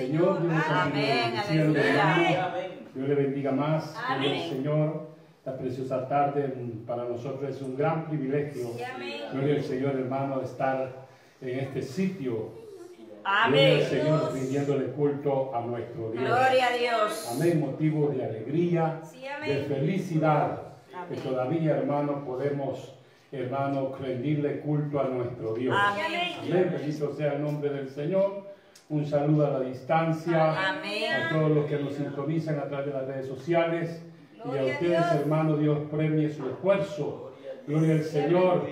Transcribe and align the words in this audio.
Señor. 0.00 0.40
Dios 0.48 0.64
Amén, 0.70 1.34
aleluya. 1.36 2.54
Dios 2.94 3.08
le 3.08 3.14
bendiga 3.14 3.52
más. 3.52 3.94
Amén. 4.08 4.48
Señor. 4.48 5.10
Esta 5.38 5.56
preciosa 5.58 6.08
tarde 6.08 6.48
mm, 6.48 6.86
para 6.86 7.04
nosotros 7.04 7.50
es 7.50 7.60
un 7.62 7.76
gran 7.76 8.06
privilegio. 8.06 8.68
Amén. 8.94 9.20
Gloria 9.32 9.54
al 9.56 9.62
Señor, 9.62 9.94
hermano, 9.96 10.40
estar 10.42 11.06
en 11.42 11.60
este 11.60 11.82
sitio. 11.82 12.32
Gloria 12.32 13.20
al 13.24 13.48
Amén. 13.48 13.82
Señor, 13.88 14.32
rindiéndole 14.32 14.86
culto 14.92 15.54
a 15.54 15.60
nuestro 15.60 16.12
Dios. 16.12 16.24
Gloria 16.24 16.66
a 16.66 16.76
Dios. 16.76 17.28
Amén, 17.34 17.60
motivo 17.60 18.08
de 18.08 18.24
alegría, 18.24 19.00
Sí, 19.04 19.20
de 19.20 19.28
amén. 19.28 19.66
felicidad, 19.68 20.62
que 20.90 20.96
Amén. 20.96 21.20
todavía, 21.22 21.76
hermano, 21.76 22.24
podemos, 22.24 22.94
hermano, 23.32 23.94
rendirle 24.00 24.60
culto 24.60 25.00
a 25.00 25.04
nuestro 25.04 25.54
Dios. 25.54 25.76
Amén. 25.78 26.32
Amén, 26.40 26.70
bendito 26.72 27.14
sea 27.14 27.34
el 27.34 27.42
nombre 27.42 27.70
del 27.70 27.88
Señor. 27.90 28.49
Un 28.90 29.06
saludo 29.06 29.46
a 29.46 29.50
la 29.50 29.60
distancia, 29.60 30.70
Amén. 30.70 31.04
a 31.12 31.32
todos 31.32 31.50
los 31.52 31.66
que 31.66 31.78
nos 31.78 31.94
sintonizan 31.94 32.58
a 32.58 32.64
través 32.68 32.86
de 32.86 32.92
las 32.92 33.06
redes 33.06 33.26
sociales. 33.28 34.02
Y 34.34 34.48
a 34.48 34.64
ustedes, 34.64 34.80
Dios. 34.80 35.14
hermano, 35.14 35.56
Dios 35.56 35.78
premie 35.90 36.28
su 36.28 36.48
esfuerzo. 36.48 37.32
Gloria 37.68 37.94
al 37.94 38.02
Señor. 38.02 38.66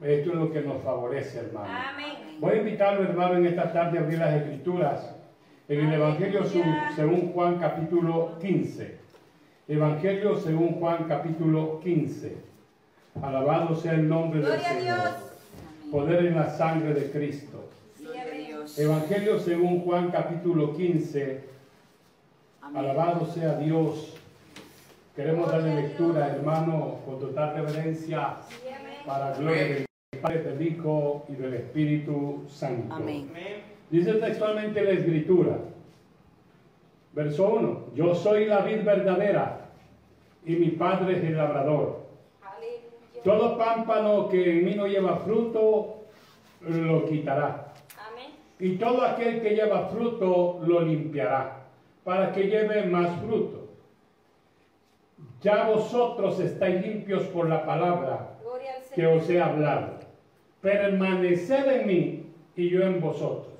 Esto 0.00 0.30
es 0.30 0.36
lo 0.36 0.52
que 0.52 0.60
nos 0.60 0.80
favorece, 0.82 1.40
hermano. 1.40 1.66
Amén. 1.68 2.36
Voy 2.38 2.52
a 2.52 2.56
invitarlo, 2.58 3.02
hermano, 3.02 3.36
en 3.36 3.46
esta 3.46 3.72
tarde 3.72 3.98
a 3.98 4.02
abrir 4.02 4.18
las 4.20 4.34
escrituras 4.34 5.14
en 5.68 5.80
el 5.86 5.94
Evangelio 5.94 6.42
según 6.94 7.32
Juan 7.32 7.58
capítulo 7.58 8.38
15. 8.40 8.98
Evangelio 9.66 10.36
según 10.36 10.74
Juan 10.74 11.06
capítulo 11.08 11.80
15. 11.80 12.36
Alabado 13.22 13.74
sea 13.74 13.94
el 13.94 14.08
nombre 14.08 14.40
del 14.40 14.50
Gloria 14.50 14.68
Señor. 14.68 14.98
Poder 15.90 16.26
en 16.26 16.36
la 16.36 16.50
sangre 16.50 16.94
de 16.94 17.10
Cristo. 17.10 17.53
Evangelio 18.76 19.38
según 19.38 19.84
Juan 19.84 20.10
capítulo 20.10 20.76
15. 20.76 21.44
Amén. 22.60 22.76
Alabado 22.76 23.24
sea 23.26 23.56
Dios. 23.56 24.16
Queremos 25.14 25.48
darle 25.48 25.80
lectura, 25.80 26.26
hermano, 26.34 26.98
con 27.06 27.20
total 27.20 27.54
reverencia 27.54 28.38
Sí, 28.48 28.56
para 29.06 29.30
la 29.30 29.38
gloria 29.38 29.62
del 29.62 29.86
Padre, 30.20 30.42
del 30.42 30.66
Hijo 30.66 31.24
y 31.28 31.34
del 31.34 31.54
Espíritu 31.54 32.42
Santo. 32.48 32.92
Amén. 32.92 33.28
Dice 33.90 34.14
textualmente 34.14 34.82
la 34.82 34.90
escritura, 34.90 35.56
verso 37.12 37.48
1, 37.54 37.80
yo 37.94 38.12
soy 38.12 38.46
la 38.46 38.62
vid 38.62 38.82
verdadera 38.82 39.68
y 40.44 40.56
mi 40.56 40.70
padre 40.70 41.18
es 41.18 41.22
el 41.22 41.36
labrador. 41.36 42.06
Aleluya. 42.42 43.22
Todo 43.22 43.56
pámpano 43.56 44.28
que 44.28 44.58
en 44.58 44.64
mí 44.64 44.74
no 44.74 44.88
lleva 44.88 45.18
fruto, 45.18 46.06
lo 46.60 47.04
quitará. 47.06 47.63
Y 48.64 48.76
todo 48.76 49.04
aquel 49.04 49.42
que 49.42 49.50
lleva 49.50 49.88
fruto, 49.88 50.58
lo 50.66 50.80
limpiará, 50.80 51.64
para 52.02 52.32
que 52.32 52.44
lleve 52.44 52.86
más 52.86 53.14
fruto. 53.20 53.68
Ya 55.42 55.68
vosotros 55.68 56.40
estáis 56.40 56.80
limpios 56.80 57.24
por 57.24 57.46
la 57.46 57.66
palabra 57.66 58.38
que 58.94 59.06
os 59.06 59.28
he 59.28 59.38
hablado. 59.38 59.98
Permaneced 60.62 61.80
en 61.80 61.86
mí 61.86 62.26
y 62.56 62.70
yo 62.70 62.80
en 62.84 63.02
vosotros. 63.02 63.52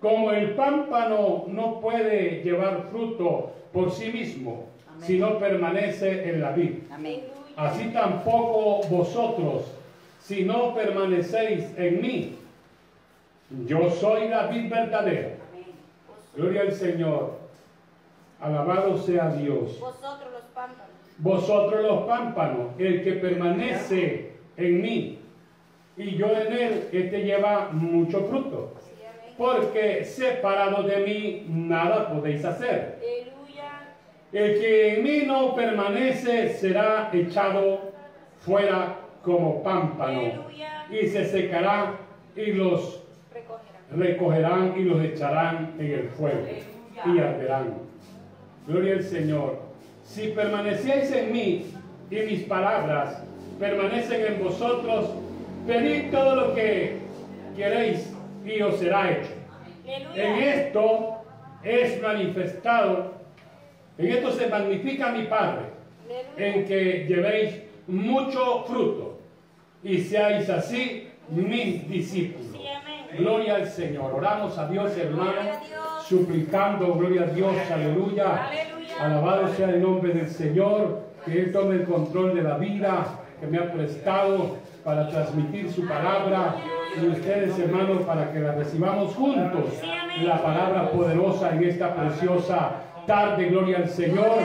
Como 0.00 0.30
el 0.32 0.50
pámpano 0.50 1.46
no 1.48 1.80
puede 1.80 2.42
llevar 2.42 2.88
fruto 2.90 3.52
por 3.72 3.90
sí 3.90 4.12
mismo, 4.12 4.66
Amén. 4.86 5.02
si 5.02 5.18
no 5.18 5.38
permanece 5.38 6.28
en 6.28 6.42
la 6.42 6.50
vid. 6.50 6.72
Amén. 6.90 7.22
Así 7.56 7.88
tampoco 7.88 8.86
vosotros, 8.88 9.72
si 10.20 10.44
no 10.44 10.74
permanecéis 10.74 11.72
en 11.78 12.02
mí. 12.02 12.38
Yo 13.50 13.90
soy 13.90 14.28
la 14.28 14.48
vid 14.48 14.70
verdadera. 14.70 15.36
Gloria 16.34 16.62
al 16.62 16.72
Señor. 16.72 17.38
Alabado 18.40 18.98
sea 18.98 19.30
Dios. 19.30 19.78
Vosotros 19.80 20.32
los 20.32 20.42
pámpanos. 20.54 20.96
Vosotros 21.18 21.82
los 21.82 22.02
pámpanos, 22.02 22.66
el 22.78 23.02
que 23.02 23.12
permanece 23.12 24.32
en 24.56 24.82
mí 24.82 25.18
y 25.96 26.16
yo 26.16 26.26
en 26.26 26.52
él, 26.52 26.88
este 26.92 27.24
lleva 27.24 27.70
mucho 27.72 28.24
fruto. 28.24 28.74
Porque 29.38 30.04
separado 30.04 30.82
de 30.82 30.98
mí 30.98 31.46
nada 31.48 32.10
podéis 32.10 32.44
hacer. 32.44 32.98
El 34.32 34.60
que 34.60 34.94
en 34.94 35.04
mí 35.04 35.22
no 35.26 35.54
permanece 35.54 36.52
será 36.54 37.10
echado 37.12 37.92
fuera 38.40 38.96
como 39.22 39.62
pámpano 39.62 40.46
y 40.90 41.06
se 41.06 41.24
secará 41.24 41.94
y 42.34 42.52
los 42.52 43.05
Recogerán. 43.94 44.74
y 44.76 44.82
los 44.82 45.02
echarán 45.02 45.74
en 45.78 45.90
el 45.92 46.08
fuego 46.10 46.46
y 47.04 47.18
arderán. 47.18 47.74
Gloria 48.66 48.94
al 48.94 49.02
Señor. 49.02 49.60
Si 50.04 50.28
permanecéis 50.28 51.12
en 51.12 51.32
mí 51.32 51.66
y 52.10 52.16
mis 52.16 52.42
palabras 52.44 53.22
permanecen 53.58 54.34
en 54.34 54.44
vosotros, 54.44 55.10
pedid 55.66 56.10
todo 56.10 56.36
lo 56.36 56.54
que 56.54 56.98
queréis 57.56 58.12
y 58.44 58.60
os 58.62 58.78
será 58.78 59.12
hecho. 59.12 59.30
En 60.14 60.42
esto 60.42 61.16
es 61.62 62.00
manifestado, 62.02 63.14
en 63.98 64.06
esto 64.06 64.32
se 64.32 64.48
magnifica 64.48 65.12
mi 65.12 65.24
Padre, 65.24 65.66
en 66.36 66.64
que 66.64 67.06
llevéis 67.08 67.62
mucho 67.86 68.64
fruto 68.64 69.18
y 69.82 69.98
seáis 69.98 70.48
así 70.50 71.08
mis 71.28 71.88
discípulos. 71.88 72.55
Gloria 73.18 73.56
al 73.56 73.66
Señor. 73.66 74.12
Oramos 74.14 74.58
a 74.58 74.68
Dios, 74.68 74.96
hermano, 74.96 75.60
suplicando, 76.06 76.94
gloria 76.94 77.22
a 77.22 77.26
Dios, 77.26 77.54
aleluya. 77.70 78.48
Alabado 79.00 79.48
sea 79.54 79.70
el 79.70 79.82
nombre 79.82 80.12
del 80.12 80.28
Señor, 80.28 81.02
que 81.24 81.40
Él 81.40 81.52
tome 81.52 81.76
el 81.76 81.84
control 81.84 82.34
de 82.34 82.42
la 82.42 82.56
vida 82.56 83.06
que 83.40 83.46
me 83.46 83.58
ha 83.58 83.72
prestado 83.72 84.56
para 84.84 85.08
transmitir 85.08 85.70
su 85.70 85.86
palabra 85.86 86.56
y 87.00 87.06
ustedes, 87.06 87.58
hermanos, 87.58 88.02
para 88.02 88.32
que 88.32 88.40
la 88.40 88.52
recibamos 88.52 89.14
juntos. 89.14 89.64
La 90.22 90.40
palabra 90.42 90.90
poderosa 90.90 91.50
en 91.54 91.64
esta 91.64 91.94
preciosa 91.94 92.70
tarde, 93.06 93.48
gloria 93.48 93.78
al 93.78 93.88
Señor. 93.88 94.38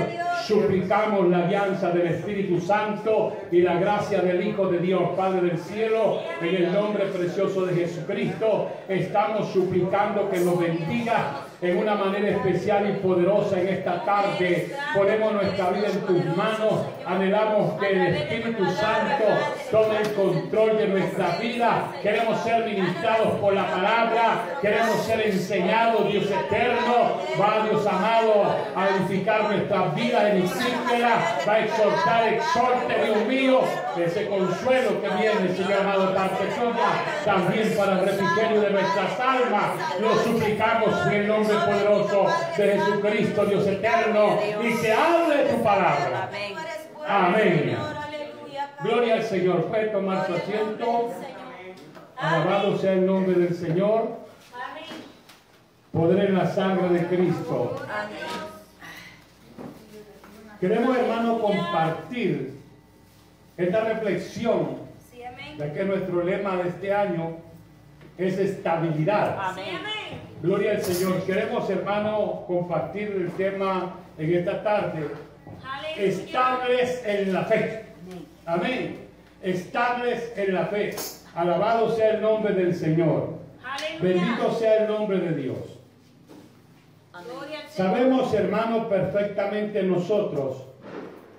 Suplicamos 0.45 1.29
la 1.29 1.45
alianza 1.45 1.91
del 1.91 2.07
Espíritu 2.07 2.59
Santo 2.59 3.35
y 3.51 3.61
la 3.61 3.75
gracia 3.75 4.21
del 4.21 4.45
Hijo 4.45 4.67
de 4.67 4.79
Dios, 4.79 5.01
Padre 5.15 5.41
del 5.41 5.57
cielo, 5.57 6.19
en 6.41 6.55
el 6.55 6.73
nombre 6.73 7.05
precioso 7.05 7.65
de 7.65 7.75
Jesucristo. 7.75 8.69
Estamos 8.87 9.49
suplicando 9.49 10.29
que 10.29 10.39
nos 10.39 10.59
bendiga 10.59 11.45
en 11.61 11.77
una 11.77 11.93
manera 11.93 12.29
especial 12.29 12.89
y 12.89 12.93
poderosa 13.03 13.59
en 13.59 13.67
esta 13.69 14.03
tarde. 14.03 14.75
Ponemos 14.95 15.33
nuestra 15.33 15.69
vida 15.69 15.89
en 15.89 16.01
tus 16.01 16.25
manos. 16.35 16.87
Anhelamos 17.05 17.79
que 17.79 17.91
el 17.91 18.15
Espíritu 18.15 18.65
Santo 18.71 19.25
tome 19.69 20.01
el 20.01 20.13
control 20.13 20.77
de 20.77 20.87
nuestra 20.87 21.37
vida. 21.37 21.93
Queremos 22.01 22.41
ser 22.41 22.65
ministrados 22.65 23.39
por 23.39 23.53
la 23.53 23.67
palabra. 23.69 24.57
Queremos 24.59 24.95
ser 25.05 25.21
enseñados, 25.21 26.11
Dios 26.11 26.25
eterno. 26.25 27.21
Va 27.39 27.67
Dios 27.69 27.85
amado 27.85 28.55
a 28.75 28.89
edificar 28.89 29.43
nuestras 29.43 29.95
vidas, 29.95 30.23
edifíquela. 30.33 31.37
Va 31.47 31.53
a 31.53 31.59
exhortar, 31.59 32.33
exhorte, 32.33 33.05
Dios 33.05 33.27
mío, 33.27 33.59
ese 33.97 34.27
consuelo 34.27 34.99
que 34.99 35.09
viene, 35.09 35.55
Señor 35.55 35.81
amado, 35.81 36.15
parte 36.15 36.45
tuya, 36.45 37.23
también 37.23 37.73
para 37.77 37.93
el 37.93 37.99
refrigerio 37.99 38.61
de 38.61 38.69
nuestras 38.71 39.19
almas. 39.19 39.99
Lo 39.99 40.15
suplicamos 40.15 41.07
en 41.07 41.13
el 41.13 41.27
nombre 41.27 41.50
poderoso 41.53 42.27
de 42.57 42.79
Jesucristo, 42.79 43.45
Dios 43.45 43.67
eterno, 43.67 44.39
y 44.61 44.75
que 44.81 44.93
hable 44.93 45.45
tu 45.45 45.63
palabra. 45.63 46.29
Amén. 47.07 47.77
Gloria 48.83 49.15
al 49.15 49.23
Señor. 49.23 49.65
Puede 49.65 49.87
tomar 49.87 50.25
su 50.27 50.33
asiento. 50.33 51.11
Alabado 52.17 52.77
sea 52.77 52.93
el 52.93 53.05
nombre 53.05 53.33
del 53.33 53.55
Señor. 53.55 54.19
Poder 55.91 56.25
en 56.25 56.37
la 56.37 56.47
sangre 56.47 56.89
de 56.89 57.07
Cristo. 57.07 57.81
Queremos, 60.59 60.95
hermano, 60.95 61.41
compartir 61.41 62.53
esta 63.57 63.81
reflexión, 63.81 64.77
ya 65.57 65.73
que 65.73 65.83
nuestro 65.83 66.23
lema 66.23 66.57
de 66.57 66.69
este 66.69 66.93
año 66.93 67.37
es 68.17 68.37
estabilidad. 68.37 69.37
Amén. 69.39 70.30
Gloria 70.41 70.71
al 70.71 70.81
Señor. 70.81 71.23
Queremos, 71.23 71.69
hermano, 71.69 72.45
compartir 72.47 73.09
el 73.09 73.31
tema 73.33 73.95
en 74.17 74.33
esta 74.33 74.63
tarde. 74.63 75.07
Estables 75.95 77.03
en 77.05 77.31
la 77.31 77.43
fe. 77.43 77.85
Amén. 78.47 79.07
Estables 79.43 80.33
en 80.35 80.53
la 80.55 80.65
fe. 80.65 80.95
Alabado 81.35 81.95
sea 81.95 82.15
el 82.15 82.21
nombre 82.21 82.53
del 82.55 82.73
Señor. 82.73 83.35
Bendito 84.01 84.53
sea 84.55 84.83
el 84.83 84.87
nombre 84.87 85.19
de 85.19 85.33
Dios. 85.35 85.57
Sabemos, 87.69 88.33
hermano, 88.33 88.89
perfectamente 88.89 89.83
nosotros 89.83 90.63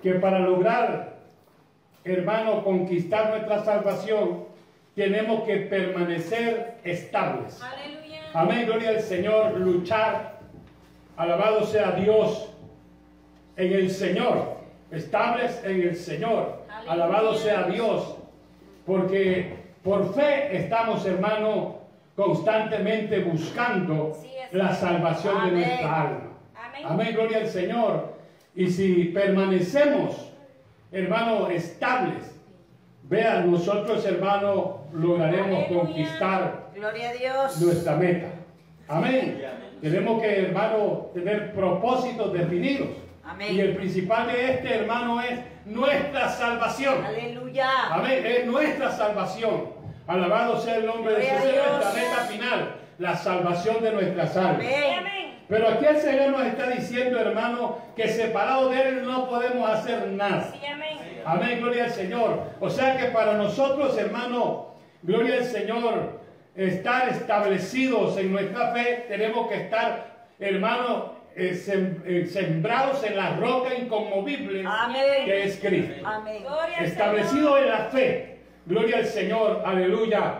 que 0.01 0.13
para 0.13 0.39
lograr, 0.39 1.17
hermano, 2.05 2.63
conquistar 2.63 3.29
nuestra 3.29 3.63
salvación, 3.63 4.45
tenemos 4.95 5.43
que 5.43 5.57
permanecer 5.57 6.75
estables. 6.83 7.61
Aleluya. 7.61 8.02
Amén, 8.33 8.65
gloria 8.65 8.89
al 8.89 9.01
Señor, 9.01 9.59
luchar 9.59 10.33
Alabado 11.15 11.63
sea 11.65 11.91
Dios 11.91 12.49
en 13.55 13.71
el 13.71 13.91
Señor. 13.91 14.57
Estables 14.89 15.61
en 15.63 15.81
el 15.83 15.95
Señor. 15.95 16.63
Aleluya. 16.67 16.91
Alabado 16.91 17.35
sea 17.35 17.63
Dios. 17.63 18.17
Porque 18.85 19.53
por 19.83 20.11
fe 20.15 20.57
estamos, 20.57 21.05
hermano, 21.05 21.75
constantemente 22.15 23.19
buscando 23.19 24.17
Sí, 24.19 24.29
la 24.51 24.73
salvación 24.73 25.45
de 25.45 25.51
nuestra 25.51 26.01
alma. 26.01 26.19
Amén. 26.55 26.85
Amén, 26.85 27.13
gloria 27.13 27.37
al 27.37 27.47
Señor. 27.47 28.13
Y 28.55 28.69
si 28.69 29.05
permanecemos, 29.05 30.31
hermano, 30.91 31.49
estables, 31.49 32.39
vean, 33.03 33.51
nosotros, 33.51 34.03
hermano, 34.05 34.79
lograremos 34.93 35.65
Aleluya. 35.65 35.79
conquistar 35.79 36.62
Gloria 36.83 37.11
a 37.11 37.13
Dios. 37.13 37.61
nuestra 37.61 37.95
meta. 37.95 38.27
Amén. 38.89 39.41
Tenemos 39.79 40.21
que, 40.21 40.47
hermano, 40.47 41.11
tener 41.13 41.53
propósitos 41.53 42.33
definidos. 42.33 42.89
Amén. 43.23 43.55
Y 43.55 43.61
el 43.61 43.77
principal 43.77 44.27
de 44.27 44.51
este, 44.51 44.79
hermano, 44.79 45.21
es 45.21 45.39
nuestra 45.63 46.27
salvación. 46.27 47.05
Aleluya. 47.05 47.69
Amén. 47.89 48.25
Es 48.25 48.45
nuestra 48.45 48.91
salvación. 48.91 49.69
Alabado 50.07 50.59
sea 50.59 50.75
el 50.75 50.85
nombre 50.85 51.13
de 51.13 51.19
Gloria 51.21 51.39
Jesús. 51.39 51.53
Dios. 51.53 51.71
Nuestra 51.71 51.93
meta 51.93 52.17
final, 52.25 52.75
la 52.97 53.15
salvación 53.15 53.81
de 53.81 53.91
nuestras 53.93 54.35
almas. 54.35 54.55
Amén. 54.55 54.95
amén. 54.99 55.39
Pero 55.47 55.69
aquí 55.69 55.85
el 55.85 55.97
Señor 55.97 56.31
nos 56.31 56.45
está 56.45 56.69
diciendo, 56.69 57.17
hermano, 57.17 57.77
que 57.95 58.09
separado 58.09 58.67
de 58.67 58.81
Él 58.81 59.05
no 59.05 59.29
podemos 59.29 59.69
hacer 59.69 60.05
nada. 60.07 60.51
Sí, 60.51 60.59
amén. 60.65 60.97
Amén, 61.25 61.61
gloria 61.61 61.85
al 61.85 61.91
Señor. 61.91 62.41
O 62.59 62.69
sea 62.69 62.97
que 62.97 63.05
para 63.05 63.37
nosotros, 63.37 63.97
hermano, 63.97 64.73
gloria 65.01 65.35
al 65.35 65.45
Señor, 65.45 66.22
estar 66.55 67.09
establecidos 67.09 68.17
en 68.17 68.31
nuestra 68.31 68.71
fe, 68.73 69.05
tenemos 69.07 69.47
que 69.49 69.55
estar, 69.55 70.27
hermano, 70.39 71.13
eh, 71.35 71.51
sem- 71.53 72.01
eh, 72.05 72.25
sembrados 72.27 73.03
en 73.03 73.17
la 73.17 73.35
roca 73.37 73.73
inconmovible 73.73 74.63
Amén. 74.67 75.25
que 75.25 75.43
es 75.45 75.57
Cristo. 75.59 76.05
Amén. 76.07 76.43
Gloria 76.43 76.77
al 76.77 76.85
Establecido 76.85 77.55
Señor. 77.55 77.59
en 77.59 77.69
la 77.69 77.77
fe. 77.85 78.37
Gloria 78.65 78.97
al 78.97 79.05
Señor, 79.05 79.61
aleluya. 79.65 80.39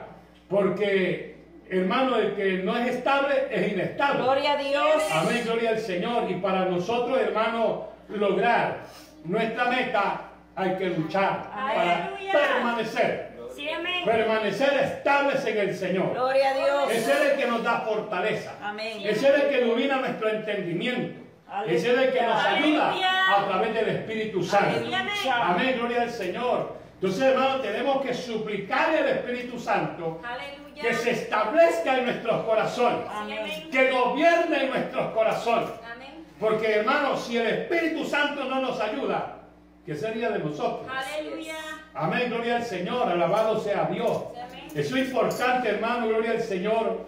Porque, 0.50 1.36
hermano, 1.69 2.18
el 2.18 2.36
que 2.36 2.54
no 2.63 2.77
es 2.77 2.95
estable 2.95 3.33
es 3.50 3.74
inestable. 3.74 4.21
Gloria 4.21 4.51
a 4.54 4.57
Dios. 4.57 5.04
Amén, 5.12 5.42
gloria 5.45 5.69
al 5.71 5.80
Señor. 5.80 6.30
Y 6.30 6.36
para 6.36 6.65
nosotros, 6.65 7.18
hermano, 7.19 7.88
lograr 8.10 8.83
nuestra 9.25 9.65
meta, 9.65 10.21
hay 10.56 10.75
que 10.75 10.89
luchar 10.92 11.50
para 11.51 12.12
permanecer. 12.31 13.32
Sí, 13.55 13.69
amén. 13.69 14.03
Permanecer 14.05 14.73
estables 14.83 15.45
en 15.45 15.57
el 15.57 15.75
Señor. 15.75 16.13
Gloria 16.13 16.50
a 16.50 16.53
Dios. 16.53 16.91
Ese 16.91 17.11
es 17.11 17.31
el 17.31 17.38
que 17.38 17.45
nos 17.47 17.63
da 17.63 17.81
fortaleza. 17.81 18.55
Amén. 18.61 19.00
Ese 19.03 19.27
es 19.29 19.44
el 19.44 19.50
que 19.50 19.61
ilumina 19.61 19.97
nuestro 19.97 20.29
entendimiento. 20.29 21.19
Ese 21.67 21.94
es 21.94 21.97
el 22.00 22.11
que 22.13 22.21
nos 22.23 22.44
ayuda 22.44 22.89
Aleluya. 22.89 23.38
a 23.38 23.45
través 23.47 23.73
del 23.75 23.89
Espíritu 23.89 24.44
Santo. 24.44 24.77
Aleluya. 24.77 25.05
Amén, 25.41 25.75
gloria 25.77 26.01
al 26.01 26.09
Señor. 26.09 26.77
Entonces, 26.95 27.21
hermano, 27.21 27.59
tenemos 27.59 28.01
que 28.01 28.13
suplicar 28.13 28.89
al 28.89 29.07
Espíritu 29.07 29.59
Santo 29.59 30.19
Aleluya. 30.23 30.81
que 30.81 30.94
se 30.95 31.11
establezca 31.11 31.97
en 31.97 32.05
nuestros 32.05 32.44
corazones, 32.45 33.05
amén. 33.11 33.69
que 33.69 33.91
gobierne 33.91 34.63
en 34.63 34.69
nuestros 34.71 35.11
corazones. 35.11 35.69
Amén. 35.94 36.25
Porque, 36.39 36.75
hermano, 36.77 37.17
si 37.17 37.38
el 37.38 37.45
Espíritu 37.47 38.05
Santo 38.05 38.45
no 38.45 38.59
nos 38.61 38.79
ayuda, 38.79 39.43
¿qué 39.85 39.95
sería 39.95 40.30
de 40.31 40.39
nosotros? 40.39 40.88
Aleluya. 40.89 41.56
Amén, 41.94 42.30
gloria 42.30 42.57
al 42.57 42.63
Señor, 42.63 43.09
alabado 43.09 43.59
sea 43.59 43.85
Dios. 43.91 44.24
Amén. 44.31 44.68
Eso 44.74 44.97
es 44.97 45.07
importante, 45.07 45.69
hermano, 45.69 46.07
gloria 46.07 46.31
al 46.31 46.41
Señor. 46.41 47.06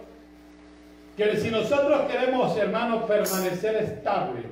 Que 1.16 1.36
si 1.36 1.50
nosotros 1.50 2.10
queremos, 2.10 2.56
hermano, 2.56 3.06
permanecer 3.06 3.76
estable, 3.76 4.42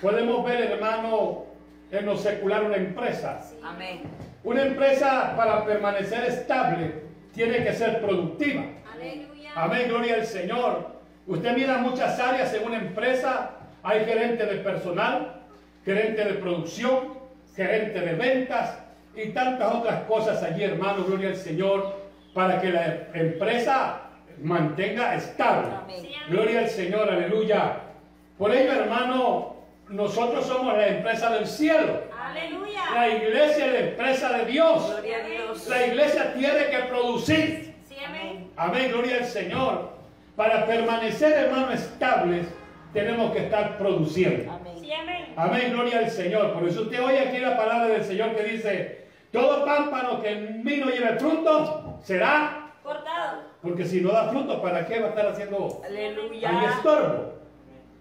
podemos 0.00 0.44
ver, 0.44 0.72
hermano, 0.72 1.44
en 1.90 2.06
lo 2.06 2.16
secular 2.16 2.64
una 2.64 2.76
empresa. 2.76 3.40
Amén. 3.62 4.02
Una 4.42 4.62
empresa 4.62 5.34
para 5.36 5.64
permanecer 5.66 6.24
estable 6.24 7.02
tiene 7.34 7.62
que 7.62 7.72
ser 7.74 8.00
productiva. 8.00 8.64
Aleluya. 8.94 9.50
Amén, 9.54 9.88
gloria 9.88 10.14
al 10.14 10.26
Señor. 10.26 11.00
Usted 11.26 11.54
mira 11.54 11.78
muchas 11.78 12.18
áreas 12.18 12.52
en 12.54 12.64
una 12.64 12.78
empresa. 12.78 13.50
Hay 13.82 14.04
gerente 14.04 14.44
de 14.46 14.56
personal, 14.56 15.39
gerente 15.84 16.24
de 16.24 16.34
producción, 16.34 17.18
gerente 17.54 18.00
de 18.00 18.14
ventas 18.14 18.78
y 19.14 19.30
tantas 19.30 19.74
otras 19.74 20.04
cosas 20.04 20.42
allí, 20.42 20.64
hermano, 20.64 21.04
gloria 21.04 21.30
al 21.30 21.36
Señor, 21.36 22.00
para 22.34 22.60
que 22.60 22.70
la 22.70 23.08
empresa 23.12 24.02
mantenga 24.42 25.14
estable. 25.14 25.68
Amén. 25.74 26.06
Gloria 26.28 26.60
al 26.60 26.68
Señor, 26.68 27.10
aleluya. 27.10 27.80
Por 28.38 28.54
ello, 28.54 28.72
hermano, 28.72 29.56
nosotros 29.88 30.46
somos 30.46 30.76
la 30.76 30.86
empresa 30.88 31.30
del 31.30 31.46
cielo. 31.46 32.02
Aleluya. 32.16 32.82
La 32.94 33.08
iglesia 33.08 33.66
es 33.66 33.72
la 33.72 33.80
empresa 33.80 34.32
de 34.38 34.44
Dios. 34.46 34.90
Gloria 34.90 35.16
a 35.16 35.26
Dios. 35.26 35.68
La 35.68 35.86
iglesia 35.86 36.34
tiene 36.34 36.66
que 36.70 36.78
producir. 36.88 37.74
Sí, 37.88 37.96
amén. 38.06 38.50
Amén, 38.56 38.90
gloria 38.92 39.16
al 39.16 39.24
Señor. 39.24 39.90
Para 40.36 40.64
permanecer, 40.64 41.32
hermano, 41.32 41.72
estables, 41.72 42.46
tenemos 42.92 43.32
que 43.32 43.44
estar 43.44 43.76
produciendo. 43.76 44.52
Amén. 44.52 44.79
Amén. 44.94 45.32
Amén, 45.36 45.72
gloria 45.72 45.98
al 45.98 46.10
Señor. 46.10 46.52
Por 46.52 46.68
eso 46.68 46.82
usted 46.82 47.02
oye 47.02 47.20
aquí 47.20 47.38
la 47.38 47.56
palabra 47.56 47.88
del 47.88 48.04
Señor 48.04 48.34
que 48.34 48.42
dice, 48.44 49.06
todo 49.32 49.64
pámpano 49.64 50.20
que 50.20 50.30
en 50.30 50.64
mí 50.64 50.76
no 50.78 50.86
lleve 50.90 51.18
fruto, 51.18 51.98
será, 52.02 52.72
Cortado. 52.82 53.42
porque 53.62 53.84
si 53.84 54.00
no 54.00 54.12
da 54.12 54.28
fruto, 54.28 54.60
¿para 54.62 54.86
qué 54.86 54.98
va 55.00 55.06
a 55.06 55.10
estar 55.10 55.26
haciendo 55.28 55.80
Aleluya. 55.84 56.70
estorbo? 56.76 57.34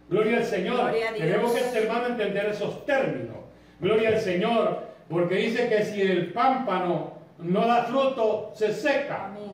Gloria 0.09 0.37
al 0.37 0.45
Señor. 0.45 0.75
Gloria. 0.81 1.13
Tenemos 1.15 1.51
que, 1.53 1.77
hermano, 1.79 2.07
entender 2.07 2.45
esos 2.47 2.85
términos. 2.85 3.35
Gloria 3.79 4.09
al 4.09 4.19
Señor, 4.19 4.79
porque 5.09 5.35
dice 5.35 5.69
que 5.69 5.83
si 5.83 6.01
el 6.01 6.33
pámpano 6.33 7.13
no 7.37 7.67
da 7.67 7.83
fruto, 7.83 8.51
se 8.55 8.73
seca, 8.73 9.25
Amén. 9.25 9.51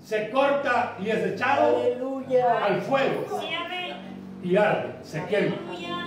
se 0.00 0.28
corta 0.30 0.96
y 1.00 1.08
es 1.08 1.24
echado 1.24 1.78
Aleluya. 1.82 2.64
al 2.64 2.80
fuego 2.82 3.24
Sí, 3.40 3.48
amén. 3.54 3.83
Y 4.44 4.56
arde, 4.56 4.94
se 5.02 5.24
quema. 5.26 5.56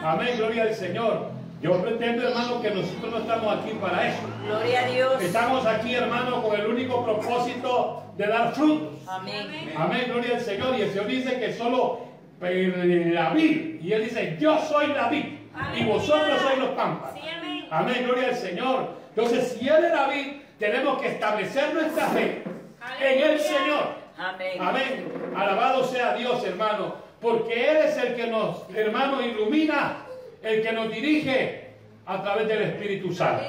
Amén, 0.03 0.37
gloria 0.37 0.63
al 0.63 0.75
Señor. 0.75 1.31
Yo 1.61 1.81
pretendo, 1.81 2.27
hermano, 2.27 2.61
que 2.61 2.69
nosotros 2.69 3.11
no 3.11 3.17
estamos 3.17 3.57
aquí 3.57 3.71
para 3.81 4.09
eso. 4.09 4.19
Gloria 4.45 4.81
a 4.81 4.87
Dios. 4.87 5.21
Estamos 5.23 5.65
aquí, 5.65 5.95
hermano, 5.95 6.44
con 6.44 6.59
el 6.59 6.67
único 6.67 7.03
propósito 7.03 8.03
de 8.15 8.27
dar 8.27 8.53
frutos. 8.53 8.94
Amén. 9.07 9.73
Amén, 9.75 10.03
gloria 10.07 10.35
al 10.35 10.41
Señor. 10.41 10.77
Y 10.77 10.83
el 10.83 10.89
Señor 10.91 11.07
dice 11.07 11.39
que 11.39 11.53
solo 11.53 12.01
la 12.39 13.29
vid. 13.31 13.81
Y 13.81 13.91
Él 13.91 14.03
dice, 14.03 14.37
yo 14.39 14.59
soy 14.59 14.87
la 14.87 15.09
vid. 15.09 15.25
Y 15.75 15.83
vosotros 15.85 16.39
sois 16.41 16.59
los 16.59 16.69
pámpanos. 16.69 17.19
Sí, 17.19 17.27
amén. 17.27 17.65
Amén, 17.71 18.03
gloria 18.06 18.27
al 18.27 18.35
Señor. 18.35 18.89
Entonces, 19.15 19.57
si 19.59 19.67
Él 19.67 19.83
es 19.83 19.91
la 19.91 20.07
vid, 20.07 20.33
tenemos 20.59 21.01
que 21.01 21.07
establecer 21.07 21.73
nuestra 21.73 22.07
fe 22.09 22.44
en 23.01 23.31
el. 23.31 23.39
Señor. 23.39 23.95
Amén. 24.15 24.57
Amén. 24.59 25.11
Alabado 25.35 25.83
sea 25.85 26.13
Dios, 26.13 26.44
hermano. 26.44 27.06
Porque 27.21 27.71
Él 27.71 27.78
es 27.78 27.97
el 27.97 28.16
que 28.16 28.28
nos, 28.28 28.64
hermano, 28.76 29.21
ilumina, 29.21 29.97
el 30.44 30.62
que 30.62 30.71
nos 30.71 30.92
dirige 30.92 31.68
a 32.06 32.21
través 32.21 32.47
del 32.47 32.62
Espíritu 32.64 33.14
Santo. 33.14 33.44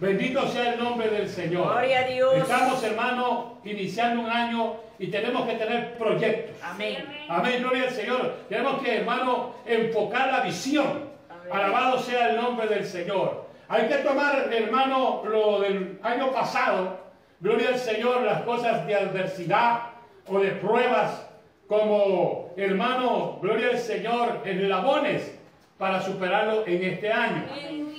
Bendito 0.00 0.46
sea 0.48 0.74
el 0.74 0.82
nombre 0.82 1.08
del 1.08 1.28
Señor. 1.28 1.72
Gloria 1.72 2.00
a 2.00 2.08
Dios. 2.08 2.34
Estamos, 2.36 2.82
hermano, 2.82 3.58
iniciando 3.64 4.22
un 4.22 4.30
año 4.30 4.76
y 4.98 5.06
tenemos 5.06 5.46
que 5.46 5.54
tener 5.54 5.96
proyectos. 5.96 6.56
Amén. 6.62 7.04
Amén, 7.28 7.62
gloria 7.62 7.84
al 7.84 7.90
Señor. 7.90 8.34
Tenemos 8.48 8.82
que, 8.82 8.96
hermano, 8.96 9.54
enfocar 9.64 10.32
la 10.32 10.40
visión. 10.40 11.10
Amén. 11.30 11.52
Alabado 11.52 11.98
sea 12.00 12.30
el 12.30 12.36
nombre 12.36 12.66
del 12.66 12.84
Señor. 12.84 13.46
Hay 13.68 13.88
que 13.88 13.96
tomar, 13.98 14.52
hermano, 14.52 15.22
lo 15.24 15.60
del 15.60 15.98
año 16.02 16.32
pasado. 16.32 16.98
Gloria 17.40 17.68
al 17.68 17.78
Señor, 17.78 18.22
las 18.22 18.42
cosas 18.42 18.86
de 18.86 18.94
adversidad 18.96 19.80
o 20.26 20.40
de 20.40 20.50
pruebas 20.50 21.23
como, 21.66 22.52
hermano, 22.56 23.38
gloria 23.40 23.70
al 23.70 23.78
Señor, 23.78 24.42
eslabones 24.44 25.38
para 25.78 26.00
superarlo 26.02 26.66
en 26.66 26.82
este 26.84 27.10
año. 27.10 27.46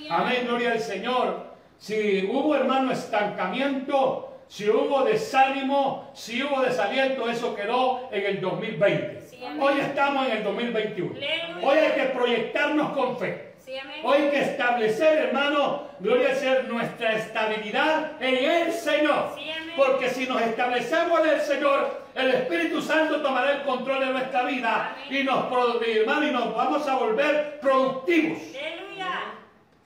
Amén, 0.08 0.44
gloria 0.46 0.72
al 0.72 0.80
Señor. 0.80 1.46
Si 1.78 2.26
hubo, 2.30 2.54
hermano, 2.54 2.92
estancamiento, 2.92 4.36
si 4.48 4.68
hubo 4.70 5.02
desánimo, 5.04 6.10
si 6.14 6.42
hubo 6.42 6.62
desaliento, 6.62 7.28
eso 7.28 7.54
quedó 7.54 8.08
en 8.12 8.24
el 8.24 8.40
2020. 8.40 9.20
Sí, 9.20 9.44
amén. 9.44 9.60
Hoy 9.60 9.80
estamos 9.80 10.26
en 10.26 10.36
el 10.38 10.44
2021. 10.44 11.14
Aleluya. 11.16 11.66
Hoy 11.66 11.78
hay 11.78 11.92
que 11.92 12.04
proyectarnos 12.14 12.92
con 12.92 13.18
fe. 13.18 13.54
Sí. 13.58 13.72
Hoy 14.04 14.18
hay 14.18 14.30
que 14.30 14.42
establecer, 14.42 15.18
hermano, 15.18 15.88
gloria 15.98 16.30
al 16.30 16.36
Señor, 16.36 16.64
nuestra 16.64 17.16
estabilidad 17.16 18.12
en 18.22 18.50
el 18.50 18.72
Señor. 18.72 19.32
Sí. 19.36 19.50
Porque 19.76 20.08
si 20.08 20.26
nos 20.26 20.40
establecemos 20.40 21.20
en 21.20 21.28
el 21.30 21.40
Señor, 21.40 22.05
el 22.16 22.30
Espíritu 22.30 22.80
Santo 22.82 23.20
tomará 23.22 23.52
el 23.52 23.62
control 23.62 24.00
de 24.00 24.06
nuestra 24.06 24.44
vida 24.44 24.96
y 25.10 25.22
nos, 25.22 25.44
hermano, 25.86 26.26
y 26.26 26.30
nos 26.30 26.54
vamos 26.54 26.86
a 26.88 26.96
volver 26.96 27.58
productivos. 27.60 28.38
Aleluya. 28.54 29.10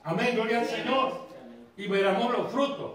Amén, 0.04 0.30
gloria 0.34 0.60
al 0.60 0.66
Señor. 0.66 1.12
Y 1.76 1.86
veremos 1.88 2.32
los 2.32 2.50
frutos. 2.52 2.92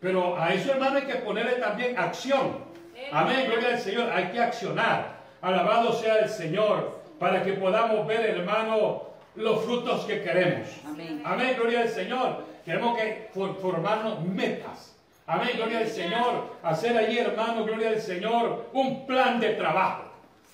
Pero 0.00 0.36
a 0.38 0.52
eso, 0.54 0.72
hermano, 0.72 0.96
hay 0.98 1.04
que 1.06 1.16
ponerle 1.16 1.52
también 1.52 1.98
acción. 1.98 2.64
Amén, 3.12 3.46
gloria 3.48 3.68
al 3.70 3.78
Señor. 3.80 4.10
Hay 4.12 4.28
que 4.30 4.40
accionar. 4.40 5.18
Alabado 5.40 5.92
sea 5.92 6.18
el 6.20 6.28
Señor. 6.28 6.98
para 7.18 7.42
que 7.42 7.54
podamos 7.54 8.06
ver, 8.06 8.20
hermano, 8.30 9.02
los 9.34 9.64
frutos 9.64 10.04
que 10.04 10.22
queremos. 10.22 10.68
Amén. 10.86 11.20
Amén, 11.24 11.56
gloria 11.58 11.80
al 11.80 11.88
Señor. 11.88 12.44
Tenemos 12.64 12.96
que 12.96 13.28
for- 13.34 13.56
formarnos 13.60 14.22
metas. 14.24 14.96
Amén, 15.28 15.50
gloria 15.56 15.80
al 15.80 15.88
Señor. 15.88 16.56
Hacer 16.62 16.96
allí, 16.96 17.18
hermano, 17.18 17.64
gloria 17.64 17.90
al 17.90 18.00
Señor, 18.00 18.70
un 18.72 19.06
plan 19.06 19.38
de 19.38 19.50
trabajo. 19.50 20.04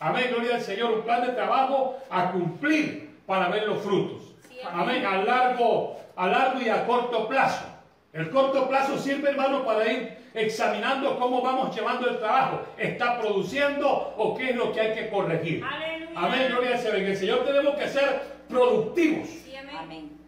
Amén, 0.00 0.26
gloria 0.30 0.56
al 0.56 0.62
Señor, 0.62 0.94
un 0.94 1.02
plan 1.02 1.24
de 1.24 1.32
trabajo 1.32 1.96
a 2.10 2.32
cumplir 2.32 3.20
para 3.24 3.48
ver 3.50 3.68
los 3.68 3.80
frutos. 3.82 4.34
Amén, 4.72 5.06
a 5.06 5.18
largo, 5.18 5.96
a 6.16 6.26
largo 6.26 6.60
y 6.60 6.68
a 6.68 6.84
corto 6.86 7.28
plazo. 7.28 7.66
El 8.12 8.30
corto 8.30 8.68
plazo 8.68 8.98
sirve, 8.98 9.30
hermano, 9.30 9.64
para 9.64 9.90
ir 9.90 10.18
examinando 10.34 11.20
cómo 11.20 11.40
vamos 11.40 11.72
llevando 11.72 12.10
el 12.10 12.18
trabajo. 12.18 12.62
¿Está 12.76 13.20
produciendo 13.20 14.14
o 14.16 14.36
qué 14.36 14.50
es 14.50 14.56
lo 14.56 14.72
que 14.72 14.80
hay 14.80 14.94
que 14.94 15.08
corregir? 15.08 15.64
Aleluya. 15.64 16.10
Amén, 16.16 16.48
gloria 16.50 16.72
al 16.72 16.78
Señor. 16.78 16.96
En 16.96 17.06
el 17.06 17.16
Señor 17.16 17.44
tenemos 17.44 17.76
que 17.76 17.88
ser 17.88 18.22
productivos. 18.48 19.28
Sí, 19.28 19.54
amén. 19.54 19.76
Amén. 19.78 20.23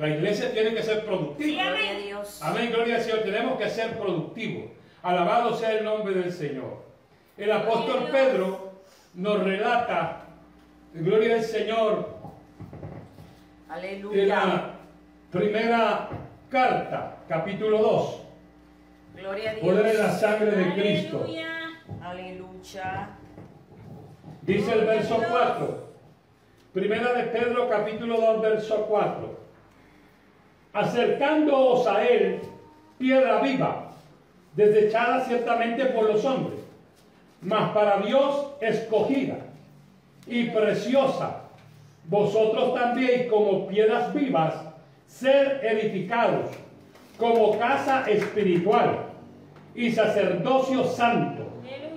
La 0.00 0.08
iglesia 0.08 0.50
tiene 0.50 0.72
que 0.74 0.82
ser 0.82 1.04
productiva. 1.04 1.62
amén. 1.62 1.74
Gloria 1.74 1.90
a 1.90 1.98
Dios. 1.98 2.40
Amén, 2.42 2.70
gloria 2.72 2.96
al 2.96 3.02
Señor. 3.02 3.18
Tenemos 3.20 3.58
que 3.58 3.68
ser 3.68 3.98
productivos. 3.98 4.70
Alabado 5.02 5.54
sea 5.54 5.72
el 5.72 5.84
nombre 5.84 6.14
del 6.14 6.32
Señor. 6.32 6.82
El 7.36 7.52
apóstol 7.52 8.08
Pedro 8.10 8.72
nos 9.14 9.42
relata, 9.44 10.22
gloria 10.94 11.34
al 11.36 11.42
Señor, 11.42 12.08
en 13.66 13.72
Aleluya. 13.72 14.26
la 14.26 14.70
primera 15.30 16.08
carta, 16.50 17.16
capítulo 17.28 17.78
2. 17.78 18.22
Gloria 19.16 19.50
a 19.52 19.54
Poder 19.56 19.86
en 19.86 19.98
la 19.98 20.08
Dios. 20.08 20.20
sangre 20.20 20.50
de 20.50 20.72
Cristo. 20.74 21.26
Aleluya. 22.02 23.08
Dice 24.42 24.72
el 24.72 24.84
verso 24.86 25.20
4. 25.28 25.90
Primera 26.72 27.12
de 27.12 27.24
Pedro 27.24 27.68
capítulo 27.68 28.18
2 28.20 28.40
verso 28.42 28.86
4. 28.86 29.40
Acercándoos 30.72 31.86
a 31.86 32.04
él, 32.04 32.40
piedra 32.98 33.40
viva, 33.40 33.92
desechada 34.54 35.24
ciertamente 35.24 35.86
por 35.86 36.04
los 36.04 36.24
hombres, 36.24 36.60
mas 37.42 37.70
para 37.70 37.98
Dios 37.98 38.48
escogida 38.60 39.38
y 40.26 40.44
preciosa. 40.44 41.42
Vosotros 42.04 42.74
también 42.74 43.28
como 43.28 43.66
piedras 43.66 44.12
vivas, 44.14 44.54
ser 45.06 45.60
edificados 45.64 46.50
como 47.18 47.58
casa 47.58 48.08
espiritual 48.08 49.06
y 49.74 49.90
sacerdocio 49.92 50.84
santo 50.84 51.46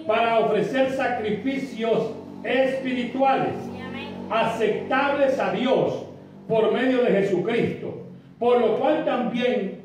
para 0.08 0.40
ofrecer 0.40 0.92
sacrificios 0.92 2.12
espirituales 2.44 3.54
aceptables 4.30 5.40
a 5.40 5.52
Dios 5.52 6.06
por 6.48 6.72
medio 6.72 7.04
de 7.04 7.12
Jesucristo, 7.12 8.03
por 8.44 8.60
lo 8.60 8.78
cual 8.78 9.06
también, 9.06 9.84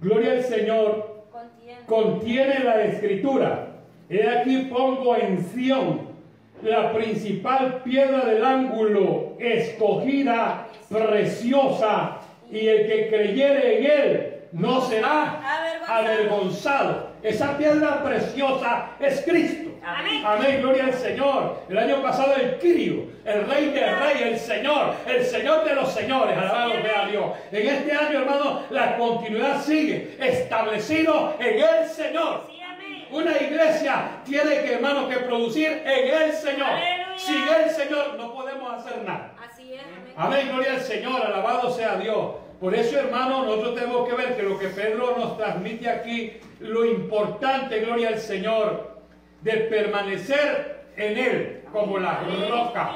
gloria 0.00 0.32
al 0.32 0.42
Señor, 0.42 1.22
Contiene. 1.30 1.80
contiene 1.86 2.58
la 2.64 2.82
escritura. 2.82 3.68
He 4.10 4.28
aquí 4.28 4.68
pongo 4.68 5.14
en 5.14 5.44
Sión 5.44 6.00
la 6.62 6.92
principal 6.92 7.82
piedra 7.84 8.24
del 8.24 8.44
ángulo, 8.44 9.34
escogida, 9.38 10.66
preciosa, 10.88 12.16
y 12.50 12.66
el 12.66 12.88
que 12.88 13.08
creyere 13.08 13.78
en 13.78 13.84
él 13.84 14.34
no 14.50 14.80
será 14.80 15.40
Avergonzado. 15.86 17.05
Esa 17.26 17.58
piedra 17.58 18.04
preciosa 18.04 18.90
es 19.00 19.22
Cristo. 19.22 19.70
Amén. 19.84 20.22
Amén, 20.24 20.60
gloria 20.62 20.84
al 20.84 20.94
Señor. 20.94 21.60
El 21.68 21.76
año 21.76 22.00
pasado 22.00 22.36
el 22.36 22.56
Kirio, 22.58 23.06
el 23.24 23.48
Rey 23.48 23.70
de 23.70 23.84
Reyes, 23.84 24.22
el 24.22 24.38
Señor, 24.38 24.94
el 25.04 25.24
Señor 25.24 25.64
de 25.64 25.74
los 25.74 25.92
Señores, 25.92 26.38
alabado 26.38 26.70
sea. 26.70 27.08
Dios. 27.08 27.24
En 27.50 27.66
este 27.66 27.92
año, 27.92 28.20
hermano, 28.20 28.62
la 28.70 28.96
continuidad 28.96 29.60
sigue 29.60 30.16
establecido 30.20 31.34
en 31.40 31.58
el 31.58 31.88
Señor. 31.88 32.44
Sí, 32.48 32.60
amén. 32.62 33.06
Una 33.10 33.36
iglesia 33.36 34.20
tiene 34.24 34.62
que, 34.62 34.74
hermano, 34.74 35.08
que 35.08 35.16
producir 35.16 35.82
en 35.84 36.22
el 36.22 36.32
Señor. 36.32 36.68
Aleluya. 36.68 37.18
Sin 37.18 37.42
el 37.42 37.70
Señor 37.70 38.14
no 38.16 38.32
podemos 38.34 38.72
hacer 38.72 39.02
nada. 39.02 39.32
Así 39.44 39.74
es, 39.74 39.80
amén. 39.80 40.14
Amén, 40.16 40.48
gloria 40.52 40.74
al 40.74 40.80
Señor, 40.80 41.26
alabado 41.26 41.72
sea 41.72 41.96
Dios. 41.96 42.45
Por 42.60 42.74
eso, 42.74 42.98
hermano, 42.98 43.44
nosotros 43.44 43.74
tenemos 43.74 44.08
que 44.08 44.14
ver 44.14 44.36
que 44.36 44.42
lo 44.42 44.58
que 44.58 44.68
Pedro 44.68 45.16
nos 45.18 45.36
transmite 45.36 45.90
aquí, 45.90 46.32
lo 46.60 46.86
importante, 46.86 47.80
gloria 47.80 48.08
al 48.08 48.18
Señor, 48.18 48.96
de 49.42 49.52
permanecer 49.52 50.86
en 50.96 51.18
Él 51.18 51.62
como 51.70 51.98
la 51.98 52.20
roca, 52.48 52.92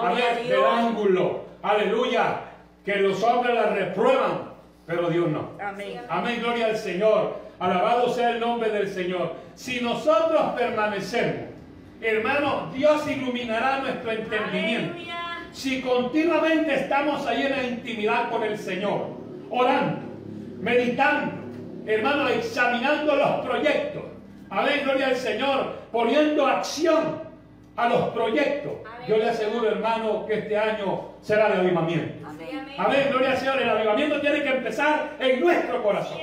a 0.00 0.10
amén, 0.10 0.48
del 0.48 0.64
ángulo, 0.64 1.44
aleluya, 1.62 2.40
que 2.84 2.96
los 2.96 3.22
hombres 3.22 3.54
la 3.54 3.66
reprueban, 3.66 4.52
pero 4.86 5.08
Dios 5.08 5.28
no. 5.28 5.50
Amén. 5.60 6.00
Amén, 6.08 6.40
gloria 6.40 6.66
al 6.66 6.76
Señor. 6.76 7.38
Alabado 7.60 8.08
sea 8.12 8.30
el 8.30 8.40
nombre 8.40 8.70
del 8.70 8.88
Señor. 8.88 9.34
Si 9.54 9.80
nosotros 9.80 10.42
permanecemos, 10.56 11.50
hermano, 12.02 12.70
Dios 12.74 13.08
iluminará 13.08 13.78
nuestro 13.78 14.10
entendimiento. 14.10 14.94
Aleluya. 14.94 15.23
Si 15.54 15.80
continuamente 15.80 16.74
estamos 16.74 17.24
ahí 17.28 17.42
en 17.42 17.50
la 17.52 17.62
intimidad 17.62 18.28
con 18.28 18.42
el 18.42 18.58
Señor, 18.58 19.06
orando, 19.50 20.00
meditando, 20.58 21.32
hermano, 21.86 22.28
examinando 22.28 23.14
los 23.14 23.46
proyectos. 23.46 24.02
Amén, 24.50 24.80
gloria 24.82 25.06
al 25.06 25.16
Señor, 25.16 25.76
poniendo 25.92 26.44
acción 26.44 27.22
a 27.76 27.88
los 27.88 28.08
proyectos. 28.08 28.72
Yo 29.06 29.16
le 29.16 29.30
aseguro, 29.30 29.68
hermano, 29.68 30.26
que 30.26 30.40
este 30.40 30.58
año 30.58 31.12
será 31.22 31.48
de 31.50 31.60
avivamiento. 31.60 32.28
Amén. 32.28 32.48
amén. 32.50 32.74
Amén, 32.76 33.06
gloria 33.10 33.30
al 33.30 33.38
Señor. 33.38 33.62
El 33.62 33.70
avivamiento 33.70 34.20
tiene 34.20 34.42
que 34.42 34.56
empezar 34.56 35.12
en 35.20 35.40
nuestro 35.40 35.84
corazón. 35.84 36.18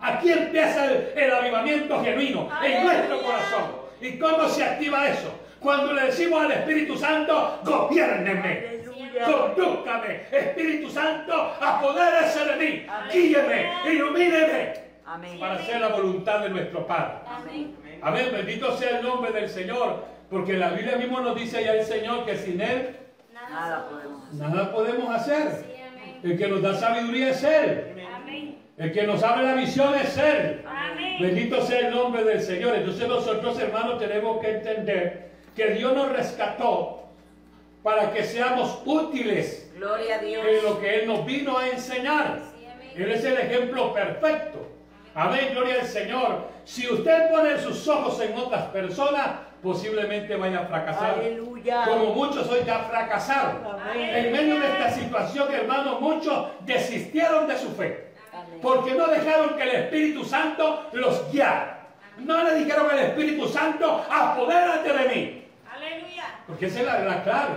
Aquí 0.00 0.32
empieza 0.32 0.90
el, 0.90 1.12
el 1.16 1.32
avivamiento 1.32 2.02
genuino, 2.02 2.48
en 2.62 2.84
nuestro 2.84 3.22
corazón. 3.22 3.84
¿Y 4.00 4.18
cómo 4.18 4.48
se 4.48 4.64
activa 4.64 5.08
eso? 5.08 5.30
Cuando 5.60 5.92
le 5.92 6.02
decimos 6.06 6.42
al 6.44 6.52
Espíritu 6.52 6.96
Santo, 6.96 7.60
gobierneme, 7.64 8.66
Aleluya. 8.68 9.24
condúcame, 9.24 10.20
Espíritu 10.30 10.90
Santo, 10.90 11.54
apodérese 11.60 12.44
de 12.44 12.56
mí, 12.56 12.86
guíeme, 13.12 13.72
ilumíneme, 13.90 14.72
Amén. 15.06 15.38
para 15.40 15.54
hacer 15.54 15.80
la 15.80 15.88
voluntad 15.88 16.40
de 16.40 16.50
nuestro 16.50 16.86
Padre. 16.86 17.14
Amén. 17.26 17.76
Amén, 18.02 18.28
bendito 18.32 18.76
sea 18.76 18.98
el 18.98 19.04
nombre 19.04 19.32
del 19.32 19.48
Señor, 19.48 20.04
porque 20.30 20.54
la 20.54 20.70
Biblia 20.70 20.96
mismo 20.96 21.20
nos 21.20 21.34
dice 21.36 21.64
ya 21.64 21.72
el 21.74 21.84
Señor 21.84 22.26
que 22.26 22.36
sin 22.36 22.60
Él 22.60 22.96
Nada 23.32 23.88
podemos. 23.88 24.32
nada 24.34 24.72
podemos 24.72 25.14
hacer. 25.14 25.64
Sí. 25.64 25.70
El 26.28 26.38
que 26.38 26.48
nos 26.48 26.62
da 26.62 26.74
sabiduría 26.74 27.30
es 27.30 27.42
Él, 27.44 27.94
Amén. 28.14 28.58
el 28.78 28.92
que 28.92 29.02
nos 29.06 29.22
abre 29.22 29.44
la 29.44 29.54
visión 29.54 29.94
es 29.94 30.16
Él. 30.18 30.62
Amén. 30.66 31.16
Bendito 31.20 31.62
sea 31.62 31.88
el 31.88 31.94
nombre 31.94 32.24
del 32.24 32.40
Señor. 32.42 32.74
Entonces 32.76 33.06
nosotros, 33.08 33.58
hermanos, 33.60 33.98
tenemos 33.98 34.40
que 34.40 34.50
entender 34.50 35.33
que 35.54 35.70
Dios 35.70 35.94
nos 35.94 36.10
rescató 36.10 37.04
para 37.82 38.12
que 38.12 38.24
seamos 38.24 38.80
útiles 38.84 39.70
Gloria 39.76 40.16
a 40.16 40.22
en 40.22 40.64
lo 40.64 40.80
que 40.80 41.00
Él 41.00 41.06
nos 41.06 41.26
vino 41.26 41.58
a 41.58 41.68
enseñar. 41.68 42.38
Sí. 42.56 43.02
Él 43.02 43.10
es 43.10 43.24
el 43.24 43.36
ejemplo 43.36 43.92
perfecto. 43.92 44.74
Amén, 45.14 45.50
gloria 45.52 45.80
al 45.80 45.86
Señor. 45.86 46.48
Si 46.64 46.88
usted 46.88 47.30
pone 47.30 47.58
sus 47.58 47.86
ojos 47.86 48.20
en 48.20 48.36
otras 48.36 48.64
personas, 48.66 49.26
posiblemente 49.62 50.34
vaya 50.36 50.60
a 50.60 50.66
fracasar. 50.66 51.18
Aleluya. 51.18 51.84
Como 51.84 52.06
muchos 52.14 52.48
hoy 52.50 52.60
ya 52.66 52.80
fracasaron. 52.80 53.64
Amén. 53.64 54.14
En 54.14 54.32
medio 54.32 54.58
de 54.58 54.66
esta 54.66 54.90
situación, 54.90 55.52
hermanos, 55.52 56.00
muchos 56.00 56.48
desistieron 56.60 57.46
de 57.46 57.58
su 57.58 57.70
fe. 57.70 58.12
Amén. 58.32 58.58
Porque 58.60 58.94
no 58.94 59.06
dejaron 59.06 59.56
que 59.56 59.62
el 59.62 59.70
Espíritu 59.70 60.24
Santo 60.24 60.86
los 60.92 61.30
guiara. 61.30 61.88
No 62.18 62.42
le 62.44 62.54
dijeron 62.56 62.90
al 62.90 62.98
Espíritu 62.98 63.48
Santo, 63.48 64.04
apodérate 64.10 64.92
de 64.92 65.08
mí. 65.14 65.43
Aleluya. 65.86 66.24
Porque 66.46 66.66
esa 66.66 66.80
es 66.80 66.86
la, 66.86 66.98
la 67.00 67.22
clave. 67.22 67.54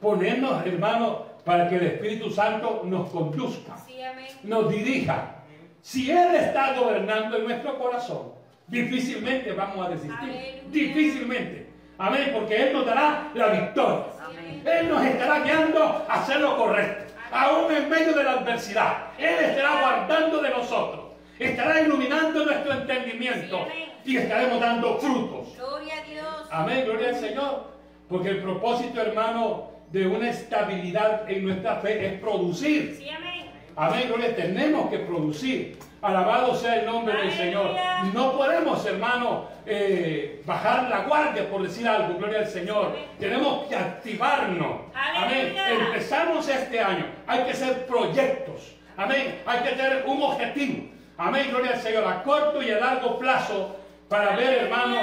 Ponernos, 0.00 0.66
hermanos, 0.66 1.18
para 1.44 1.68
que 1.68 1.76
el 1.76 1.86
Espíritu 1.86 2.30
Santo 2.30 2.82
nos 2.84 3.10
conduzca, 3.10 3.76
Sí, 3.86 3.94
nos 4.42 4.70
dirija. 4.70 5.36
Si 5.80 6.10
Él 6.10 6.34
está 6.34 6.74
gobernando 6.74 7.36
en 7.36 7.44
nuestro 7.44 7.78
corazón, 7.78 8.32
difícilmente 8.66 9.52
vamos 9.52 9.86
a 9.86 9.90
desistir. 9.90 10.18
Aleluya. 10.18 10.62
Difícilmente. 10.68 11.66
Amén, 11.98 12.30
porque 12.32 12.56
Él 12.56 12.72
nos 12.72 12.86
dará 12.86 13.30
la 13.34 13.48
victoria. 13.48 14.04
Amén. 14.24 14.62
Él 14.66 14.88
nos 14.88 15.04
estará 15.04 15.40
guiando 15.40 16.06
a 16.08 16.14
hacer 16.14 16.40
lo 16.40 16.56
correcto, 16.56 17.12
aún 17.30 17.72
en 17.72 17.88
medio 17.88 18.14
de 18.14 18.24
la 18.24 18.32
adversidad. 18.32 18.96
Él 19.18 19.36
estará 19.44 19.80
guardando 19.80 20.40
de 20.42 20.50
nosotros, 20.50 21.04
estará 21.38 21.80
iluminando 21.82 22.44
nuestro 22.44 22.72
entendimiento 22.72 23.58
Sí, 23.66 23.72
amén. 23.72 23.93
Y 24.04 24.16
estaremos 24.16 24.60
dando 24.60 24.98
frutos. 24.98 25.56
Gloria 25.56 25.94
a 25.98 26.10
Dios. 26.10 26.48
Amén, 26.50 26.84
gloria 26.84 27.08
al 27.08 27.16
Señor. 27.16 27.74
Porque 28.08 28.28
el 28.28 28.42
propósito, 28.42 29.00
hermano, 29.00 29.70
de 29.90 30.06
una 30.06 30.30
estabilidad 30.30 31.30
en 31.30 31.44
nuestra 31.44 31.76
fe 31.76 32.06
es 32.06 32.20
producir. 32.20 32.96
Sí, 32.98 33.08
amén. 33.08 33.46
Amén, 33.76 34.04
gloria, 34.08 34.36
tenemos 34.36 34.90
que 34.90 34.98
producir. 34.98 35.78
Alabado 36.02 36.54
sea 36.54 36.80
el 36.80 36.86
nombre 36.86 37.16
del 37.16 37.32
Señor. 37.32 37.68
Aleluya. 37.68 38.10
No 38.12 38.32
podemos, 38.32 38.84
hermano, 38.84 39.46
eh, 39.64 40.42
bajar 40.44 40.88
la 40.90 41.04
guardia 41.04 41.48
por 41.48 41.62
decir 41.62 41.88
algo, 41.88 42.18
gloria 42.18 42.40
al 42.40 42.46
Señor. 42.46 42.94
Tenemos 43.18 43.66
que 43.66 43.74
activarnos. 43.74 44.82
Amén. 44.94 45.56
Aleluya. 45.58 45.86
Empezamos 45.86 46.46
este 46.48 46.78
año. 46.78 47.06
Hay 47.26 47.44
que 47.44 47.52
hacer 47.52 47.86
proyectos. 47.86 48.74
Amén. 48.96 49.40
Hay 49.46 49.60
que 49.60 49.70
tener 49.70 50.04
un 50.06 50.22
objetivo. 50.22 50.90
Amén, 51.16 51.46
gloria 51.50 51.72
al 51.72 51.80
Señor. 51.80 52.04
A 52.06 52.22
corto 52.22 52.62
y 52.62 52.70
a 52.70 52.78
largo 52.78 53.18
plazo 53.18 53.76
para 54.08 54.36
ver, 54.36 54.64
hermano, 54.64 54.96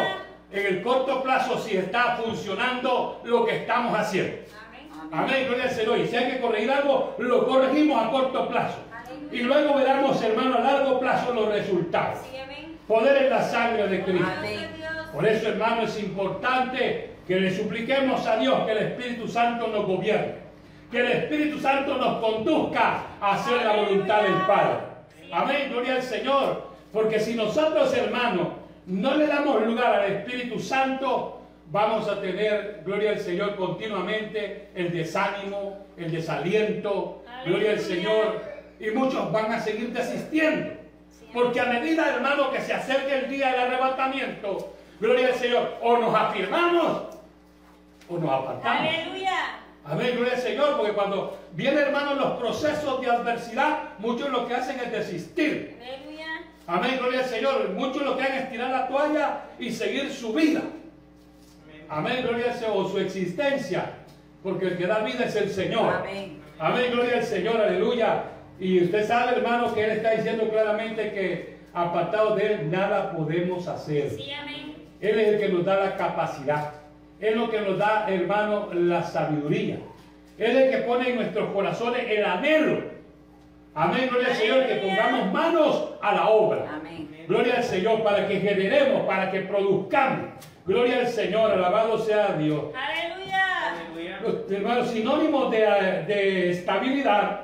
en 0.52 0.66
el 0.66 0.82
corto 0.82 1.24
plazo 1.24 1.58
si 1.60 1.78
está 1.78 2.18
funcionando 2.18 3.22
lo 3.24 3.46
que 3.46 3.58
estamos 3.58 3.98
haciendo. 3.98 4.38
Amén. 5.12 5.46
Gloria 5.48 5.66
al 5.66 5.72
Señor. 5.72 5.98
Y 6.00 6.08
si 6.08 6.16
hay 6.16 6.32
que 6.32 6.40
corregir 6.40 6.72
algo, 6.72 7.16
lo 7.18 7.48
corregimos 7.48 8.04
a 8.04 8.10
corto 8.10 8.48
plazo. 8.48 8.78
Y 9.32 9.40
luego 9.40 9.76
veremos, 9.76 10.22
hermano, 10.22 10.58
a 10.58 10.60
largo 10.60 11.00
plazo 11.00 11.34
los 11.34 11.50
resultados. 11.50 12.20
Poder 12.88 13.24
en 13.24 13.30
la 13.30 13.42
sangre 13.42 13.88
de 13.88 14.04
Cristo. 14.04 14.28
Por 15.14 15.26
eso, 15.26 15.50
hermano, 15.50 15.84
es 15.84 16.00
importante 16.02 17.16
que 17.28 17.40
le 17.40 17.56
supliquemos 17.56 18.26
a 18.26 18.38
Dios 18.38 18.66
que 18.66 18.72
el 18.72 18.78
Espíritu 18.80 19.28
Santo 19.28 19.68
nos 19.68 19.86
gobierne. 19.86 20.36
Que 20.90 21.00
el 21.00 21.12
Espíritu 21.12 21.60
Santo 21.60 21.98
nos 21.98 22.20
conduzca 22.20 23.04
a 23.22 23.34
hacer 23.34 23.64
la 23.64 23.74
voluntad 23.74 24.24
del 24.24 24.34
Padre. 24.46 24.80
Amén, 25.32 25.70
gloria 25.72 25.96
al 25.96 26.04
Señor. 26.04 26.72
Porque 26.92 27.20
si 27.20 27.36
nosotros, 27.36 27.96
hermanos, 27.96 28.48
no 28.86 29.16
le 29.16 29.28
damos 29.28 29.66
lugar 29.66 30.02
al 30.02 30.12
Espíritu 30.12 30.60
Santo, 30.60 31.42
vamos 31.72 32.08
a 32.08 32.20
tener, 32.20 32.82
gloria 32.86 33.12
al 33.12 33.20
Señor, 33.20 33.56
continuamente 33.56 34.70
el 34.76 34.92
desánimo, 34.92 35.86
el 35.98 36.12
desaliento, 36.12 37.24
gloria 37.46 37.72
al. 37.72 37.80
Señor. 37.80 38.42
Y 38.80 38.90
muchos 38.92 39.32
van 39.32 39.52
a 39.52 39.60
seguir 39.60 39.94
desistiendo. 39.94 40.74
Porque 41.34 41.60
a 41.60 41.66
medida, 41.66 42.10
hermano, 42.10 42.52
que 42.52 42.62
se 42.62 42.74
acerque 42.74 43.20
el 43.20 43.30
día 43.30 43.52
del 43.52 43.62
arrebatamiento, 43.62 44.74
gloria 45.00 45.28
al 45.28 45.36
Señor, 45.36 45.78
o 45.82 45.98
nos 45.98 46.14
afirmamos 46.14 47.04
o 48.10 48.18
nos 48.18 48.30
apartamos. 48.30 48.90
Aleluya. 48.90 49.58
Amén, 49.86 50.12
gloria 50.16 50.34
al 50.34 50.42
Señor, 50.42 50.78
porque 50.78 50.94
cuando 50.94 51.40
vienen, 51.54 51.80
hermanos, 51.80 52.18
los 52.18 52.32
procesos 52.40 53.02
de 53.02 53.10
adversidad, 53.10 53.98
muchos 54.00 54.30
lo 54.30 54.48
que 54.48 54.56
hacen 54.56 54.80
es 54.80 54.92
desistir. 54.92 55.78
Aleluya. 55.82 56.11
Amén, 56.68 56.98
gloria 57.00 57.20
al 57.20 57.26
Señor. 57.26 57.70
Muchos 57.70 58.04
lo 58.04 58.16
que 58.16 58.24
hacen 58.24 58.38
es 58.38 58.50
tirar 58.50 58.72
la 58.72 58.88
toalla 58.88 59.42
y 59.60 59.72
seguir 59.72 60.12
su 60.12 60.34
vida. 60.34 60.62
Amén, 61.90 62.24
gloria 62.24 62.52
al 62.52 62.58
Señor, 62.58 62.78
o 62.78 62.90
su 62.90 63.00
existencia, 63.00 63.86
porque 64.44 64.68
el 64.68 64.78
que 64.78 64.88
da 64.88 65.00
vida 65.00 65.26
es 65.26 65.36
el 65.36 65.50
Señor. 65.50 65.94
Amén. 65.94 66.40
Amén, 66.60 66.92
gloria 66.92 67.18
al 67.18 67.24
Señor, 67.24 67.60
aleluya. 67.60 68.24
Y 68.60 68.84
usted 68.84 69.08
sabe, 69.08 69.38
hermano, 69.38 69.74
que 69.74 69.84
Él 69.84 69.92
está 69.92 70.12
diciendo 70.12 70.48
claramente 70.50 71.12
que 71.12 71.58
apartados 71.74 72.38
de 72.38 72.54
Él 72.54 72.72
nada 72.72 73.12
podemos 73.12 73.68
hacer. 73.68 74.12
Sí, 74.12 74.32
amén. 74.32 74.76
Él 75.02 75.20
es 75.20 75.28
el 75.30 75.40
que 75.40 75.50
nos 75.50 75.66
da 75.66 75.80
la 75.80 75.98
capacidad. 75.98 76.74
Él 77.20 77.30
es 77.30 77.36
lo 77.36 77.50
que 77.50 77.62
nos 77.62 77.78
da, 77.78 78.06
hermano, 78.08 78.70
la 78.74 79.04
sabiduría. 79.04 79.80
Él 80.38 80.58
es 80.58 80.64
el 80.64 80.72
que 80.72 80.78
pone 80.88 81.10
en 81.10 81.16
nuestros 81.18 81.52
corazones 81.52 82.04
el 82.08 82.24
anhelo. 82.24 82.91
Amén, 83.74 84.10
gloria 84.10 84.28
al 84.30 84.36
Señor, 84.36 84.68
que 84.68 84.76
pongamos 84.76 85.32
manos 85.32 85.90
a 86.02 86.14
la 86.16 86.28
obra. 86.30 86.66
Amén. 86.76 87.10
Gloria 87.28 87.56
al 87.58 87.64
Señor, 87.64 88.04
para 88.04 88.28
que 88.28 88.40
generemos, 88.40 89.06
para 89.06 89.32
que 89.32 89.42
produzcamos. 89.42 90.32
Gloria 90.66 90.98
al 91.00 91.08
Señor, 91.08 91.52
alabado 91.52 91.98
sea 91.98 92.34
Dios. 92.34 92.66
Aleluya. 92.76 94.20
Los 94.22 94.52
hermanos, 94.52 94.90
sinónimos 94.90 95.50
de, 95.52 95.60
de 96.08 96.52
estabilidad 96.52 97.42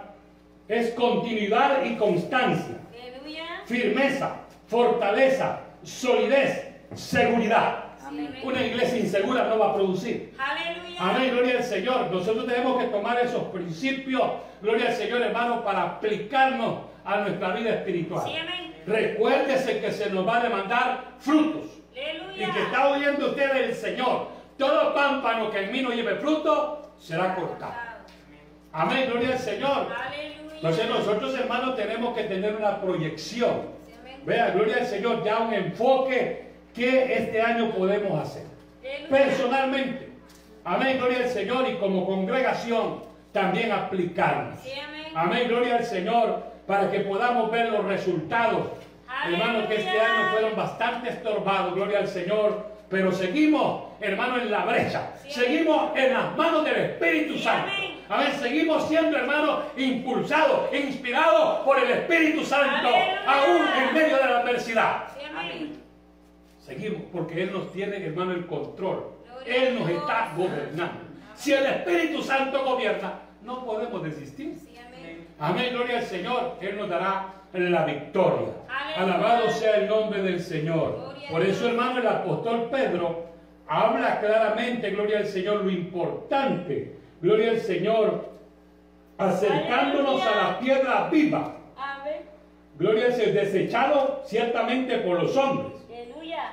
es 0.68 0.92
continuidad 0.92 1.84
y 1.86 1.96
constancia, 1.96 2.76
Aleluya. 2.92 3.46
firmeza, 3.66 4.36
fortaleza, 4.68 5.62
solidez, 5.84 6.68
seguridad. 6.94 7.86
Amén. 8.08 8.40
Una 8.44 8.66
iglesia 8.66 9.00
insegura 9.00 9.44
no 9.46 9.60
va 9.60 9.72
a 9.72 9.76
producir. 9.76 10.34
Aleluya. 10.38 10.98
Amén, 11.00 11.32
gloria 11.32 11.58
al 11.58 11.64
Señor. 11.64 12.12
Nosotros 12.12 12.48
tenemos 12.48 12.82
que 12.82 12.88
tomar 12.90 13.20
esos 13.20 13.44
principios, 13.46 14.24
gloria 14.62 14.88
al 14.88 14.94
Señor, 14.94 15.22
hermano, 15.22 15.64
para 15.64 15.84
aplicarnos 15.84 16.80
a 17.04 17.18
nuestra 17.18 17.52
vida 17.54 17.72
espiritual. 17.72 18.24
Sí, 18.26 18.38
amén. 18.38 18.76
Recuérdese 18.86 19.82
que 19.82 19.92
se 19.92 20.10
nos 20.10 20.26
va 20.26 20.38
a 20.38 20.44
demandar 20.44 21.04
frutos. 21.20 21.66
Y 22.36 22.46
que 22.46 22.62
está 22.64 22.90
oyendo 22.90 23.28
usted 23.28 23.52
del 23.52 23.74
Señor. 23.74 24.28
Todo 24.58 24.94
pámpano 24.94 25.50
que 25.50 25.64
en 25.64 25.72
mí 25.72 25.82
no 25.82 25.90
lleve 25.92 26.16
fruto 26.16 26.94
será 26.98 27.36
cortado. 27.36 27.74
Amén, 28.72 29.10
gloria 29.10 29.34
al 29.34 29.40
Señor. 29.40 29.88
Aleluya. 29.92 30.56
Entonces 30.56 30.90
nosotros 30.90 31.38
hermanos 31.38 31.76
tenemos 31.76 32.16
que 32.16 32.24
tener 32.24 32.56
una 32.56 32.80
proyección. 32.80 33.76
Sí. 33.86 33.94
Vea, 34.26 34.52
gloria 34.52 34.78
al 34.78 34.86
Señor, 34.86 35.24
ya 35.24 35.40
un 35.40 35.54
enfoque 35.54 36.47
que 36.78 37.14
este 37.18 37.42
año 37.42 37.72
podemos 37.72 38.22
hacer. 38.22 38.44
Personalmente. 39.10 40.10
Amén, 40.64 40.98
gloria 40.98 41.20
al 41.20 41.30
Señor 41.30 41.68
y 41.70 41.76
como 41.76 42.06
congregación 42.06 43.02
también 43.32 43.72
aplicarnos. 43.72 44.60
Amén. 45.16 45.48
Gloria 45.48 45.78
al 45.78 45.86
Señor, 45.86 46.44
para 46.66 46.92
que 46.92 47.00
podamos 47.02 47.52
ver 47.52 47.72
los 47.72 47.84
resultados. 47.86 48.68
Hermanos, 49.26 49.68
que 49.68 49.76
este 49.78 50.00
año 50.00 50.30
fueron 50.32 50.56
bastante 50.56 51.10
estorbados, 51.10 51.74
gloria 51.74 52.00
al 52.00 52.08
Señor, 52.08 52.72
pero 52.90 53.12
seguimos, 53.12 53.94
hermano, 54.00 54.38
en 54.40 54.52
la 54.52 54.66
brecha. 54.66 55.14
Seguimos 55.28 55.98
en 55.98 56.14
las 56.14 56.36
manos 56.38 56.64
del 56.66 56.76
Espíritu 56.76 57.38
Santo. 57.40 57.72
amén. 57.76 57.98
Amén, 58.10 58.32
seguimos 58.40 58.88
siendo, 58.88 59.18
hermano, 59.18 59.64
impulsados, 59.76 60.74
inspirados 60.74 61.60
por 61.66 61.80
el 61.80 61.90
Espíritu 61.92 62.46
Santo, 62.46 62.90
aún 63.26 63.62
en 63.82 63.94
medio 63.94 64.18
de 64.18 64.26
la 64.26 64.40
adversidad. 64.40 65.04
Amén. 65.36 65.87
Seguimos 66.68 67.04
porque 67.14 67.44
Él 67.44 67.54
nos 67.54 67.72
tiene, 67.72 68.06
hermano, 68.06 68.34
el 68.34 68.46
control. 68.46 69.06
Él 69.46 69.80
nos 69.80 69.90
está 69.90 70.34
gobernando. 70.36 71.00
Si 71.34 71.54
el 71.54 71.66
Espíritu 71.66 72.22
Santo 72.22 72.62
gobierna, 72.66 73.22
no 73.42 73.64
podemos 73.64 74.04
desistir. 74.04 74.58
Amén. 75.40 75.70
Gloria 75.72 76.00
al 76.00 76.04
Señor. 76.04 76.58
Él 76.60 76.78
nos 76.78 76.90
dará 76.90 77.36
la 77.54 77.86
victoria. 77.86 78.50
Alabado 78.98 79.50
sea 79.50 79.78
el 79.78 79.88
nombre 79.88 80.22
del 80.22 80.42
Señor. 80.42 81.16
Por 81.32 81.42
eso, 81.42 81.70
hermano, 81.70 82.02
el 82.02 82.08
apóstol 82.08 82.68
Pedro 82.70 83.28
habla 83.66 84.20
claramente, 84.20 84.90
gloria 84.92 85.20
al 85.20 85.28
Señor, 85.28 85.64
lo 85.64 85.72
importante. 85.72 86.98
Gloria 87.22 87.52
al 87.52 87.62
Señor, 87.62 88.30
acercándonos 89.18 90.22
a 90.22 90.36
la 90.36 90.60
piedra 90.60 91.08
viva. 91.10 91.56
Gloria 92.78 93.06
al 93.06 93.14
Señor, 93.14 93.34
desechado 93.36 94.24
ciertamente 94.26 94.98
por 94.98 95.24
los 95.24 95.38
hombres. 95.38 95.78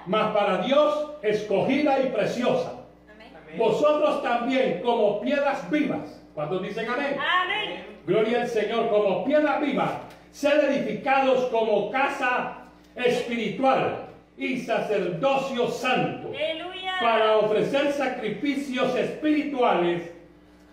Mas 0.06 0.32
para 0.34 0.58
Dios 0.58 1.10
escogida 1.22 2.00
y 2.00 2.06
preciosa. 2.10 2.72
Amén. 3.12 3.28
Vosotros 3.58 4.22
también 4.22 4.80
como 4.82 5.20
piedras 5.20 5.68
vivas. 5.70 6.20
¿Cuántos 6.34 6.62
dicen 6.62 6.88
amén? 6.88 7.16
Amén. 7.18 7.84
Gloria 8.06 8.42
al 8.42 8.48
Señor, 8.48 8.88
como 8.90 9.24
piedras 9.24 9.60
vivas, 9.60 9.90
ser 10.30 10.64
edificados 10.64 11.44
como 11.46 11.90
casa 11.90 12.58
espiritual 12.96 14.06
y 14.36 14.58
sacerdocio 14.58 15.68
santo, 15.68 16.28
Aleluya. 16.28 16.92
para 17.00 17.36
ofrecer 17.38 17.92
sacrificios 17.92 18.94
espirituales 18.96 20.12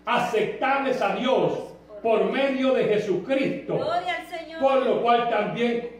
aceptables 0.04 1.00
a 1.00 1.14
Dios 1.16 1.52
por 2.02 2.24
medio 2.24 2.74
de 2.74 2.84
Jesucristo, 2.84 3.76
Gloria 3.76 4.16
al 4.20 4.26
Señor. 4.38 4.60
por 4.60 4.84
lo 4.84 5.00
cual 5.02 5.30
también, 5.30 5.90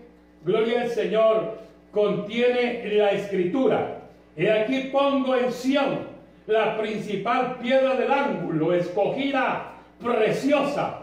gloria 0.45 0.83
al 0.83 0.89
Señor, 0.91 1.59
contiene 1.93 2.83
la 2.95 3.13
escritura. 3.13 3.99
He 4.37 4.51
aquí 4.51 4.89
pongo 4.93 5.37
en 5.37 5.53
Sión 5.53 6.07
la 6.47 6.77
principal 6.79 7.57
piedra 7.63 7.95
del 7.95 8.11
ángulo, 8.11 8.73
escogida, 8.75 9.73
preciosa, 10.03 11.01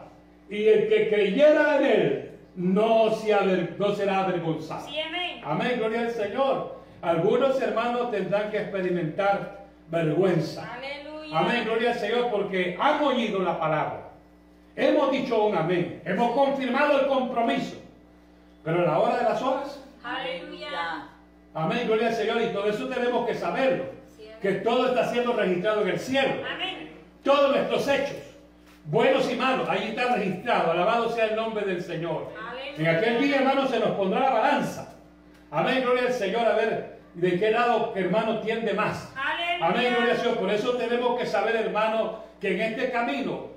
y 0.49 0.65
el 0.67 0.89
que 0.89 1.09
creyera 1.09 1.77
en 1.77 1.85
él 1.85 2.31
no, 2.55 3.11
se 3.11 3.33
aver- 3.33 3.75
no 3.77 3.93
será 3.93 4.25
avergonzado. 4.25 4.87
Sí, 4.87 4.99
amén. 4.99 5.41
Amén, 5.45 5.73
gloria 5.77 6.01
al 6.01 6.11
Señor. 6.11 6.79
Algunos 7.01 7.61
hermanos 7.61 8.11
tendrán 8.11 8.49
que 8.51 8.57
experimentar 8.57 9.59
vergüenza. 9.89 10.67
Aleluya. 10.73 11.39
Amén, 11.39 11.63
gloria 11.65 11.91
al 11.91 11.99
Señor, 11.99 12.29
porque 12.31 12.75
han 12.79 13.01
oído 13.03 13.39
la 13.39 13.57
palabra. 13.57 14.09
Hemos 14.75 15.11
dicho 15.11 15.45
un 15.45 15.55
amén. 15.55 16.01
Hemos 16.03 16.31
confirmado 16.31 16.99
el 17.01 17.07
compromiso. 17.07 17.77
Pero 18.63 18.79
a 18.81 18.85
la 18.85 18.99
hora 18.99 19.17
de 19.17 19.23
las 19.23 19.41
horas, 19.41 19.85
Aleluya. 20.17 21.07
amén, 21.53 21.87
gloria 21.87 22.07
al 22.07 22.13
Señor. 22.13 22.41
Y 22.41 22.47
todo 22.47 22.65
eso 22.69 22.87
tenemos 22.87 23.27
que 23.27 23.35
saberlo. 23.35 23.85
Que 24.41 24.53
todo 24.53 24.87
está 24.87 25.09
siendo 25.09 25.33
registrado 25.33 25.81
en 25.81 25.89
el 25.89 25.99
cielo. 25.99 26.33
Amén. 26.49 26.89
Todos 27.23 27.53
nuestros 27.55 27.87
hechos, 27.89 28.15
buenos 28.85 29.29
y 29.29 29.35
malos, 29.35 29.67
ahí 29.67 29.89
está 29.89 30.15
registrado. 30.15 30.71
Alabado 30.71 31.09
sea 31.09 31.25
el 31.25 31.35
nombre 31.35 31.65
del 31.65 31.83
Señor. 31.83 32.31
En 32.77 32.87
Aleluya. 32.87 32.91
aquel 32.91 33.21
día, 33.21 33.37
hermano, 33.39 33.67
se 33.67 33.79
nos 33.79 33.91
pondrá 33.91 34.21
la 34.21 34.29
balanza. 34.29 34.95
Amén, 35.51 35.81
gloria 35.83 36.03
al 36.03 36.13
Señor. 36.13 36.45
A 36.45 36.55
ver 36.55 36.99
de 37.15 37.37
qué 37.39 37.51
lado, 37.51 37.91
hermano, 37.95 38.39
tiende 38.39 38.73
más. 38.73 39.11
Aleluya. 39.15 39.67
Amén, 39.67 39.93
gloria 39.95 40.13
al 40.13 40.19
Señor. 40.19 40.37
Por 40.37 40.51
eso 40.51 40.71
tenemos 40.77 41.19
que 41.19 41.25
saber, 41.25 41.55
hermano, 41.57 42.23
que 42.39 42.53
en 42.55 42.61
este 42.61 42.91
camino 42.91 43.47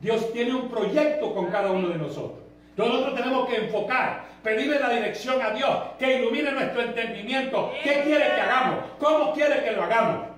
Dios 0.00 0.30
tiene 0.32 0.54
un 0.54 0.68
proyecto 0.68 1.32
con 1.34 1.46
cada 1.46 1.70
uno 1.70 1.88
de 1.88 1.96
nosotros. 1.96 2.40
Nosotros 2.78 3.14
tenemos 3.16 3.48
que 3.48 3.56
enfocar, 3.56 4.24
pedirle 4.42 4.78
la 4.78 4.90
dirección 4.90 5.42
a 5.42 5.50
Dios, 5.50 5.78
que 5.98 6.18
ilumine 6.18 6.52
nuestro 6.52 6.80
entendimiento. 6.82 7.72
¿Qué 7.82 8.02
quiere 8.04 8.24
que 8.36 8.40
hagamos? 8.40 8.84
¿Cómo 9.00 9.32
quiere 9.34 9.64
que 9.64 9.72
lo 9.72 9.82
hagamos? 9.82 10.28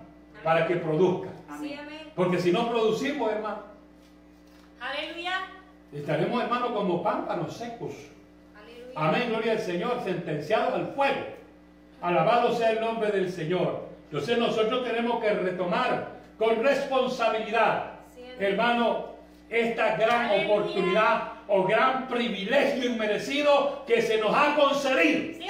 Para 0.42 0.66
que 0.66 0.76
produzca. 0.76 1.28
Porque 2.16 2.38
si 2.38 2.50
no 2.50 2.68
producimos, 2.70 3.30
hermano, 3.30 3.58
Aleluya. 4.80 5.42
estaremos, 5.92 6.42
hermano, 6.42 6.74
como 6.74 7.02
pámpanos 7.02 7.56
secos. 7.56 7.92
Aleluya. 8.56 8.92
Amén, 8.96 9.28
gloria 9.28 9.52
al 9.52 9.58
Señor, 9.60 10.00
sentenciados 10.02 10.74
al 10.74 10.86
fuego. 10.94 11.20
Alabado 12.00 12.54
sea 12.56 12.70
el 12.70 12.80
nombre 12.80 13.10
del 13.10 13.30
Señor. 13.30 13.84
Entonces 14.10 14.38
nosotros 14.38 14.82
tenemos 14.84 15.20
que 15.22 15.30
retomar 15.30 16.08
con 16.38 16.62
responsabilidad, 16.64 17.92
Sí, 18.14 18.24
hermano, 18.38 19.10
esta 19.50 19.96
gran 19.96 20.26
Aleluya. 20.30 20.54
oportunidad 20.54 21.22
o 21.50 21.64
gran 21.64 22.06
privilegio 22.06 22.90
inmerecido 22.90 23.82
que 23.86 24.00
se 24.00 24.18
nos 24.18 24.34
ha 24.34 24.54
concedido. 24.54 25.34
Sí. 25.34 25.46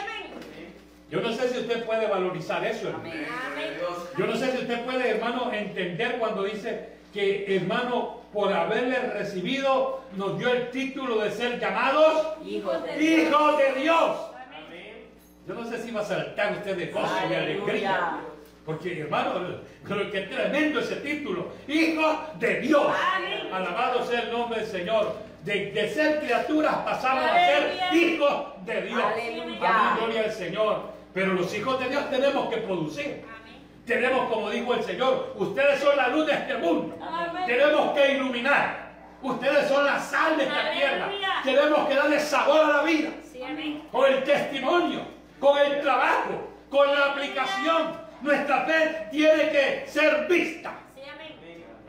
Yo 1.10 1.20
no 1.20 1.32
sé 1.32 1.48
si 1.48 1.58
usted 1.58 1.84
puede 1.84 2.06
valorizar 2.06 2.64
eso, 2.64 2.88
hermano. 2.88 3.12
Yo 4.16 4.26
no 4.26 4.34
sé 4.34 4.52
si 4.52 4.58
usted 4.58 4.84
puede, 4.84 5.10
hermano, 5.10 5.52
entender 5.52 6.18
cuando 6.18 6.44
dice 6.44 6.90
que, 7.12 7.56
hermano, 7.56 8.20
por 8.32 8.52
haberle 8.52 8.98
recibido, 8.98 10.04
nos 10.16 10.38
dio 10.38 10.52
el 10.52 10.70
título 10.70 11.18
de 11.18 11.32
ser 11.32 11.58
llamados 11.60 12.38
Hijos 12.46 12.82
de 12.84 12.96
Dios. 12.96 13.58
de 13.58 13.80
Dios. 13.80 14.16
Yo 15.48 15.54
no 15.54 15.68
sé 15.68 15.82
si 15.82 15.90
va 15.90 16.00
a 16.00 16.04
saltar 16.04 16.52
usted 16.52 16.76
de 16.76 16.86
gozo 16.86 17.14
y 17.28 17.34
alegría. 17.34 18.20
Porque, 18.64 19.00
hermano, 19.00 19.32
creo 19.84 20.10
que 20.10 20.20
es 20.20 20.30
tremendo 20.30 20.80
ese 20.80 20.96
título. 20.96 21.48
Hijo 21.66 22.24
de 22.38 22.60
Dios. 22.60 22.86
Alabado 23.52 24.06
sea 24.06 24.20
el 24.20 24.32
nombre 24.32 24.60
del 24.60 24.68
Señor. 24.68 25.29
De, 25.44 25.70
de 25.72 25.88
ser 25.88 26.20
criaturas 26.20 26.74
pasamos 26.84 27.24
a 27.24 27.34
ser 27.34 27.94
hijos 27.94 28.64
de 28.66 28.82
Dios. 28.82 29.02
Aleluya. 29.02 29.58
Amén, 29.68 29.94
gloria 29.98 30.20
al 30.24 30.32
Señor. 30.32 30.82
Pero 31.14 31.32
los 31.34 31.54
hijos 31.54 31.80
de 31.80 31.88
Dios 31.88 32.10
tenemos 32.10 32.48
que 32.50 32.58
producir. 32.58 33.24
Amén. 33.40 33.56
Tenemos, 33.86 34.28
como 34.30 34.50
dijo 34.50 34.74
el 34.74 34.82
Señor, 34.82 35.32
ustedes 35.36 35.80
son 35.80 35.96
la 35.96 36.08
luz 36.08 36.26
de 36.26 36.34
este 36.34 36.56
mundo. 36.58 36.96
Amén. 37.02 37.44
Tenemos 37.46 37.92
que 37.92 38.12
iluminar. 38.12 38.90
Ustedes 39.22 39.68
son 39.68 39.84
la 39.84 39.98
sal 39.98 40.36
de 40.36 40.44
esta 40.44 40.60
Aleluya. 40.60 40.78
tierra. 41.10 41.40
Tenemos 41.42 41.88
que 41.88 41.94
darle 41.94 42.20
sabor 42.20 42.60
a 42.64 42.68
la 42.78 42.82
vida 42.82 43.10
Sí, 43.30 43.42
amén. 43.42 43.82
con 43.90 44.10
el 44.12 44.22
testimonio, 44.24 45.00
con 45.38 45.58
el 45.58 45.80
trabajo, 45.80 46.48
con 46.70 46.86
la 46.94 47.06
aplicación. 47.12 47.92
Nuestra 48.22 48.64
fe 48.66 49.08
tiene 49.10 49.48
que 49.50 49.84
ser 49.86 50.26
vista. 50.28 50.72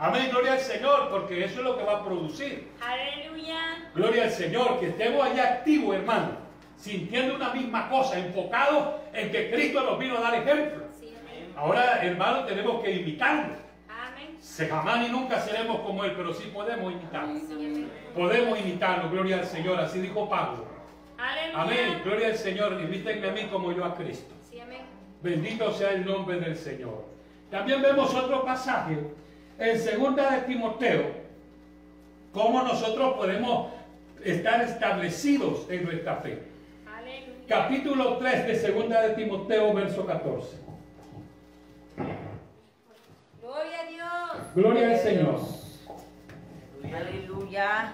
Amén. 0.04 0.30
Gloria 0.32 0.54
al 0.54 0.60
Señor, 0.60 1.10
porque 1.12 1.46
eso 1.46 1.60
es 1.60 1.64
lo 1.64 1.78
que 1.78 1.84
va 1.84 1.98
a 2.00 2.04
producir. 2.04 2.72
Aleluya. 2.82 3.90
Gloria 3.94 4.24
al 4.24 4.32
Señor, 4.32 4.80
que 4.80 4.88
estemos 4.88 5.24
allá 5.24 5.44
activos, 5.44 5.96
hermano, 5.96 6.32
sintiendo 6.76 7.36
una 7.36 7.54
misma 7.54 7.88
cosa, 7.88 8.18
enfocados 8.18 8.96
en 9.14 9.32
que 9.32 9.52
Cristo 9.52 9.84
nos 9.84 10.00
vino 10.00 10.18
a 10.18 10.22
dar 10.22 10.34
ejemplo. 10.36 10.86
Sí, 11.00 11.14
amén. 11.22 11.54
Ahora, 11.56 12.02
hermano, 12.04 12.46
tenemos 12.46 12.84
que 12.84 12.92
imitarlo. 12.96 13.54
Amén. 13.88 14.38
Se- 14.40 14.68
Jamás 14.68 15.02
ni 15.02 15.10
nunca 15.10 15.40
seremos 15.40 15.82
como 15.82 16.04
Él, 16.04 16.14
pero 16.18 16.34
sí 16.34 16.50
podemos 16.52 16.92
imitarlo. 16.92 17.40
Sí. 17.40 17.88
Podemos 18.16 18.60
imitarlo, 18.60 19.08
gloria 19.12 19.38
al 19.38 19.46
Señor, 19.46 19.80
así 19.80 20.00
dijo 20.00 20.28
Pablo. 20.28 20.66
Aleluya. 21.20 21.62
Amén, 21.62 22.02
gloria 22.04 22.28
al 22.30 22.36
Señor, 22.38 22.82
imítenme 22.82 23.28
a 23.30 23.32
mí 23.34 23.44
como 23.52 23.72
yo 23.72 23.86
a 23.86 23.94
Cristo. 23.94 24.34
Sí, 24.50 24.60
amén. 24.60 24.82
Bendito 25.22 25.72
sea 25.72 25.92
el 25.92 26.04
nombre 26.04 26.40
del 26.40 26.56
Señor. 26.58 27.06
También 27.52 27.84
vemos 27.84 28.16
otro 28.16 28.44
pasaje 28.44 28.98
en 29.62 29.80
segunda 29.80 30.32
de 30.32 30.42
Timoteo, 30.42 31.04
cómo 32.34 32.64
nosotros 32.64 33.14
podemos 33.14 33.72
estar 34.24 34.62
establecidos 34.62 35.68
en 35.70 35.84
nuestra 35.86 36.16
fe. 36.16 36.40
Aleluya. 36.88 37.46
Capítulo 37.48 38.18
3 38.18 38.48
de 38.48 38.56
segunda 38.56 39.02
de 39.04 39.14
Timoteo, 39.14 39.72
verso 39.76 40.04
14. 40.04 40.58
Gloria 43.40 43.82
a 43.82 43.86
Dios. 43.88 44.48
Gloria 44.56 44.90
al 44.90 44.98
Señor. 44.98 45.40
Aleluya. 46.84 47.94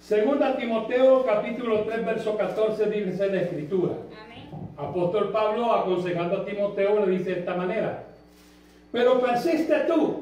Segunda 0.00 0.56
Timoteo, 0.56 1.24
capítulo 1.24 1.84
3, 1.84 2.04
verso 2.04 2.36
14, 2.36 2.90
dice 2.90 3.28
la 3.28 3.42
escritura. 3.42 3.94
Amén. 4.24 4.50
Apóstol 4.76 5.30
Pablo 5.30 5.72
aconsejando 5.72 6.38
a 6.38 6.44
Timoteo 6.44 7.06
le 7.06 7.16
dice 7.16 7.30
de 7.30 7.40
esta 7.40 7.54
manera, 7.54 8.06
pero 8.90 9.20
persiste 9.20 9.84
tú 9.86 10.21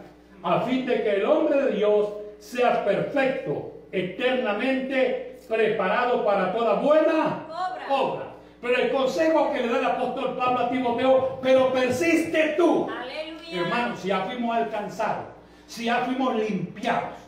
a 0.43 0.61
fin 0.61 0.85
de 0.85 1.03
que 1.03 1.15
el 1.17 1.25
hombre 1.25 1.61
de 1.63 1.71
Dios 1.73 2.09
sea 2.39 2.83
perfecto, 2.85 3.73
eternamente 3.91 5.39
preparado 5.47 6.25
para 6.25 6.53
toda 6.53 6.75
buena 6.75 7.45
Obra. 7.49 7.85
obra. 7.89 8.25
Pero 8.61 8.75
el 8.77 8.91
consejo 8.91 9.51
que 9.51 9.61
le 9.61 9.69
da 9.69 9.79
el 9.79 9.85
apóstol 9.85 10.37
Pablo 10.37 10.59
a 10.59 10.69
Timoteo, 10.69 11.39
pero 11.41 11.71
persiste 11.73 12.55
tú. 12.57 12.87
Aleluya. 12.89 13.61
Hermanos, 13.61 13.99
si 13.99 14.07
ya 14.09 14.21
fuimos 14.21 14.55
alcanzados, 14.55 15.25
si 15.67 15.85
ya 15.85 15.97
fuimos 16.05 16.35
limpiados, 16.35 17.19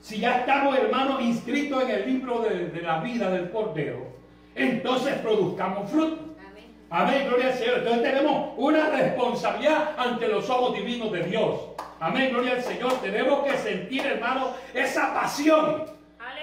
si 0.00 0.20
ya 0.20 0.38
estamos, 0.38 0.78
hermanos, 0.78 1.20
inscritos 1.20 1.82
en 1.82 1.90
el 1.90 2.06
libro 2.06 2.40
de, 2.40 2.68
de 2.68 2.82
la 2.82 3.00
vida 3.00 3.30
del 3.30 3.50
Cordero, 3.50 4.06
entonces 4.54 5.14
produzcamos 5.16 5.90
fruto. 5.90 6.18
Amén. 6.38 6.64
Amén, 6.88 7.26
gloria 7.28 7.48
al 7.48 7.54
Señor. 7.54 7.78
Entonces 7.78 8.02
tenemos 8.02 8.54
una 8.56 8.88
responsabilidad 8.90 9.90
ante 9.98 10.28
los 10.28 10.48
ojos 10.48 10.76
divinos 10.76 11.12
de 11.12 11.24
Dios. 11.24 11.60
Amén, 12.06 12.30
gloria 12.30 12.52
al 12.52 12.62
Señor. 12.62 12.92
Tenemos 13.00 13.44
que 13.44 13.56
sentir, 13.58 14.06
hermano, 14.06 14.54
esa 14.72 15.12
pasión 15.12 15.86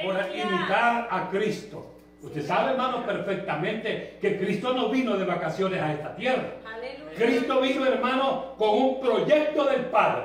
por 0.04 0.16
imitar 0.36 1.08
a 1.10 1.30
Cristo. 1.30 1.90
Usted 2.22 2.46
sabe, 2.46 2.72
hermano, 2.72 3.06
perfectamente 3.06 4.18
que 4.20 4.38
Cristo 4.38 4.74
no 4.74 4.90
vino 4.90 5.16
de 5.16 5.24
vacaciones 5.24 5.82
a 5.82 5.94
esta 5.94 6.16
tierra. 6.18 6.50
Aleluya. 6.66 7.16
Cristo 7.16 7.62
vino, 7.62 7.86
hermano, 7.86 8.56
con 8.58 8.70
un 8.72 9.00
proyecto 9.00 9.64
del 9.64 9.86
Padre. 9.86 10.24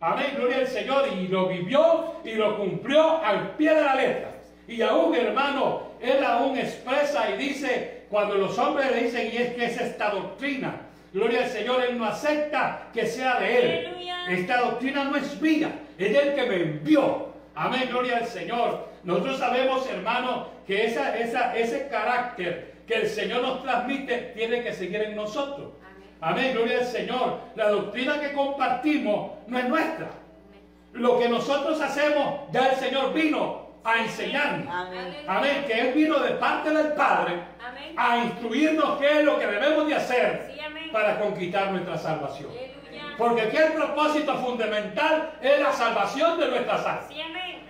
Amén, 0.00 0.32
gloria 0.36 0.56
al 0.58 0.66
Señor. 0.66 1.08
Y 1.14 1.28
lo 1.28 1.48
vivió 1.48 2.14
y 2.24 2.32
lo 2.36 2.56
cumplió 2.56 3.22
al 3.22 3.50
pie 3.56 3.74
de 3.74 3.82
la 3.82 3.94
letra. 3.94 4.30
Y 4.66 4.80
aún, 4.80 5.14
hermano, 5.14 5.82
Él 6.00 6.24
aún 6.24 6.56
expresa 6.56 7.28
y 7.28 7.36
dice, 7.36 8.06
cuando 8.08 8.36
los 8.36 8.56
hombres 8.58 8.90
le 8.92 9.02
dicen, 9.02 9.30
y 9.30 9.36
es 9.36 9.54
que 9.54 9.64
es 9.66 9.78
esta 9.78 10.08
doctrina, 10.08 10.86
gloria 11.12 11.44
al 11.44 11.50
Señor, 11.50 11.82
Él 11.82 11.98
no 11.98 12.04
acepta 12.04 12.88
que 12.92 13.06
sea 13.06 13.38
de 13.40 13.58
Él. 13.58 13.86
Aleluya. 13.86 14.26
Esta 14.30 14.60
doctrina 14.60 15.04
no 15.04 15.16
es 15.16 15.40
mía, 15.40 15.80
es 15.98 16.12
del 16.12 16.34
que 16.34 16.42
me 16.46 16.56
envió. 16.56 17.30
Amén, 17.54 17.88
gloria 17.90 18.18
al 18.18 18.26
Señor. 18.26 18.88
Nosotros 19.02 19.38
sabemos, 19.38 19.88
hermano, 19.88 20.48
que 20.66 20.86
esa, 20.86 21.16
esa, 21.18 21.56
ese 21.56 21.88
carácter 21.88 22.74
que 22.86 22.94
el 22.94 23.08
Señor 23.08 23.42
nos 23.42 23.62
transmite 23.62 24.32
tiene 24.34 24.62
que 24.62 24.72
seguir 24.72 25.02
en 25.02 25.16
nosotros. 25.16 25.72
Amén. 25.82 26.08
Amén, 26.20 26.52
gloria 26.54 26.78
al 26.78 26.86
Señor. 26.86 27.40
La 27.56 27.70
doctrina 27.70 28.20
que 28.20 28.32
compartimos 28.32 29.32
no 29.46 29.58
es 29.58 29.68
nuestra. 29.68 30.10
Lo 30.92 31.18
que 31.18 31.28
nosotros 31.28 31.80
hacemos, 31.80 32.40
ya 32.52 32.68
el 32.68 32.76
Señor 32.76 33.12
vino 33.12 33.59
a 33.84 33.98
enseñarnos. 33.98 34.72
Amén. 34.72 35.24
Amén, 35.26 35.64
que 35.66 35.80
Él 35.80 35.94
vino 35.94 36.18
de 36.18 36.30
parte 36.32 36.70
del 36.70 36.92
Padre 36.92 37.40
Amén. 37.64 37.94
a 37.96 38.18
instruirnos 38.18 38.98
qué 38.98 39.20
es 39.20 39.24
lo 39.24 39.38
que 39.38 39.46
debemos 39.46 39.86
de 39.86 39.94
hacer 39.94 40.52
Sí, 40.54 40.90
para 40.92 41.18
conquistar 41.18 41.70
nuestra 41.70 41.96
salvación. 41.96 42.50
Aleluya. 42.50 43.16
Porque 43.16 43.42
aquí 43.42 43.56
el 43.56 43.72
propósito 43.72 44.34
fundamental 44.36 45.32
es 45.40 45.60
la 45.60 45.72
salvación 45.72 46.38
de 46.40 46.48
nuestras 46.48 46.86
almas. 46.86 47.06
Sí, 47.08 47.20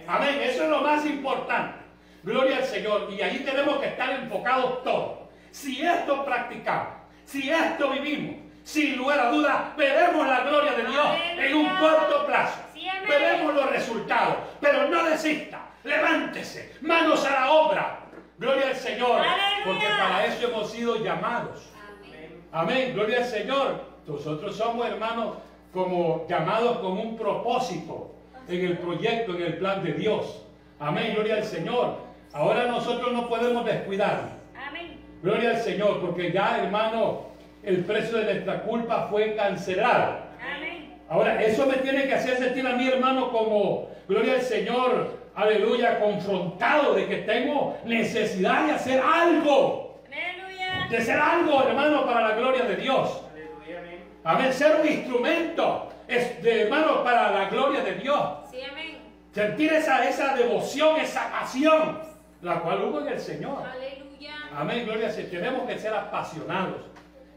amén. 0.06 0.40
Eso 0.42 0.64
es 0.64 0.70
lo 0.70 0.80
más 0.80 1.04
importante. 1.06 1.78
Gloria 2.22 2.58
al 2.58 2.64
Señor. 2.64 3.08
Y 3.10 3.20
ahí 3.22 3.40
tenemos 3.40 3.78
que 3.78 3.86
estar 3.86 4.10
enfocados 4.10 4.82
todos. 4.82 5.18
Si 5.50 5.84
esto 5.84 6.24
practicamos, 6.24 6.94
si 7.24 7.50
esto 7.50 7.90
vivimos, 7.90 8.36
sin 8.62 8.96
lugar 8.96 9.18
a 9.18 9.30
dudas, 9.30 9.76
veremos 9.76 10.26
la 10.26 10.40
gloria 10.40 10.72
de 10.72 10.84
Dios 10.84 11.06
en 11.38 11.54
un 11.54 11.68
corto 11.76 12.26
plazo. 12.26 12.60
Sí. 12.74 12.86
Veremos 13.08 13.54
los 13.54 13.70
resultados. 13.70 14.36
Pero 14.60 14.88
no 14.88 15.04
desista. 15.04 15.69
Levántese. 15.84 16.72
Manos 16.80 17.24
a 17.24 17.30
la 17.30 17.50
obra. 17.52 18.00
Gloria 18.38 18.68
al 18.68 18.76
Señor. 18.76 19.20
Aleluya. 19.20 19.64
Porque 19.64 19.86
para 19.86 20.26
eso 20.26 20.48
hemos 20.48 20.70
sido 20.70 20.96
llamados. 20.96 21.70
Amén. 22.02 22.44
Amén, 22.52 22.94
gloria 22.94 23.18
al 23.18 23.24
Señor. 23.24 23.84
Nosotros 24.06 24.56
somos 24.56 24.86
hermanos 24.86 25.36
como 25.72 26.26
llamados 26.28 26.78
con 26.78 26.92
un 26.92 27.16
propósito 27.16 28.14
en 28.48 28.64
el 28.64 28.78
proyecto, 28.78 29.34
en 29.34 29.42
el 29.42 29.58
plan 29.58 29.84
de 29.84 29.92
Dios. 29.92 30.44
Amén, 30.78 31.12
gloria 31.14 31.36
al 31.36 31.44
Señor. 31.44 31.98
Ahora 32.32 32.66
nosotros 32.66 33.12
no 33.12 33.28
podemos 33.28 33.64
descuidarnos. 33.64 34.32
Amén. 34.56 34.98
Gloria 35.22 35.50
al 35.50 35.58
Señor, 35.58 36.00
porque 36.00 36.32
ya, 36.32 36.62
hermano, 36.62 37.26
el 37.62 37.84
precio 37.84 38.18
de 38.18 38.24
nuestra 38.24 38.62
culpa 38.62 39.08
fue 39.10 39.34
cancelado. 39.34 40.18
Amén. 40.40 40.98
Ahora, 41.08 41.42
eso 41.42 41.66
me 41.66 41.74
tiene 41.74 42.06
que 42.06 42.14
hacer 42.14 42.38
sentir 42.38 42.66
a 42.66 42.72
mi 42.74 42.88
hermano 42.88 43.30
como, 43.30 43.90
gloria 44.08 44.34
al 44.34 44.42
Señor, 44.42 45.19
aleluya, 45.34 45.98
confrontado 46.00 46.94
de 46.94 47.06
que 47.06 47.16
tengo 47.18 47.78
necesidad 47.84 48.66
de 48.66 48.72
hacer 48.72 49.00
algo, 49.00 50.00
Aleluya. 50.06 50.86
de 50.90 50.96
hacer 50.98 51.18
algo, 51.18 51.62
hermano, 51.62 52.04
para 52.06 52.28
la 52.28 52.34
gloria 52.36 52.62
de 52.64 52.76
Dios. 52.76 53.22
Amén, 54.22 54.52
ser 54.52 54.80
un 54.82 54.86
instrumento, 54.86 55.88
es 56.06 56.42
de, 56.42 56.62
hermano, 56.62 57.02
para 57.02 57.30
la 57.32 57.48
gloria 57.48 57.82
de 57.82 57.94
Dios. 57.94 58.20
Sí, 58.50 58.58
amén. 58.70 58.98
Sentir 59.32 59.72
esa, 59.72 60.06
esa 60.08 60.34
devoción, 60.34 60.96
esa 61.00 61.30
pasión, 61.30 62.00
la 62.42 62.60
cual 62.60 62.82
hubo 62.84 63.00
en 63.00 63.08
el 63.08 63.20
Señor. 63.20 63.62
Aleluya. 63.64 64.34
Amén, 64.54 64.84
gloria 64.84 65.08
a 65.08 65.12
Dios. 65.12 65.30
Tenemos 65.30 65.66
que 65.66 65.78
ser 65.78 65.94
apasionados, 65.94 66.82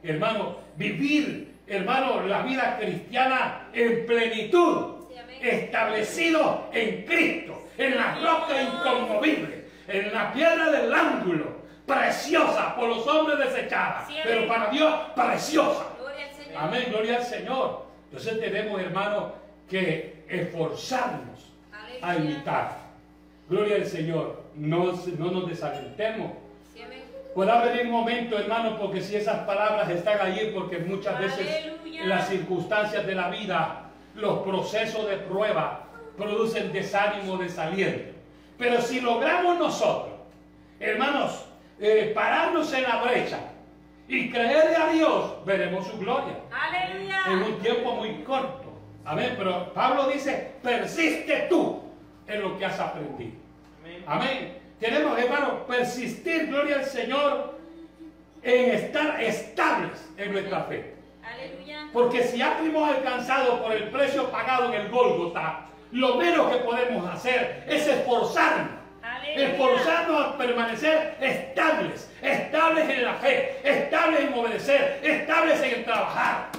hermano, 0.03 0.57
vivir, 0.75 1.55
hermano, 1.67 2.21
la 2.27 2.41
vida 2.41 2.77
cristiana 2.77 3.69
en 3.71 4.05
plenitud, 4.05 5.05
Sí, 5.09 5.17
amén. 5.17 5.37
establecido 5.41 6.67
en 6.73 7.05
Cristo, 7.05 7.62
en 7.77 7.95
la 7.97 8.15
roca 8.15 8.61
inconmovible, 8.61 9.65
en 9.87 10.13
la 10.13 10.31
piedra 10.33 10.71
del 10.71 10.93
ángulo, 10.93 11.63
preciosa 11.85 12.75
por 12.75 12.87
los 12.89 13.05
hombres 13.07 13.39
desechada, 13.39 14.05
Sí, 14.07 14.15
pero 14.23 14.47
para 14.47 14.69
Dios 14.69 14.93
preciosa. 15.15 15.85
Gloria 15.99 16.25
al 16.29 16.33
Señor. 16.35 16.61
Amén, 16.63 16.85
gloria 16.89 17.15
al 17.17 17.23
Señor. 17.23 17.85
Entonces 18.05 18.39
tenemos, 18.39 18.79
hermano, 18.81 19.33
que 19.69 20.23
esforzarnos 20.29 21.51
a 22.01 22.09
Aleluya. 22.11 22.31
imitar. 22.31 22.77
Gloria 23.49 23.75
al 23.77 23.85
Señor. 23.85 24.43
No, 24.55 24.93
no 25.17 25.31
nos 25.31 25.49
desalentemos. 25.49 26.31
Sí. 26.73 26.81
Puede 27.33 27.51
haber 27.51 27.85
un 27.85 27.91
momento, 27.91 28.37
hermano, 28.37 28.77
porque 28.79 29.01
si 29.01 29.15
esas 29.15 29.39
palabras 29.45 29.89
están 29.89 30.21
allí, 30.21 30.51
porque 30.53 30.77
muchas 30.77 31.19
veces 31.19 31.47
Aleluya. 31.65 32.05
las 32.05 32.27
circunstancias 32.29 33.05
de 33.05 33.15
la 33.15 33.29
vida, 33.29 33.85
los 34.15 34.39
procesos 34.43 35.09
de 35.09 35.17
prueba, 35.17 35.87
producen 36.17 36.71
desánimo, 36.71 37.37
desaliento. 37.37 38.13
Pero 38.57 38.81
si 38.81 39.01
logramos 39.01 39.57
nosotros, 39.57 40.13
hermanos, 40.79 41.45
eh, 41.79 42.11
pararnos 42.13 42.71
en 42.73 42.83
la 42.83 43.01
brecha 43.03 43.39
y 44.07 44.29
creerle 44.29 44.75
a 44.75 44.87
Dios, 44.89 45.45
veremos 45.45 45.87
su 45.87 45.97
gloria 45.97 46.35
Aleluya. 46.51 47.21
en 47.27 47.43
un 47.43 47.59
tiempo 47.59 47.95
muy 47.95 48.23
corto. 48.23 48.71
Amén. 49.05 49.35
Pero 49.37 49.73
Pablo 49.73 50.07
dice, 50.07 50.53
persiste 50.61 51.47
tú 51.49 51.81
en 52.27 52.41
lo 52.41 52.57
que 52.57 52.65
has 52.65 52.79
aprendido. 52.79 53.33
Amén. 54.05 54.59
Tenemos, 54.79 55.17
hermano, 55.17 55.65
persistir, 55.65 56.47
gloria 56.47 56.77
al 56.77 56.85
Señor, 56.85 57.57
en 58.41 58.71
estar 58.71 59.21
estables 59.21 60.09
en 60.17 60.31
nuestra 60.33 60.63
fe. 60.63 60.93
Aleluya. 61.23 61.87
Porque 61.93 62.23
si 62.23 62.37
ya 62.37 62.51
fuimos 62.59 62.89
alcanzados 62.89 63.61
por 63.61 63.71
el 63.71 63.89
precio 63.89 64.29
pagado 64.29 64.73
en 64.73 64.81
el 64.81 64.89
Gólgota, 64.89 65.67
lo 65.93 66.15
menos 66.15 66.51
que 66.51 66.57
podemos 66.57 67.09
hacer 67.09 67.63
es 67.67 67.87
esforzarnos. 67.87 68.81
Esforzarnos 69.35 70.25
a 70.25 70.37
permanecer 70.37 71.17
estables, 71.21 72.11
estables 72.21 72.89
en 72.89 73.05
la 73.05 73.13
fe, 73.13 73.59
estables 73.63 74.19
en 74.21 74.33
obedecer, 74.33 74.99
estables 75.03 75.61
en 75.61 75.73
el 75.75 75.83
trabajar. 75.85 76.49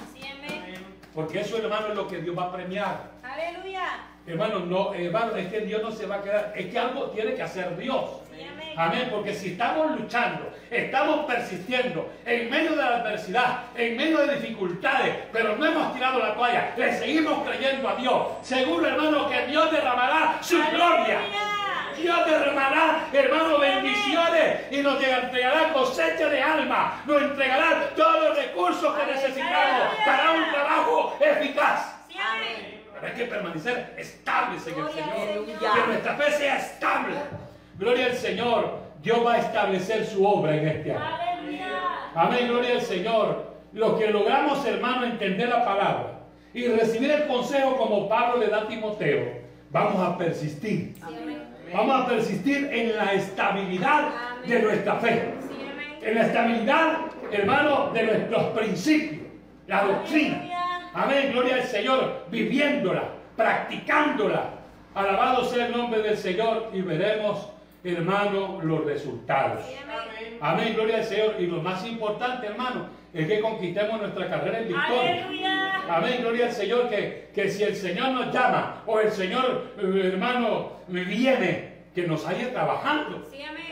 Porque 1.14 1.40
eso, 1.40 1.58
hermano, 1.58 1.88
es 1.88 1.94
lo 1.94 2.08
que 2.08 2.18
Dios 2.18 2.36
va 2.36 2.44
a 2.44 2.52
premiar. 2.52 3.12
Aleluya. 3.22 4.13
Hermano, 4.26 4.60
no, 4.60 4.94
hermano, 4.94 5.36
es 5.36 5.48
que 5.48 5.60
Dios 5.60 5.82
no 5.82 5.92
se 5.92 6.06
va 6.06 6.16
a 6.16 6.22
quedar, 6.22 6.52
es 6.56 6.66
que 6.66 6.78
algo 6.78 7.10
tiene 7.10 7.34
que 7.34 7.42
hacer 7.42 7.76
Dios. 7.76 8.04
Amén. 8.76 9.08
Porque 9.10 9.34
si 9.34 9.52
estamos 9.52 10.00
luchando, 10.00 10.50
estamos 10.70 11.26
persistiendo 11.26 12.10
en 12.24 12.50
medio 12.50 12.70
de 12.70 12.76
la 12.76 12.96
adversidad, 12.96 13.64
en 13.76 13.96
medio 13.96 14.26
de 14.26 14.36
dificultades, 14.36 15.14
pero 15.32 15.56
no 15.56 15.66
hemos 15.66 15.92
tirado 15.94 16.18
la 16.18 16.34
toalla, 16.34 16.72
le 16.76 16.92
seguimos 16.94 17.46
creyendo 17.46 17.88
a 17.88 17.96
Dios. 17.96 18.26
Seguro, 18.42 18.86
hermano, 18.86 19.28
que 19.28 19.46
Dios 19.46 19.70
derramará 19.70 20.38
su 20.40 20.56
gloria. 20.72 21.20
Dios 21.96 22.26
derramará, 22.26 23.06
hermano, 23.12 23.58
bendiciones 23.58 24.72
y 24.72 24.78
nos 24.78 25.00
entregará 25.02 25.72
cosecha 25.72 26.28
de 26.28 26.42
alma, 26.42 27.02
nos 27.06 27.22
entregará 27.22 27.90
todos 27.94 28.24
los 28.24 28.36
recursos 28.36 28.98
que 28.98 29.12
necesitamos 29.12 29.94
para 30.04 30.32
un 30.32 30.50
trabajo 30.50 31.16
eficaz. 31.20 31.94
Amén. 32.18 32.83
Hay 33.04 33.12
que 33.12 33.24
permanecer 33.24 33.94
estables 33.98 34.66
en 34.66 34.78
el 34.78 34.88
Señor. 34.88 35.46
Que 35.46 35.86
nuestra 35.86 36.14
fe 36.14 36.32
sea 36.32 36.56
estable. 36.58 37.14
Gloria 37.78 38.06
al 38.06 38.14
Señor. 38.14 38.84
Dios 39.02 39.24
va 39.24 39.34
a 39.34 39.38
establecer 39.38 40.06
su 40.06 40.26
obra 40.26 40.56
en 40.56 40.66
este 40.66 40.92
año. 40.92 41.24
Amén, 42.14 42.48
gloria 42.48 42.72
al 42.76 42.80
Señor. 42.80 43.54
Lo 43.72 43.98
que 43.98 44.08
logramos, 44.08 44.64
hermano, 44.64 45.04
entender 45.04 45.48
la 45.48 45.64
palabra 45.64 46.20
y 46.54 46.68
recibir 46.68 47.10
el 47.10 47.26
consejo 47.26 47.76
como 47.76 48.08
Pablo 48.08 48.38
le 48.38 48.46
da 48.46 48.62
a 48.62 48.68
Timoteo, 48.68 49.24
vamos 49.70 50.00
a 50.00 50.16
persistir. 50.16 50.94
Amén. 51.02 51.42
Vamos 51.72 52.02
a 52.02 52.06
persistir 52.06 52.70
en 52.72 52.96
la 52.96 53.12
estabilidad 53.12 54.08
de 54.46 54.62
nuestra 54.62 54.94
fe. 54.96 55.34
Sí, 55.48 55.66
amén. 55.70 55.98
En 56.00 56.14
la 56.14 56.26
estabilidad, 56.26 56.98
hermano, 57.32 57.90
de 57.92 58.02
nuestros 58.04 58.44
principios, 58.58 59.22
la 59.66 59.82
doctrina. 59.82 60.53
Amén, 60.94 61.32
gloria 61.32 61.56
al 61.56 61.64
Señor, 61.64 62.26
viviéndola, 62.30 63.08
practicándola. 63.36 64.50
Alabado 64.94 65.44
sea 65.44 65.66
el 65.66 65.76
nombre 65.76 66.02
del 66.02 66.16
Señor 66.16 66.70
y 66.72 66.82
veremos, 66.82 67.48
hermano, 67.82 68.60
los 68.62 68.84
resultados. 68.84 69.64
Amén. 69.66 70.38
Amén, 70.40 70.74
gloria 70.74 70.98
al 70.98 71.04
Señor. 71.04 71.34
Y 71.40 71.46
lo 71.46 71.60
más 71.60 71.84
importante, 71.84 72.46
hermano, 72.46 72.86
es 73.12 73.26
que 73.26 73.40
conquistemos 73.40 74.00
nuestra 74.00 74.28
carrera 74.28 74.60
en 74.60 74.68
victoria. 74.68 75.24
Aleluya. 75.24 75.82
Amén, 75.88 76.18
gloria 76.20 76.46
al 76.46 76.52
Señor, 76.52 76.88
que, 76.88 77.30
que 77.34 77.50
si 77.50 77.64
el 77.64 77.74
Señor 77.74 78.10
nos 78.10 78.32
llama 78.32 78.82
o 78.86 79.00
el 79.00 79.10
Señor, 79.10 79.72
eh, 79.76 80.10
hermano, 80.12 80.74
viene, 80.86 81.74
que 81.92 82.06
nos 82.06 82.24
haya 82.24 82.52
trabajando. 82.52 83.28
Sí, 83.32 83.42
amén. 83.42 83.63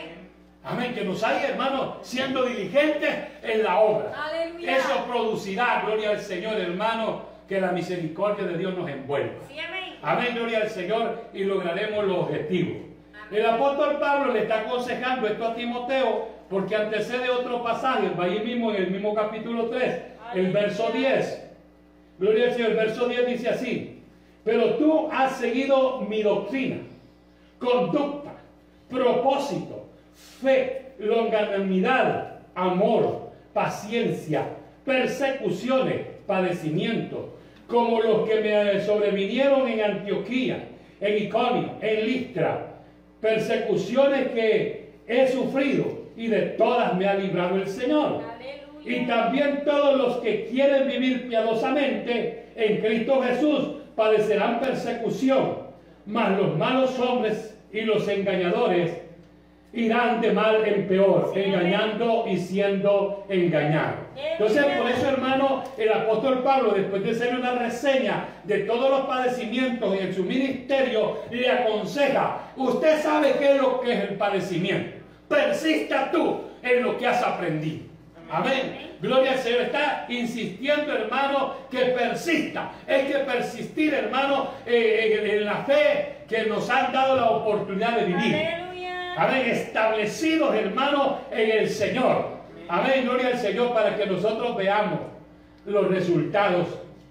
Amén, 0.63 0.93
que 0.93 1.03
nos 1.03 1.21
haya, 1.23 1.49
hermano, 1.49 1.97
siendo 2.01 2.43
diligentes 2.45 3.13
en 3.41 3.63
la 3.63 3.79
obra. 3.79 4.13
Aleluya. 4.15 4.77
Eso 4.77 5.05
producirá, 5.05 5.83
gloria 5.85 6.11
al 6.11 6.19
Señor, 6.19 6.55
hermano, 6.57 7.23
que 7.49 7.59
la 7.59 7.71
misericordia 7.71 8.45
de 8.45 8.57
Dios 8.57 8.77
nos 8.77 8.89
envuelva. 8.89 9.33
Sí, 9.49 9.59
amén. 9.59 9.95
Amén, 10.01 10.35
gloria 10.35 10.61
al 10.61 10.69
Señor, 10.69 11.25
y 11.33 11.43
lograremos 11.43 12.05
los 12.05 12.17
objetivos. 12.17 12.77
Amén. 13.13 13.39
El 13.39 13.45
apóstol 13.45 13.97
Pablo 13.99 14.31
le 14.31 14.43
está 14.43 14.61
aconsejando 14.61 15.27
esto 15.27 15.45
a 15.45 15.55
Timoteo 15.55 16.27
porque 16.49 16.75
antecede 16.75 17.29
otro 17.29 17.61
pasaje, 17.61 18.09
va 18.17 18.25
ahí 18.25 18.39
mismo 18.39 18.71
en 18.71 18.83
el 18.83 18.91
mismo 18.91 19.13
capítulo 19.13 19.69
3, 19.69 20.01
el 20.35 20.51
verso 20.51 20.91
10. 20.93 21.49
Gloria 22.19 22.45
al 22.45 22.53
Señor, 22.53 22.69
el 22.71 22.77
verso 22.77 23.07
10 23.07 23.27
dice 23.27 23.49
así, 23.49 24.03
pero 24.45 24.75
tú 24.75 25.09
has 25.11 25.37
seguido 25.37 26.01
mi 26.01 26.21
doctrina, 26.21 26.77
conducta, 27.59 28.33
propósito, 28.89 29.82
fe, 30.15 30.93
longanimidad, 30.99 32.39
amor, 32.55 33.31
paciencia, 33.53 34.45
persecuciones, 34.85 36.01
padecimientos, 36.27 37.21
como 37.67 38.01
los 38.01 38.27
que 38.27 38.41
me 38.41 38.81
sobrevinieron 38.81 39.67
en 39.67 39.81
Antioquía, 39.81 40.67
en 40.99 41.23
Iconio, 41.23 41.71
en 41.81 42.05
Listra, 42.05 42.67
persecuciones 43.21 44.27
que 44.29 44.93
he 45.07 45.27
sufrido 45.27 46.03
y 46.15 46.27
de 46.27 46.41
todas 46.41 46.95
me 46.95 47.07
ha 47.07 47.15
librado 47.15 47.55
el 47.55 47.67
Señor. 47.67 48.21
Y 48.85 49.05
también 49.05 49.63
todos 49.63 49.97
los 49.97 50.17
que 50.17 50.45
quieren 50.45 50.87
vivir 50.87 51.27
piadosamente 51.27 52.45
en 52.55 52.81
Cristo 52.81 53.21
Jesús 53.21 53.69
padecerán 53.95 54.59
persecución, 54.59 55.57
mas 56.05 56.37
los 56.37 56.57
malos 56.57 56.99
hombres 56.99 57.57
y 57.71 57.81
los 57.81 58.07
engañadores 58.07 59.02
irán 59.73 60.21
de 60.21 60.31
mal 60.31 60.63
en 60.65 60.87
peor, 60.87 61.31
Sí, 61.33 61.41
engañando 61.41 62.25
y 62.27 62.37
siendo 62.37 63.25
engañados. 63.27 63.95
Entonces, 64.15 64.65
por 64.77 64.89
eso, 64.89 65.09
hermano, 65.09 65.63
el 65.77 65.91
apóstol 65.91 66.43
Pablo, 66.43 66.71
después 66.71 67.03
de 67.03 67.11
hacer 67.11 67.35
una 67.35 67.53
reseña 67.53 68.27
de 68.43 68.59
todos 68.59 68.89
los 68.89 69.01
padecimientos 69.01 69.99
en 69.99 70.13
su 70.13 70.23
ministerio, 70.23 71.17
le 71.31 71.49
aconseja, 71.49 72.51
usted 72.55 73.01
sabe 73.01 73.33
qué 73.39 73.55
es 73.55 73.61
lo 73.61 73.81
que 73.81 73.93
es 73.93 74.09
el 74.09 74.15
padecimiento. 74.15 74.97
Persista 75.27 76.11
tú 76.11 76.41
en 76.61 76.83
lo 76.83 76.97
que 76.97 77.07
has 77.07 77.23
aprendido. 77.23 77.85
Amén. 78.29 78.91
Gloria 79.01 79.33
al 79.33 79.37
Señor. 79.39 79.61
Está 79.61 80.05
insistiendo, 80.07 80.93
hermano, 80.93 81.55
que 81.69 81.79
persista. 81.79 82.71
Es 82.87 83.05
que 83.05 83.19
persistir, 83.19 83.93
hermano, 83.93 84.49
eh, 84.65 85.19
en, 85.21 85.29
en 85.29 85.45
la 85.45 85.57
fe 85.57 86.17
que 86.27 86.45
nos 86.45 86.69
han 86.69 86.91
dado 86.93 87.15
la 87.15 87.29
oportunidad 87.29 87.97
de 87.97 88.05
vivir. 88.05 88.62
Amén. 89.15 89.43
Establecidos, 89.47 90.55
hermano, 90.55 91.19
en 91.31 91.51
el 91.51 91.69
Señor. 91.69 92.37
Amén. 92.67 93.03
Gloria 93.03 93.27
al 93.27 93.37
Señor 93.37 93.73
para 93.73 93.95
que 93.95 94.05
nosotros 94.05 94.55
veamos 94.55 94.99
los 95.65 95.87
resultados. 95.89 96.67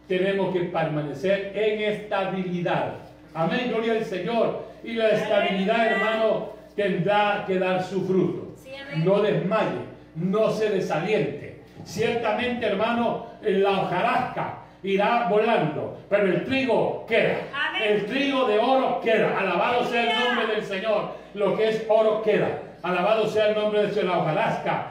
Tenemos 0.08 0.52
que 0.52 0.64
permanecer 0.64 1.52
en 1.54 1.80
estabilidad. 1.80 2.94
Amén. 3.34 3.68
Gloria 3.68 3.92
al 3.94 4.04
Señor. 4.04 4.66
Y 4.82 4.94
la 4.94 5.10
estabilidad, 5.10 5.86
hermano, 5.86 6.50
tendrá 6.74 7.44
que 7.46 7.58
dar 7.58 7.82
su 7.82 8.04
fruto. 8.06 8.54
No 8.96 9.22
desmaye, 9.22 9.78
no 10.16 10.50
se 10.50 10.70
desaliente. 10.70 11.60
Ciertamente, 11.84 12.66
hermano, 12.66 13.26
la 13.42 13.70
hojarasca 13.70 14.61
irá 14.82 15.28
volando, 15.28 15.98
pero 16.08 16.24
el 16.24 16.44
trigo 16.44 17.06
queda. 17.06 17.36
Amén. 17.54 17.82
El 17.84 18.06
trigo 18.06 18.46
de 18.46 18.58
oro 18.58 19.00
queda. 19.00 19.38
Alabado 19.38 19.84
sea 19.84 20.02
el 20.02 20.24
nombre 20.28 20.54
del 20.54 20.64
Señor. 20.64 21.14
Lo 21.34 21.56
que 21.56 21.68
es 21.68 21.86
oro 21.88 22.22
queda. 22.22 22.58
Alabado 22.82 23.28
sea 23.28 23.48
el 23.48 23.54
nombre 23.54 23.82
del 23.82 23.92
Señor. 23.92 24.06
La 24.06 24.18
hojarasca, 24.18 24.86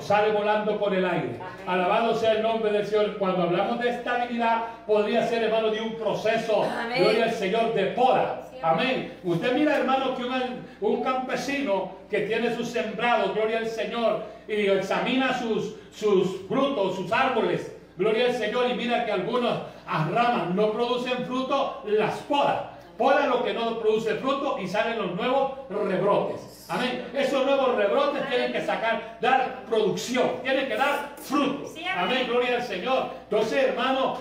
sale 0.00 0.32
volando 0.32 0.78
por 0.78 0.94
el 0.94 1.04
aire. 1.04 1.36
Alabado 1.66 2.14
sea 2.14 2.32
el 2.32 2.42
nombre 2.42 2.72
del 2.72 2.86
Señor. 2.86 3.18
Cuando 3.18 3.42
hablamos 3.42 3.80
de 3.80 3.90
estabilidad, 3.90 4.64
podría 4.86 5.26
ser, 5.26 5.44
hermano, 5.44 5.70
de 5.70 5.80
un 5.80 5.94
proceso, 5.96 6.64
Amén. 6.64 7.02
gloria 7.02 7.24
al 7.24 7.32
Señor, 7.32 7.74
de 7.74 7.86
poda. 7.86 8.48
Sí, 8.50 8.58
Amén. 8.62 9.12
Usted 9.24 9.52
mira, 9.52 9.76
hermano, 9.76 10.14
que 10.16 10.24
un, 10.24 10.66
un 10.80 11.02
campesino 11.02 11.92
que 12.10 12.20
tiene 12.20 12.54
sus 12.54 12.68
sembrados, 12.68 13.34
gloria 13.34 13.58
al 13.58 13.66
Señor, 13.66 14.22
y 14.48 14.66
examina 14.66 15.38
sus, 15.38 15.74
sus 15.92 16.46
frutos, 16.48 16.96
sus 16.96 17.12
árboles, 17.12 17.74
gloria 17.98 18.26
al 18.26 18.34
Señor, 18.34 18.70
y 18.70 18.74
mira 18.74 19.04
que 19.04 19.12
algunas 19.12 19.58
ramas 19.86 20.54
no 20.54 20.72
producen 20.72 21.26
fruto, 21.26 21.82
las 21.84 22.14
poda. 22.20 22.74
Poda 22.96 23.26
lo 23.26 23.44
que 23.44 23.52
no 23.54 23.78
produce 23.78 24.14
fruto 24.16 24.58
y 24.58 24.66
salen 24.66 24.98
los 24.98 25.14
nuevos 25.14 25.52
rebrotes. 25.68 26.66
Amén. 26.68 27.06
Esos 27.14 27.46
nuevos 27.46 27.76
rebrotes 27.76 28.28
tienen 28.28 28.52
que 28.52 28.60
sacar, 28.60 29.18
dar 29.20 29.64
producción, 29.68 30.42
tienen 30.42 30.66
que 30.66 30.76
dar 30.76 31.12
fruto. 31.16 31.68
Sí, 31.68 31.84
amén. 31.84 32.16
Amén, 32.16 32.26
gloria 32.28 32.56
al 32.56 32.62
Señor. 32.62 33.10
Entonces, 33.30 33.66
hermano, 33.66 34.18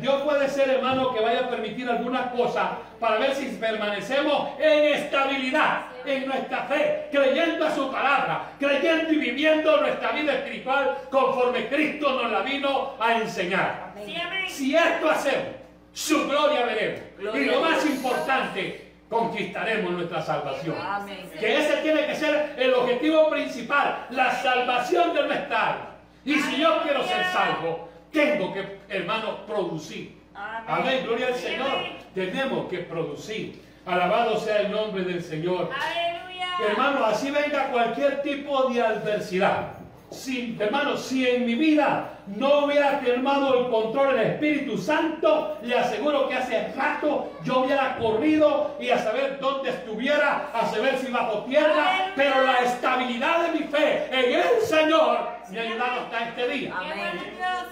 Dios 0.00 0.22
puede 0.22 0.48
ser, 0.48 0.70
hermano, 0.70 1.12
que 1.12 1.20
vaya 1.20 1.40
a 1.40 1.50
permitir 1.50 1.90
algunas 1.90 2.30
cosas 2.32 2.70
para 3.00 3.18
ver 3.18 3.34
si 3.34 3.46
permanecemos 3.56 4.50
en 4.60 4.94
estabilidad, 4.94 5.86
en 6.04 6.26
nuestra 6.26 6.64
fe, 6.64 7.08
creyendo 7.10 7.66
a 7.66 7.74
su 7.74 7.90
palabra, 7.90 8.52
creyendo 8.58 9.12
y 9.12 9.16
viviendo 9.16 9.80
nuestra 9.80 10.12
vida 10.12 10.34
espiritual 10.34 10.98
conforme 11.10 11.68
Cristo 11.68 12.22
nos 12.22 12.30
la 12.30 12.40
vino 12.40 12.94
a 12.98 13.18
enseñar. 13.18 13.92
Amén. 13.92 14.48
Si 14.48 14.74
esto 14.76 15.10
hacemos, 15.10 15.56
su 15.92 16.28
gloria 16.28 16.64
veremos. 16.66 17.00
Gloria 17.18 17.42
y 17.42 17.44
lo 17.46 17.60
más 17.60 17.84
importante, 17.86 18.92
conquistaremos 19.08 19.92
nuestra 19.92 20.22
salvación. 20.22 20.76
Amén. 20.80 21.30
Que 21.38 21.58
ese 21.58 21.76
tiene 21.78 22.06
que 22.06 22.14
ser 22.14 22.54
el 22.56 22.74
objetivo 22.74 23.30
principal, 23.30 24.06
la 24.10 24.30
salvación 24.42 25.14
de 25.14 25.22
nuestra 25.24 25.68
alma. 25.68 25.88
Y 26.24 26.34
si 26.34 26.56
yo 26.60 26.82
quiero 26.82 27.02
ser 27.04 27.24
salvo, 27.32 27.88
tengo 28.12 28.52
que, 28.54 28.78
hermano, 28.88 29.44
producir. 29.46 30.16
Amén. 30.34 30.64
Amén, 30.66 31.04
gloria 31.04 31.26
al 31.28 31.34
Señor. 31.34 31.68
amén. 31.68 31.98
Tenemos 32.14 32.68
que 32.68 32.78
producir. 32.78 33.71
Alabado 33.84 34.38
sea 34.38 34.60
el 34.60 34.70
nombre 34.70 35.04
del 35.04 35.22
Señor. 35.22 35.70
Aleluya. 35.74 36.48
Hermano, 36.68 37.04
así 37.04 37.30
venga 37.30 37.70
cualquier 37.70 38.22
tipo 38.22 38.70
de 38.70 38.80
adversidad. 38.80 39.72
Si, 40.10 40.56
hermano, 40.60 40.96
si 40.96 41.26
en 41.26 41.46
mi 41.46 41.54
vida 41.54 42.10
no 42.26 42.66
hubiera 42.66 43.00
tomado 43.00 43.58
el 43.58 43.70
control 43.70 44.14
del 44.14 44.32
Espíritu 44.32 44.76
Santo, 44.76 45.58
le 45.62 45.78
aseguro 45.78 46.28
que 46.28 46.34
hace 46.34 46.72
rato 46.76 47.32
yo 47.42 47.60
hubiera 47.60 47.96
corrido 47.96 48.76
y 48.78 48.90
a 48.90 48.98
saber 48.98 49.38
dónde 49.40 49.70
estuviera, 49.70 50.50
a 50.52 50.66
saber 50.66 50.98
si 50.98 51.10
bajo 51.10 51.44
tierra, 51.44 52.12
pero 52.14 52.42
la 52.42 52.58
estabilidad 52.58 53.46
de 53.46 53.58
mi 53.58 53.66
fe 53.66 54.06
en 54.12 54.40
el 54.40 54.60
Señor 54.60 55.30
me 55.50 55.60
ha 55.60 55.62
ayudado 55.62 56.00
hasta 56.02 56.28
este 56.28 56.48
día. 56.48 56.74
Amén. 56.76 57.20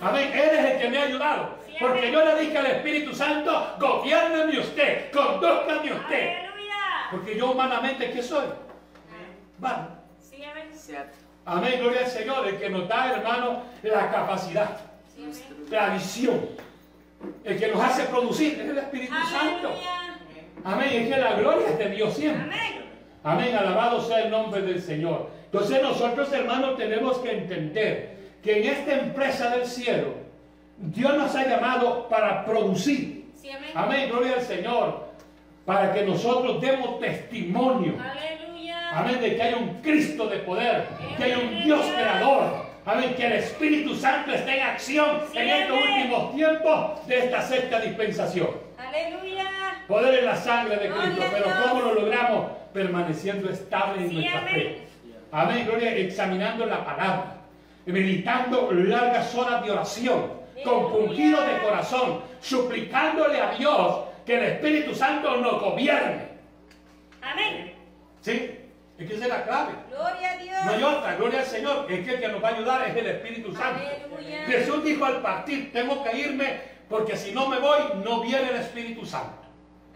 Amén. 0.00 0.30
Él 0.32 0.50
es 0.58 0.64
el 0.64 0.80
que 0.80 0.88
me 0.88 0.98
ha 0.98 1.02
ayudado. 1.02 1.59
Porque 1.80 2.12
yo 2.12 2.24
le 2.24 2.40
dije 2.40 2.58
al 2.58 2.66
Espíritu 2.66 3.14
Santo, 3.14 3.74
gobierneme 3.80 4.58
usted, 4.58 5.10
conduzcame 5.10 5.92
usted. 5.92 6.36
Aleluya. 6.36 7.08
Porque 7.10 7.36
yo 7.36 7.52
humanamente, 7.52 8.10
¿qué 8.10 8.22
soy? 8.22 8.44
Vale. 9.58 9.78
Sí, 10.20 10.44
amén. 11.44 11.80
Gloria 11.80 12.00
al 12.00 12.06
Señor, 12.06 12.46
el 12.46 12.58
que 12.58 12.68
nos 12.68 12.86
da, 12.86 13.12
hermano, 13.16 13.62
la 13.82 14.10
capacidad, 14.10 14.78
la 15.70 15.94
visión, 15.94 16.48
el 17.44 17.58
que 17.58 17.68
nos 17.68 17.82
hace 17.82 18.04
producir, 18.04 18.60
es 18.60 18.68
el 18.68 18.78
Espíritu 18.78 19.14
Santo. 19.30 19.70
Amén, 20.62 20.88
es 20.92 21.08
que 21.14 21.20
la 21.20 21.32
gloria 21.34 21.68
es 21.68 21.78
de 21.78 21.88
Dios 21.88 22.14
siempre. 22.14 22.42
Amén. 22.42 22.90
Amén, 23.22 23.56
alabado 23.56 24.02
sea 24.02 24.24
el 24.24 24.30
nombre 24.30 24.60
del 24.62 24.82
Señor. 24.82 25.30
Entonces 25.46 25.82
nosotros, 25.82 26.32
hermanos, 26.32 26.76
tenemos 26.76 27.18
que 27.18 27.32
entender 27.32 28.18
que 28.42 28.58
en 28.58 28.68
esta 28.70 28.94
empresa 28.94 29.50
del 29.50 29.66
cielo, 29.66 30.14
Dios 30.82 31.14
nos 31.16 31.34
ha 31.36 31.46
llamado 31.46 32.08
para 32.08 32.44
producir. 32.44 33.26
Sí, 33.34 33.50
amén. 33.50 33.70
Amén, 33.74 34.08
gloria 34.10 34.34
al 34.34 34.40
Señor, 34.42 35.08
para 35.64 35.92
que 35.92 36.02
nosotros 36.04 36.60
demos 36.60 36.98
testimonio. 37.00 37.94
Aleluya. 38.00 38.90
Amén, 38.98 39.20
de 39.20 39.36
que 39.36 39.42
hay 39.42 39.54
un 39.54 39.74
Cristo 39.82 40.26
de 40.26 40.38
poder, 40.38 40.86
que 41.16 41.22
hay 41.24 41.32
un 41.32 41.62
Dios 41.64 41.84
creador. 41.94 42.68
Amén, 42.86 43.14
que 43.14 43.26
el 43.26 43.32
Espíritu 43.34 43.94
Santo 43.94 44.32
está 44.32 44.54
en 44.54 44.62
acción 44.62 45.20
Sí, 45.30 45.38
en 45.38 45.48
estos 45.50 45.76
amén. 45.78 45.92
últimos 45.94 46.34
tiempos 46.34 47.06
de 47.06 47.18
esta 47.18 47.42
sexta 47.42 47.80
dispensación. 47.80 48.48
Aleluya. 48.78 49.44
Poder 49.86 50.20
en 50.20 50.24
la 50.26 50.36
sangre 50.36 50.76
de 50.76 50.88
Cristo. 50.90 51.22
Pero. 51.30 51.44
¿cómo 51.68 51.80
lo 51.82 51.94
logramos? 51.94 52.46
Permaneciendo 52.72 53.50
estable 53.50 54.02
en 54.04 54.08
Sí, 54.08 54.14
nuestra 54.16 54.40
fe. 54.42 54.78
Amén, 55.30 55.66
gloria, 55.66 55.94
examinando 55.94 56.64
la 56.66 56.84
palabra, 56.84 57.36
meditando 57.86 58.70
largas 58.72 59.32
horas 59.34 59.62
de 59.64 59.70
oración, 59.70 60.39
compungido 60.62 61.42
de 61.42 61.58
corazón, 61.58 62.22
suplicándole 62.40 63.40
a 63.40 63.52
Dios 63.52 64.00
que 64.26 64.36
el 64.36 64.44
Espíritu 64.44 64.94
Santo 64.94 65.36
nos 65.36 65.60
gobierne. 65.60 66.28
Amén. 67.22 67.74
¿Sí? 68.20 68.56
Es 68.98 69.08
que 69.08 69.14
esa 69.14 69.24
es 69.24 69.30
la 69.30 69.44
clave. 69.44 69.72
Gloria 69.88 70.32
a 70.32 70.36
Dios. 70.36 70.64
No 70.64 70.70
hay 70.72 70.82
otra, 70.82 71.16
gloria 71.16 71.40
al 71.40 71.46
Señor. 71.46 71.86
Es 71.90 72.06
que 72.06 72.14
el 72.14 72.20
que 72.20 72.28
nos 72.28 72.42
va 72.42 72.48
a 72.48 72.54
ayudar 72.54 72.88
es 72.88 72.96
el 72.96 73.06
Espíritu 73.06 73.54
Santo. 73.54 73.80
Aleluya. 73.80 74.44
Jesús 74.46 74.84
dijo 74.84 75.04
al 75.04 75.22
partir, 75.22 75.72
tengo 75.72 76.04
que 76.04 76.16
irme 76.16 76.60
porque 76.88 77.16
si 77.16 77.32
no 77.32 77.48
me 77.48 77.58
voy, 77.58 77.78
no 78.04 78.20
viene 78.20 78.50
el 78.50 78.56
Espíritu 78.56 79.06
Santo. 79.06 79.42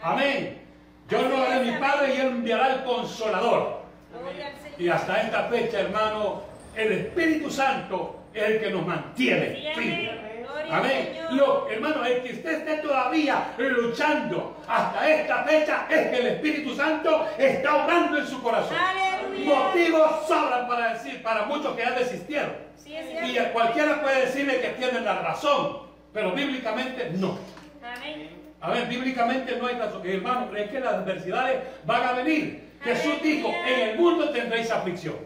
Amén. 0.01 0.63
Yo 1.09 1.23
lo 1.23 1.37
haré 1.43 1.55
a 1.55 1.59
mi. 1.61 1.73
Padre 1.79 2.15
y 2.15 2.21
Él 2.21 2.29
enviará 2.29 2.75
el 2.75 2.85
Consolador. 2.85 3.83
Gloria 4.13 4.47
al 4.47 4.57
Señor. 4.57 4.81
Y 4.81 4.89
hasta 4.89 5.21
esta 5.21 5.45
fecha, 5.45 5.81
hermano, 5.81 6.43
el 6.77 6.93
Espíritu 6.93 7.51
Santo 7.51 8.21
es 8.33 8.43
el 8.43 8.61
que 8.61 8.71
nos 8.71 8.87
mantiene 8.87 9.55
Sí, 9.57 9.81
firmes. 9.81 10.24
Amén. 10.55 10.73
Amén. 10.73 11.37
Lo, 11.37 11.69
hermano, 11.69 12.05
el 12.05 12.23
que 12.23 12.33
usted 12.33 12.53
esté 12.61 12.77
todavía 12.87 13.55
luchando 13.59 14.57
hasta 14.67 15.11
esta 15.11 15.45
fecha 15.45 15.87
es 15.91 16.09
que 16.09 16.17
el 16.19 16.27
Espíritu 16.27 16.75
Santo 16.75 17.29
está 17.39 17.85
obrando 17.85 18.19
en 18.19 18.27
su 18.27 18.43
corazón. 18.43 18.77
Aleluya. 18.77 19.55
Motivos 19.55 20.29
sobran 20.29 20.67
para 20.69 20.95
decir, 20.95 21.23
para 21.23 21.45
muchos 21.47 21.75
que 21.77 21.83
ya 21.83 21.91
desistieron. 21.93 22.53
Sí, 22.77 22.95
Y 22.95 23.37
cualquiera 23.53 24.03
puede 24.03 24.27
decirle 24.27 24.61
que 24.61 24.69
tienen 24.71 25.05
la 25.05 25.21
razón, 25.21 25.79
pero 26.13 26.33
bíblicamente 26.33 27.11
no. 27.15 27.39
Amén. 27.83 28.31
A 28.61 28.71
ver, 28.71 28.89
bíblicamente 28.89 29.57
no 29.57 29.67
hay 29.67 29.75
razón. 29.75 30.03
Hermano, 30.05 30.57
es 30.57 30.71
que 30.71 30.81
las 30.81 30.95
adversidades 30.95 31.63
van 31.85 32.03
a 32.03 32.13
venir. 32.13 32.65
Jesús 32.83 33.15
dijo, 33.23 33.49
en 33.67 33.89
el 33.89 33.99
mundo 33.99 34.31
tendréis 34.31 34.71
aflicción. 34.71 35.17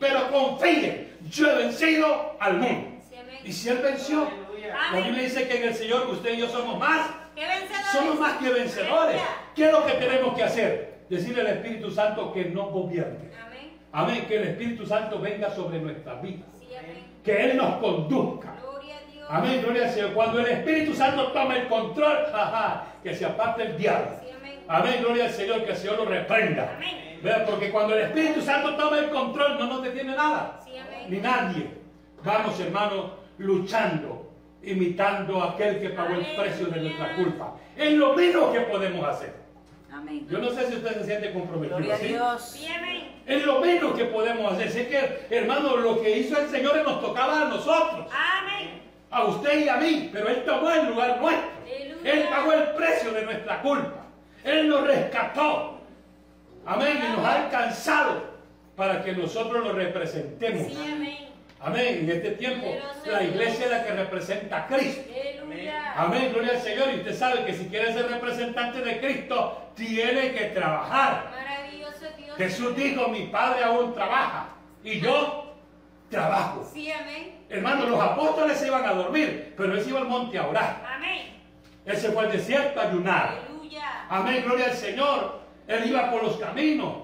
Pero 0.00 0.30
confíen, 0.30 1.14
yo 1.30 1.50
he 1.50 1.56
vencido 1.56 2.36
al 2.40 2.56
mundo. 2.56 3.02
Sí, 3.08 3.16
amén. 3.16 3.38
Y 3.44 3.52
si 3.52 3.68
Él 3.68 3.78
venció, 3.78 4.28
la 4.92 5.00
Biblia 5.00 5.22
dice 5.22 5.48
que 5.48 5.56
en 5.58 5.68
el 5.68 5.74
Señor 5.74 6.06
usted 6.08 6.32
y 6.34 6.38
yo 6.38 6.48
somos 6.48 6.78
más 6.78 7.10
¡Qué 7.34 7.46
vencedores! 7.46 7.86
somos 7.92 8.20
más 8.20 8.36
que 8.38 8.50
vencedores. 8.50 9.20
¿Qué 9.54 9.66
es 9.66 9.72
lo 9.72 9.86
que 9.86 9.92
tenemos 9.92 10.34
que 10.34 10.42
hacer? 10.44 11.00
Decirle 11.08 11.40
al 11.42 11.46
Espíritu 11.48 11.90
Santo 11.90 12.32
que 12.32 12.44
nos 12.46 12.70
gobierne. 12.70 13.30
Amén. 13.44 13.78
Amén. 13.92 14.24
Que 14.26 14.36
el 14.36 14.48
Espíritu 14.48 14.86
Santo 14.86 15.18
venga 15.20 15.50
sobre 15.50 15.78
nuestras 15.80 16.22
vidas. 16.22 16.48
Sí. 16.58 16.66
Que 17.24 17.50
Él 17.50 17.56
nos 17.56 17.76
conduzca. 17.76 18.54
Gloria 18.60 18.96
a 18.96 19.12
Dios. 19.12 19.26
Amén. 19.28 19.60
Gloria 19.62 19.84
al 19.84 19.90
Señor. 19.90 20.12
Cuando 20.12 20.40
el 20.40 20.46
Espíritu 20.46 20.94
Santo 20.94 21.32
toma 21.32 21.56
el 21.56 21.68
control, 21.68 22.26
ajá, 22.32 22.84
que 23.02 23.14
se 23.14 23.24
aparte 23.26 23.62
el 23.62 23.76
diablo. 23.76 24.16
Sí, 24.22 24.30
amén. 24.30 24.60
Amén. 24.68 24.94
Gloria 25.00 25.24
al 25.24 25.32
Señor. 25.32 25.64
Que 25.64 25.70
el 25.72 25.76
Señor 25.76 25.96
lo 25.96 26.04
reprenda. 26.04 26.74
Amén. 26.76 27.44
Porque 27.46 27.70
cuando 27.70 27.94
el 27.94 28.02
Espíritu 28.02 28.40
Santo 28.40 28.76
toma 28.76 28.98
el 28.98 29.10
control, 29.10 29.58
no 29.58 29.66
nos 29.66 29.82
detiene 29.82 30.14
nada. 30.16 30.60
Sí, 30.64 30.76
amén. 30.76 31.06
Ni 31.10 31.18
nadie. 31.18 31.70
Vamos, 32.22 32.58
hermanos, 32.60 33.12
luchando, 33.38 34.19
imitando 34.62 35.42
a 35.42 35.52
aquel 35.52 35.80
que 35.80 35.90
pagó 35.90 36.14
el 36.14 36.26
precio 36.36 36.66
de 36.66 36.80
nuestra 36.80 37.16
culpa. 37.16 37.54
Es 37.76 37.92
lo 37.94 38.14
menos 38.14 38.52
que 38.52 38.60
podemos 38.60 39.06
hacer. 39.06 39.34
Amén. 39.92 40.26
Yo 40.30 40.38
no 40.38 40.50
sé 40.50 40.66
si 40.68 40.76
usted 40.76 41.00
se 41.00 41.04
siente 41.04 41.32
comprometido. 41.32 41.78
Gloria 41.78 41.94
a. 41.94 41.98
Dios. 41.98 42.56
Es 43.26 43.44
lo 43.44 43.60
menos 43.60 43.94
que 43.94 44.04
podemos 44.06 44.52
hacer. 44.52 44.70
Sé 44.70 44.88
que, 44.88 45.26
hermano, 45.34 45.76
lo 45.76 46.00
que 46.00 46.18
hizo 46.18 46.38
el 46.40 46.48
Señor 46.48 46.76
nos 46.84 47.00
tocaba 47.00 47.42
a 47.42 47.44
nosotros, 47.46 48.06
Amén. 48.12 48.82
a 49.10 49.24
usted 49.24 49.64
y 49.64 49.68
a 49.68 49.76
mí, 49.76 50.10
pero 50.12 50.28
Él 50.28 50.44
tomó 50.44 50.70
el 50.70 50.86
lugar 50.88 51.20
nuestro. 51.20 51.50
Aleluya. 51.64 52.12
Él 52.12 52.28
pagó 52.30 52.52
el 52.52 52.62
precio 52.74 53.12
de 53.12 53.22
nuestra 53.24 53.62
culpa. 53.62 54.06
Él 54.44 54.68
nos 54.68 54.86
rescató. 54.86 55.80
Amén. 56.66 56.98
Y 57.04 57.16
nos 57.16 57.24
ha 57.24 57.44
alcanzado 57.44 58.30
para 58.76 59.02
que 59.02 59.12
nosotros 59.12 59.64
lo 59.64 59.72
representemos. 59.72 60.72
Sí, 60.72 60.78
amén. 60.92 61.29
Amén. 61.62 61.98
En 62.00 62.10
este 62.10 62.30
tiempo, 62.32 62.66
la 63.04 63.22
iglesia 63.22 63.66
es 63.66 63.70
la 63.70 63.84
que 63.84 63.92
representa 63.92 64.56
a 64.58 64.66
Cristo. 64.66 65.02
Amén, 65.94 66.32
gloria 66.32 66.52
al 66.52 66.60
Señor. 66.60 66.88
Y 66.92 67.00
usted 67.00 67.14
sabe 67.14 67.44
que 67.44 67.54
si 67.54 67.66
quiere 67.66 67.92
ser 67.92 68.08
representante 68.08 68.80
de 68.80 69.00
Cristo, 69.00 69.70
tiene 69.74 70.32
que 70.32 70.44
trabajar. 70.46 71.30
Dios. 71.70 72.36
Jesús 72.36 72.76
dijo, 72.76 73.08
mi 73.08 73.26
Padre 73.26 73.64
aún 73.64 73.92
trabaja 73.92 74.48
y 74.82 75.00
yo 75.00 75.54
trabajo. 76.08 76.68
Sí, 76.72 76.90
amén. 76.90 77.40
Hermano, 77.48 77.86
los 77.86 78.00
apóstoles 78.00 78.58
se 78.58 78.68
iban 78.68 78.84
a 78.84 78.92
dormir, 78.94 79.54
pero 79.56 79.74
él 79.74 79.82
se 79.82 79.90
iba 79.90 80.00
al 80.00 80.08
monte 80.08 80.38
a 80.38 80.46
orar. 80.46 80.82
Amén. 80.86 81.40
Él 81.84 81.96
se 81.96 82.10
fue 82.10 82.24
al 82.24 82.32
desierto 82.32 82.80
a 82.80 82.84
ayunar. 82.84 83.38
Aleluya. 83.46 84.06
Amén, 84.08 84.42
gloria 84.44 84.66
al 84.66 84.74
Señor. 84.74 85.40
Él 85.66 85.88
iba 85.88 86.10
por 86.10 86.22
los 86.22 86.36
caminos, 86.36 86.94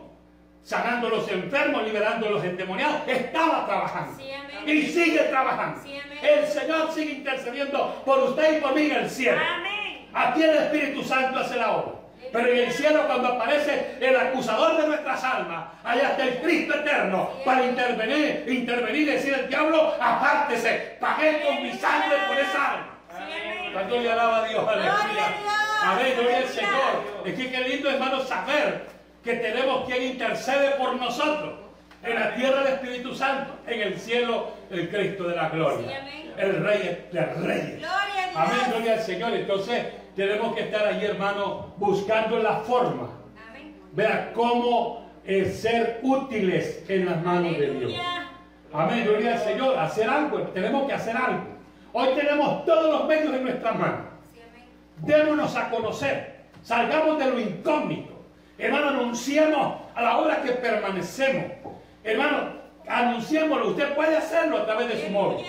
sanando 0.66 1.06
a 1.06 1.10
los 1.10 1.28
enfermos, 1.30 1.84
liberando 1.84 2.26
a 2.26 2.30
los 2.30 2.44
endemoniados. 2.44 3.02
Estaba 3.06 3.66
trabajando. 3.66 4.18
Sí. 4.18 4.32
Y 4.70 4.82
sigue 4.86 5.20
trabajando. 5.20 5.80
Sí. 5.80 5.96
El 6.22 6.46
Señor 6.48 6.92
sigue 6.92 7.12
intercediendo 7.12 8.02
por 8.04 8.18
usted 8.24 8.58
y 8.58 8.60
por 8.60 8.74
mí 8.74 8.86
en 8.86 8.96
el 8.96 9.08
cielo. 9.08 9.38
Amén. 9.40 10.08
Aquí 10.12 10.42
el 10.42 10.56
Espíritu 10.56 11.04
Santo 11.04 11.38
hace 11.38 11.56
la 11.56 11.70
obra. 11.70 11.92
Pero 12.32 12.48
en 12.48 12.58
el 12.58 12.72
cielo 12.72 13.06
cuando 13.06 13.28
aparece 13.28 13.96
el 14.00 14.16
acusador 14.16 14.80
de 14.80 14.88
nuestras 14.88 15.22
almas, 15.22 15.66
allá 15.84 16.10
está 16.10 16.24
el 16.24 16.38
Cristo 16.38 16.74
eterno 16.74 17.30
para 17.44 17.64
intervenir, 17.64 18.44
intervenir 18.48 19.02
y 19.02 19.12
decir 19.12 19.34
al 19.34 19.48
diablo, 19.48 19.94
apártese, 20.00 20.96
pagué 20.98 21.42
con 21.46 21.62
mi 21.62 21.72
sangre 21.74 22.16
por 22.26 22.36
esa 22.36 22.72
alma. 22.72 22.98
Cuando 23.72 24.00
le 24.00 24.10
alaba 24.10 24.38
a 24.38 24.48
Dios, 24.48 24.68
aleluya. 24.68 25.34
Amén, 25.82 26.14
gloria 26.16 26.38
al. 26.38 26.48
Señor. 26.48 27.22
Es 27.24 27.34
que 27.34 27.50
qué 27.50 27.60
lindo, 27.60 27.88
hermano, 27.88 28.20
saber 28.22 28.95
que 29.26 29.34
tenemos 29.34 29.84
quien 29.86 30.02
intercede 30.04 30.76
por 30.78 30.94
nosotros. 30.94 31.54
En 32.02 32.14
la 32.14 32.36
tierra 32.36 32.60
el 32.60 32.74
Espíritu 32.74 33.12
Santo, 33.12 33.54
en 33.66 33.80
el 33.80 33.98
cielo 33.98 34.52
el 34.70 34.88
Cristo 34.88 35.24
de 35.24 35.34
la 35.34 35.48
gloria. 35.48 36.06
El 36.38 36.62
Rey 36.62 37.08
de 37.10 37.20
Reyes. 37.20 37.78
Gloria 37.78 37.90
a 37.90 38.30
Dios. 38.30 38.36
Amén, 38.36 38.60
gloria 38.70 38.92
al 38.92 39.00
Señor. 39.00 39.32
Entonces 39.32 39.86
tenemos 40.14 40.54
que 40.54 40.60
estar 40.62 40.86
allí, 40.86 41.04
hermano, 41.04 41.74
buscando 41.78 42.38
la 42.38 42.58
forma. 42.58 43.10
Amén. 43.48 43.74
Vea 43.92 44.32
cómo 44.32 45.10
eh, 45.24 45.46
ser 45.46 45.98
útiles 46.02 46.84
en 46.88 47.06
las 47.06 47.20
manos 47.24 47.58
de 47.58 47.70
Dios. 47.72 47.92
Amén, 48.72 49.04
gloria 49.04 49.32
al 49.32 49.40
Señor. 49.40 49.76
Hacer 49.76 50.08
algo, 50.08 50.38
tenemos 50.48 50.86
que 50.86 50.92
hacer 50.92 51.16
algo. 51.16 51.42
Hoy 51.92 52.08
tenemos 52.14 52.64
todos 52.64 53.00
los 53.00 53.08
medios 53.08 53.34
en 53.34 53.42
nuestras 53.42 53.76
manos. 53.76 54.06
Sí. 54.32 54.40
Démonos 54.98 55.56
a 55.56 55.70
conocer. 55.70 56.36
Salgamos 56.62 57.18
de 57.18 57.30
lo 57.30 57.40
incógnito. 57.40 58.15
Hermano, 58.58 58.88
anunciemos 58.88 59.80
a 59.94 60.02
la 60.02 60.16
hora 60.18 60.42
que 60.42 60.52
permanecemos. 60.52 61.52
Hermano, 62.02 62.52
anunciémoslo. 62.88 63.68
Usted 63.68 63.94
puede 63.94 64.16
hacerlo 64.16 64.58
a 64.58 64.64
través 64.66 64.88
de 64.88 65.04
su 65.04 65.10
móvil. 65.10 65.44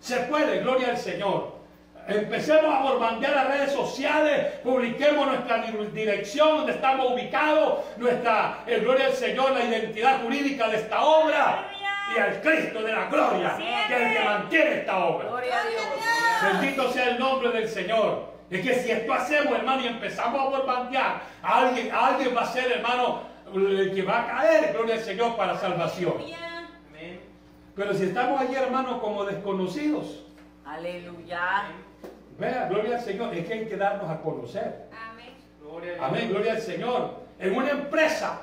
Se 0.00 0.16
puede, 0.22 0.58
gloria 0.60 0.88
al 0.90 0.98
Señor. 0.98 1.60
Empecemos 2.08 2.74
a 2.74 2.80
bombardear 2.82 3.32
las 3.32 3.46
redes 3.48 3.72
sociales, 3.72 4.54
publiquemos 4.64 5.24
nuestra 5.24 5.58
di- 5.58 5.86
dirección, 5.92 6.56
donde 6.56 6.72
estamos 6.72 7.12
ubicados, 7.12 7.78
nuestra, 7.96 8.58
eh, 8.66 8.80
gloria 8.80 9.06
al 9.06 9.12
Señor, 9.12 9.52
la 9.52 9.62
identidad 9.64 10.20
jurídica 10.22 10.68
de 10.68 10.78
esta 10.78 11.00
obra 11.04 11.68
y 12.14 12.18
al 12.18 12.40
Cristo 12.40 12.82
de 12.82 12.92
la 12.92 13.04
gloria, 13.06 13.56
que 13.86 13.94
es 13.94 14.00
el 14.02 14.12
que 14.18 14.24
mantiene 14.24 14.74
esta 14.80 15.04
obra. 15.04 15.28
Bendito 16.60 16.90
sea 16.92 17.04
el 17.10 17.18
nombre 17.20 17.50
del 17.50 17.68
Señor. 17.68 18.31
Es 18.52 18.60
que 18.60 18.74
si 18.74 18.90
esto 18.90 19.12
hacemos, 19.14 19.54
hermano, 19.58 19.80
y 19.82 19.86
empezamos 19.86 20.38
a 20.40 20.44
bombardear, 20.58 21.22
alguien, 21.42 21.90
alguien 21.90 22.36
va 22.36 22.42
a 22.42 22.46
ser, 22.46 22.70
hermano, 22.70 23.22
el 23.54 23.92
que 23.94 24.02
va 24.02 24.22
a 24.22 24.26
caer, 24.26 24.72
gloria 24.74 24.96
al 24.96 25.00
Señor, 25.00 25.36
para 25.36 25.56
salvación. 25.56 26.14
Pero 27.74 27.94
si 27.94 28.04
estamos 28.04 28.38
allí, 28.38 28.54
hermano, 28.54 29.00
como 29.00 29.24
desconocidos, 29.24 30.22
Aleluya. 30.66 31.64
vea, 32.38 32.66
gloria 32.68 32.96
al 32.96 33.02
Señor, 33.02 33.34
es 33.34 33.46
que 33.46 33.52
hay 33.54 33.64
que 33.66 33.76
darnos 33.78 34.10
a 34.10 34.20
conocer. 34.20 34.88
Amén. 35.10 35.32
Amén, 36.02 36.28
gloria 36.28 36.52
al 36.52 36.60
Señor. 36.60 37.22
En 37.38 37.56
una 37.56 37.70
empresa, 37.70 38.40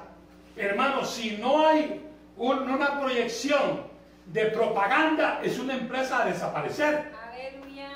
hermano, 0.57 1.05
si 1.05 1.37
no 1.37 1.67
hay 1.67 2.01
un- 2.35 2.67
una 2.71 2.99
proyección 2.99 3.83
de 4.25 4.45
propaganda, 4.45 5.39
es 5.43 5.59
una 5.59 5.75
empresa 5.75 6.23
a 6.23 6.25
desaparecer. 6.25 7.11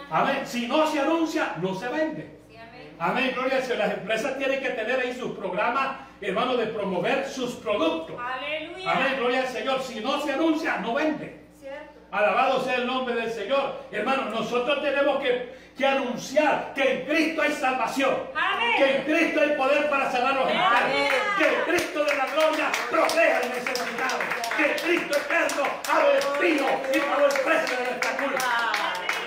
Amén. 0.10 0.42
Si 0.46 0.68
no 0.68 0.88
se 0.88 1.00
anuncia, 1.00 1.56
no 1.62 1.76
se 1.76 1.88
vende. 1.88 2.40
Sí, 2.48 2.58
amén. 2.58 2.96
Amén, 3.00 3.32
gloria 3.36 3.58
al 3.58 3.64
Señor. 3.64 3.78
Las 3.80 3.94
empresas 3.98 4.38
tienen 4.38 4.62
que 4.62 4.70
tener 4.70 5.00
ahí 5.00 5.14
sus 5.14 5.32
programas, 5.32 5.98
hermano, 6.22 6.56
de 6.56 6.68
promover 6.68 7.28
sus 7.28 7.56
productos. 7.56 8.16
Aleluya. 8.20 8.92
Amén, 8.92 9.16
gloria 9.18 9.42
al 9.42 9.48
Señor. 9.48 9.82
Si 9.82 10.00
no 10.00 10.22
se 10.22 10.34
anuncia, 10.34 10.78
no 10.78 10.94
vende. 10.94 11.42
Cierto. 11.60 12.00
Alabado 12.12 12.64
sea 12.64 12.76
el 12.76 12.86
nombre 12.88 13.16
del 13.16 13.32
Señor. 13.32 13.82
Hermano, 13.92 14.30
nosotros 14.30 14.82
tenemos 14.82 15.20
que, 15.20 15.56
que 15.76 15.86
anunciar 15.88 16.74
que 16.76 16.94
en 16.94 17.06
Cristo 17.08 17.42
hay 17.42 17.52
salvación. 17.52 18.16
Amén. 18.36 18.74
Que 18.78 18.98
en 18.98 19.04
Cristo 19.04 19.42
hay 19.42 19.50
poder 19.58 19.90
para 19.90 20.12
sanar 20.12 20.34
a 20.34 20.42
los 20.42 20.52
enfermos. 20.52 20.82
Amén. 20.84 21.10
Que 21.40 21.48
el 21.48 21.64
Cristo 21.64 22.06
de 22.06 22.16
la 22.16 22.26
gloria 22.28 22.72
protege 22.92 23.34
al 23.34 23.50
necesitado. 23.50 24.20
Que 24.56 24.66
el 24.66 24.82
Cristo 24.82 25.18
eterno 25.18 25.64
abre 25.92 26.12
el 26.12 26.18
espino 26.18 26.68
y 26.94 27.00
pagó 27.00 27.26
el 27.26 27.42
precio 27.42 27.78
de 27.78 27.84
nuestra 27.86 28.18
culpa. 28.18 28.74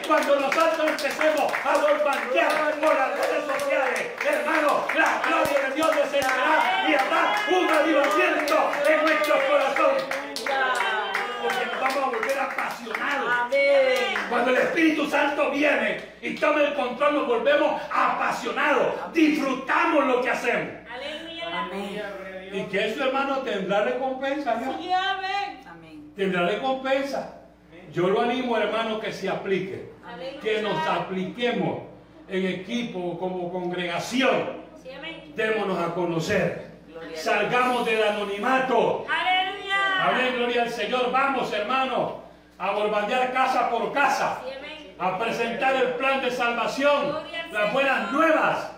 Cuando 0.06 0.36
nosotros 0.38 0.88
empecemos 0.88 1.52
a 1.64 1.78
bombardear 1.78 2.74
por 2.80 2.94
las 2.94 3.10
redes 3.10 3.44
sociales, 3.44 4.12
hermano, 4.24 4.86
la 4.96 5.22
gloria 5.26 5.68
de 5.68 5.74
Dios 5.74 5.96
descenderá 5.96 6.86
y 6.88 6.94
habrá 6.94 7.34
un 7.50 7.68
avivamiento 7.68 8.70
en 8.88 9.02
nuestros 9.04 9.38
corazones. 9.42 10.04
Porque 11.42 11.66
nos 11.66 11.80
vamos 11.80 11.96
a 11.96 12.06
volver 12.06 12.38
apasionados. 12.38 13.32
Amén. 13.36 14.14
Cuando 14.30 14.50
el 14.50 14.56
Espíritu 14.58 15.10
Santo 15.10 15.50
viene 15.50 16.00
y 16.22 16.34
toma 16.36 16.60
el 16.60 16.74
control, 16.74 17.14
nos 17.14 17.26
volvemos 17.26 17.82
apasionados. 17.92 19.12
Disfrutamos 19.12 20.06
lo 20.06 20.22
que 20.22 20.30
hacemos. 20.30 20.72
Y 22.52 22.62
que 22.66 22.86
eso, 22.86 23.04
hermano, 23.04 23.38
tendrá 23.38 23.82
recompensa. 23.82 24.54
¿no? 24.54 24.78
Sí, 24.78 24.92
amén. 24.92 25.60
Amén. 25.68 26.12
Tendrá 26.14 26.46
recompensa. 26.46 27.32
Yo 27.92 28.08
lo 28.08 28.20
animo, 28.20 28.56
hermano, 28.56 29.00
que 29.00 29.12
se 29.12 29.28
aplique. 29.28 29.95
Que 30.42 30.62
nos 30.62 30.86
apliquemos 30.86 31.78
en 32.28 32.46
equipo, 32.46 33.18
como 33.18 33.50
congregación. 33.52 34.64
Démonos 35.34 35.78
a 35.78 35.94
conocer. 35.94 36.66
Salgamos 37.14 37.84
del 37.86 38.02
anonimato. 38.02 39.04
Aleluya. 39.08 40.08
Amén, 40.08 40.34
gloria 40.36 40.62
al 40.62 40.70
Señor. 40.70 41.10
Vamos, 41.12 41.52
hermano, 41.52 42.20
a 42.58 42.70
bombardear 42.72 43.32
casa 43.32 43.68
por 43.70 43.92
casa. 43.92 44.40
A 44.98 45.18
presentar 45.18 45.74
el 45.76 45.88
plan 45.94 46.22
de 46.22 46.30
salvación, 46.30 47.14
las 47.52 47.72
buenas 47.72 48.12
nuevas. 48.12 48.72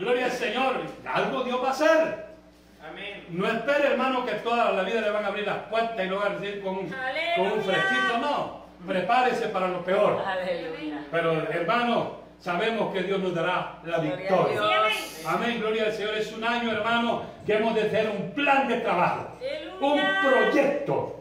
Gloria 0.00 0.24
al 0.26 0.32
Señor. 0.32 0.82
Algo 1.06 1.44
Dios 1.44 1.62
va 1.62 1.68
a 1.68 1.70
hacer. 1.70 2.26
Amén. 2.90 3.24
No 3.28 3.46
espere, 3.46 3.88
hermano, 3.88 4.24
que 4.26 4.32
toda 4.36 4.72
la 4.72 4.82
vida 4.82 5.00
le 5.02 5.10
van 5.10 5.24
a 5.24 5.28
abrir 5.28 5.46
las 5.46 5.58
puertas 5.68 6.04
y 6.04 6.08
lo 6.08 6.18
van 6.18 6.32
a 6.32 6.34
recibir 6.36 6.62
con, 6.62 6.78
un- 6.78 6.92
Aleluya. 6.94 7.36
con 7.36 7.46
un 7.58 7.64
fresquito. 7.64 8.18
No. 8.20 8.59
Prepárese 8.86 9.48
para 9.48 9.68
lo 9.68 9.84
peor. 9.84 10.22
Aleluya. 10.26 11.04
Pero, 11.10 11.32
hermano, 11.50 12.16
sabemos 12.38 12.92
que 12.92 13.02
Dios 13.02 13.20
nos 13.20 13.34
dará 13.34 13.78
la 13.84 13.96
a 13.96 14.00
victoria. 14.00 14.60
Amén, 15.26 15.60
gloria 15.60 15.84
al 15.86 15.92
Señor. 15.92 16.14
Es 16.14 16.32
un 16.32 16.42
año, 16.44 16.72
hermano, 16.72 17.22
que 17.44 17.54
hemos 17.54 17.74
de 17.74 17.84
tener 17.84 18.10
un 18.10 18.32
plan 18.32 18.66
de 18.68 18.76
trabajo, 18.78 19.36
un 19.80 20.00
proyecto 20.24 21.16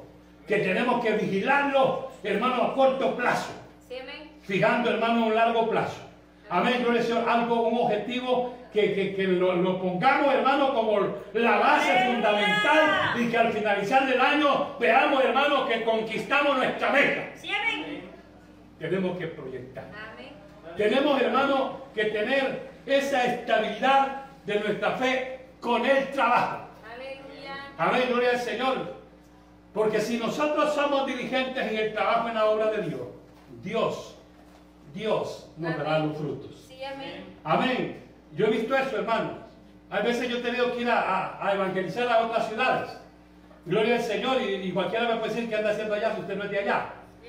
que 0.48 0.58
tenemos 0.60 1.04
que 1.04 1.12
vigilarlo, 1.14 2.10
hermano, 2.24 2.64
a 2.64 2.74
corto 2.74 3.16
plazo 3.16 3.52
Sí, 3.88 3.98
amén. 4.02 4.32
fijando, 4.42 4.90
hermano, 4.90 5.28
un 5.28 5.36
largo 5.36 5.70
plazo. 5.70 6.02
Amén, 6.50 6.82
gloria 6.82 7.02
al 7.02 7.08
Señor, 7.08 7.30
algo, 7.30 7.62
un 7.68 7.78
objetivo 7.86 8.56
que, 8.74 8.94
que- 8.94 9.16
que 9.16 9.24
lo, 9.28 9.54
lo 9.56 9.80
pongamos, 9.82 10.34
hermano, 10.34 10.74
como 10.74 11.00
la 11.34 11.58
base 11.58 11.92
fundamental 12.08 13.20
y 13.20 13.28
que 13.30 13.38
al 13.38 13.52
finalizar 13.54 14.06
del 14.08 14.20
año 14.20 14.76
veamos, 14.80 15.24
hermano, 15.24 15.68
que 15.68 15.84
conquistamos 15.84 16.58
nuestra 16.58 16.90
meta. 16.92 17.30
Sí, 17.36 17.50
amén. 17.52 18.02
Tenemos 18.80 19.18
que 19.18 19.28
proyectar. 19.28 19.86
Amén. 19.86 20.30
Tenemos, 20.78 21.22
hermano, 21.22 21.82
que 21.94 22.06
tener 22.06 22.70
esa 22.86 23.26
estabilidad 23.26 24.24
de 24.46 24.60
nuestra 24.60 24.92
fe 24.92 25.40
con 25.60 25.86
el 25.86 26.08
trabajo. 26.12 26.62
Aleluya. 26.92 27.56
Amén, 27.78 28.04
gloria 28.10 28.30
al 28.32 28.40
Señor. 28.40 28.96
Porque 29.74 30.00
si 30.00 30.18
nosotros 30.18 30.74
somos 30.74 31.06
diligentes 31.06 31.72
en 31.72 31.78
el 31.78 31.94
trabajo 31.94 32.30
en 32.30 32.36
la 32.36 32.46
obra 32.46 32.72
de 32.72 32.84
Dios, 32.84 33.02
Dios, 33.62 34.18
Dios 34.94 35.50
nos 35.58 35.78
dará 35.78 36.00
los 36.00 36.18
frutos. 36.18 36.66
Sí, 36.68 36.84
amén. 36.84 37.26
Amén. 37.44 38.04
Yo 38.36 38.46
he 38.48 38.50
visto 38.52 38.76
eso, 38.76 38.98
hermano. 38.98 39.40
Hay 39.90 40.04
veces 40.04 40.30
yo 40.30 40.38
he 40.38 40.42
tenido 40.42 40.74
que 40.74 40.82
ir 40.82 40.90
a, 40.90 41.00
a- 41.02 41.48
a 41.48 41.54
evangelizar 41.54 42.08
a 42.08 42.20
otras 42.26 42.48
ciudades. 42.48 42.90
Gloria 43.66 43.96
al 43.96 44.02
Señor. 44.04 44.42
Y, 44.42 44.56
y 44.56 44.72
cualquiera 44.72 45.08
me 45.08 45.16
puede 45.18 45.34
decir 45.34 45.50
que 45.50 45.56
anda 45.56 45.72
haciendo 45.72 45.94
allá 45.96 46.14
si 46.16 46.22
usted 46.22 46.36
no 46.38 46.44
es 46.46 46.52
de 46.52 46.60
allá. 46.60 46.86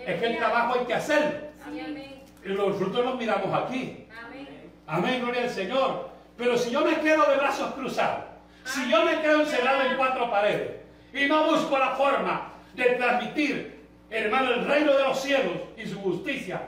Es 0.06 0.20
que 0.20 0.26
el 0.26 0.36
trabajo 0.38 0.78
hay 0.78 0.86
que 0.86 0.94
hacerlo. 0.94 1.38
Sí, 1.70 1.80
amén. 1.80 2.22
Y 2.44 2.48
los 2.48 2.76
frutos 2.76 3.04
los 3.04 3.16
miramos 3.18 3.52
aquí. 3.62 4.06
Amén. 4.26 4.48
Amén, 4.86 5.20
gloria 5.22 5.42
al 5.42 5.50
Señor. 5.50 6.11
Pero 6.36 6.56
si 6.56 6.70
yo 6.70 6.84
me 6.84 6.96
quedo 7.00 7.28
de 7.30 7.36
brazos 7.36 7.74
cruzados, 7.74 8.24
si 8.64 8.90
yo 8.90 9.04
me 9.04 9.20
quedo 9.20 9.40
encerrado 9.40 9.82
en 9.82 9.96
cuatro 9.96 10.30
paredes 10.30 10.70
y 11.12 11.26
no 11.26 11.44
busco 11.50 11.78
la 11.78 11.90
forma 11.90 12.52
de 12.74 12.84
transmitir, 12.94 13.80
hermano, 14.11 14.52
el 14.54 14.64
reino 14.66 14.92
de 14.94 15.02
los 15.04 15.20
cielos 15.20 15.54
y 15.76 15.86
su 15.86 16.00
justicia, 16.00 16.62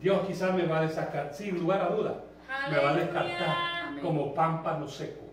Dios 0.00 0.26
quizás 0.26 0.54
me 0.54 0.64
va 0.66 0.80
a 0.80 0.82
descartar, 0.82 1.32
sin 1.34 1.58
lugar 1.58 1.82
a 1.82 1.94
duda, 1.94 2.24
me 2.70 2.78
va 2.78 2.90
a 2.90 2.94
descartar 2.94 4.00
como 4.00 4.32
pámpano 4.34 4.86
seco. 4.86 5.24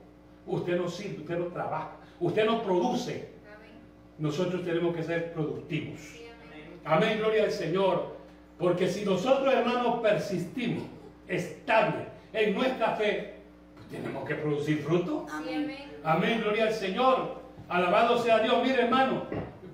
Usted 0.48 0.78
no 0.78 0.88
sirve, 0.88 1.20
usted 1.20 1.38
no 1.38 1.46
trabaja, 1.46 1.92
usted 2.20 2.46
no 2.46 2.62
produce, 2.64 3.30
Amén. 3.56 3.72
nosotros 4.18 4.64
tenemos 4.64 4.96
que 4.96 5.04
ser 5.04 5.34
productivos. 5.34 6.00
Sí, 6.00 6.26
amén. 6.28 6.80
Amén, 6.86 7.18
gloria 7.20 7.44
al 7.44 7.52
Señor. 7.52 8.16
Porque 8.58 8.88
si 8.88 9.04
nosotros, 9.04 9.54
hermanos, 9.54 10.00
persistimos 10.02 10.84
estables 11.28 12.08
en 12.32 12.54
nuestra 12.54 12.96
fe, 12.96 13.36
pues 13.76 13.88
tenemos 13.90 14.28
que 14.28 14.36
producir 14.36 14.80
fruto. 14.80 15.26
Amén. 15.32 15.76
Amén, 16.04 16.42
gloria 16.42 16.68
al 16.68 16.74
Señor. 16.74 17.42
Alabado 17.68 18.18
sea 18.20 18.40
Dios. 18.40 18.64
Mire, 18.64 18.84
hermano, 18.84 19.24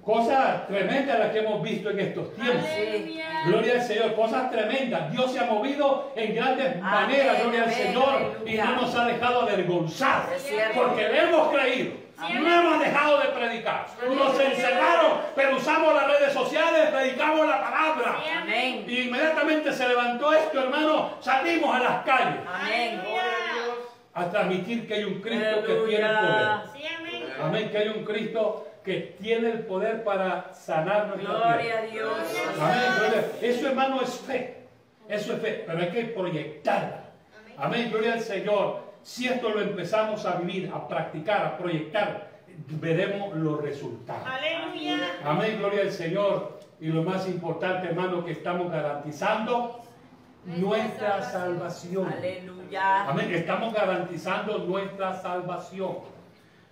cosas 0.04 0.68
tremendas 0.68 1.20
las 1.20 1.32
que 1.32 1.40
hemos 1.40 1.62
visto 1.62 1.90
en 1.90 2.00
estos 2.00 2.34
tiempos. 2.36 2.66
Aleluya. 2.66 3.28
Gloria 3.46 3.74
al 3.74 3.82
Señor, 3.82 4.16
cosas 4.16 4.52
tremendas. 4.52 5.12
Dios 5.12 5.32
se 5.32 5.40
ha 5.40 5.46
movido 5.46 6.12
en 6.16 6.36
grandes 6.36 6.80
maneras, 6.82 7.42
gloria 7.42 7.64
al 7.64 7.72
Señor, 7.72 8.44
y 8.46 8.56
no 8.56 8.76
nos 8.82 8.96
ha 8.96 9.06
dejado 9.06 9.42
avergonzar, 9.42 10.24
porque 10.76 11.10
le 11.10 11.20
hemos 11.24 11.52
creído. 11.54 12.02
No 12.22 12.54
hemos 12.54 12.80
dejado 12.80 13.20
de 13.20 13.26
predicar. 13.30 13.88
Nos 14.08 14.40
encerraron, 14.40 15.22
pero 15.36 15.58
usamos 15.58 15.94
las 15.96 16.08
redes 16.08 16.34
sociales, 16.34 16.92
predicamos 16.92 17.48
la 17.48 17.60
palabra. 17.62 18.20
Amén. 18.42 18.86
Y 18.88 19.00
inmediatamente 19.02 19.74
se 19.74 19.88
levantó 19.88 20.32
esto, 20.32 20.62
hermano. 20.62 21.14
Salimos 21.20 21.76
a 21.76 21.80
las 21.80 22.06
calles 22.06 22.42
Amén. 22.48 23.02
a 24.14 24.30
transmitir 24.30 24.88
que 24.88 24.94
hay 24.94 25.04
un 25.04 25.20
Cristo 25.20 25.64
que 25.66 25.74
tiene 25.90 26.08
poder. 26.10 26.48
Amén, 27.42 27.70
que 27.72 27.78
hay 27.80 27.88
un 27.88 28.06
Cristo 28.06 28.68
que 28.84 29.16
tiene 29.22 29.52
el 29.52 29.60
poder 29.60 30.04
para 30.04 30.54
sanar 30.54 31.08
nuestra 31.08 31.34
Gloria 31.34 31.60
tierra. 31.60 31.80
a 31.80 31.92
Dios. 31.92 32.18
Amén. 32.60 33.26
Eso, 33.42 33.68
hermano, 33.68 34.02
es 34.02 34.16
fe. 34.20 34.58
Eso 35.08 35.34
es 35.34 35.42
fe, 35.42 35.64
pero 35.68 35.80
hay 35.80 35.90
que 35.90 36.04
proyectarla. 36.06 37.04
Amén. 37.38 37.56
Amén, 37.58 37.90
gloria 37.92 38.14
al 38.14 38.22
Señor. 38.22 38.92
Si 39.04 39.28
esto 39.28 39.50
lo 39.50 39.62
empezamos 39.62 40.26
a 40.26 40.36
vivir, 40.36 40.72
a 40.74 40.88
practicar, 40.88 41.46
a 41.46 41.58
proyectar, 41.58 42.30
veremos 42.70 43.36
los 43.36 43.62
resultados. 43.62 44.24
Aleluya. 44.26 44.98
Amén, 45.24 45.58
gloria 45.60 45.82
al 45.82 45.92
Señor. 45.92 46.60
Y 46.80 46.88
lo 46.88 47.04
más 47.04 47.28
importante, 47.28 47.88
hermano, 47.90 48.24
que 48.26 48.32
estamos 48.32 48.72
garantizando 48.72 49.82
nuestra 50.46 51.22
salvación. 51.24 52.12
Aleluya. 52.12 53.10
Amén, 53.10 53.34
estamos 53.34 53.74
garantizando 53.74 54.60
nuestra 54.60 55.22
salvación. 55.22 55.98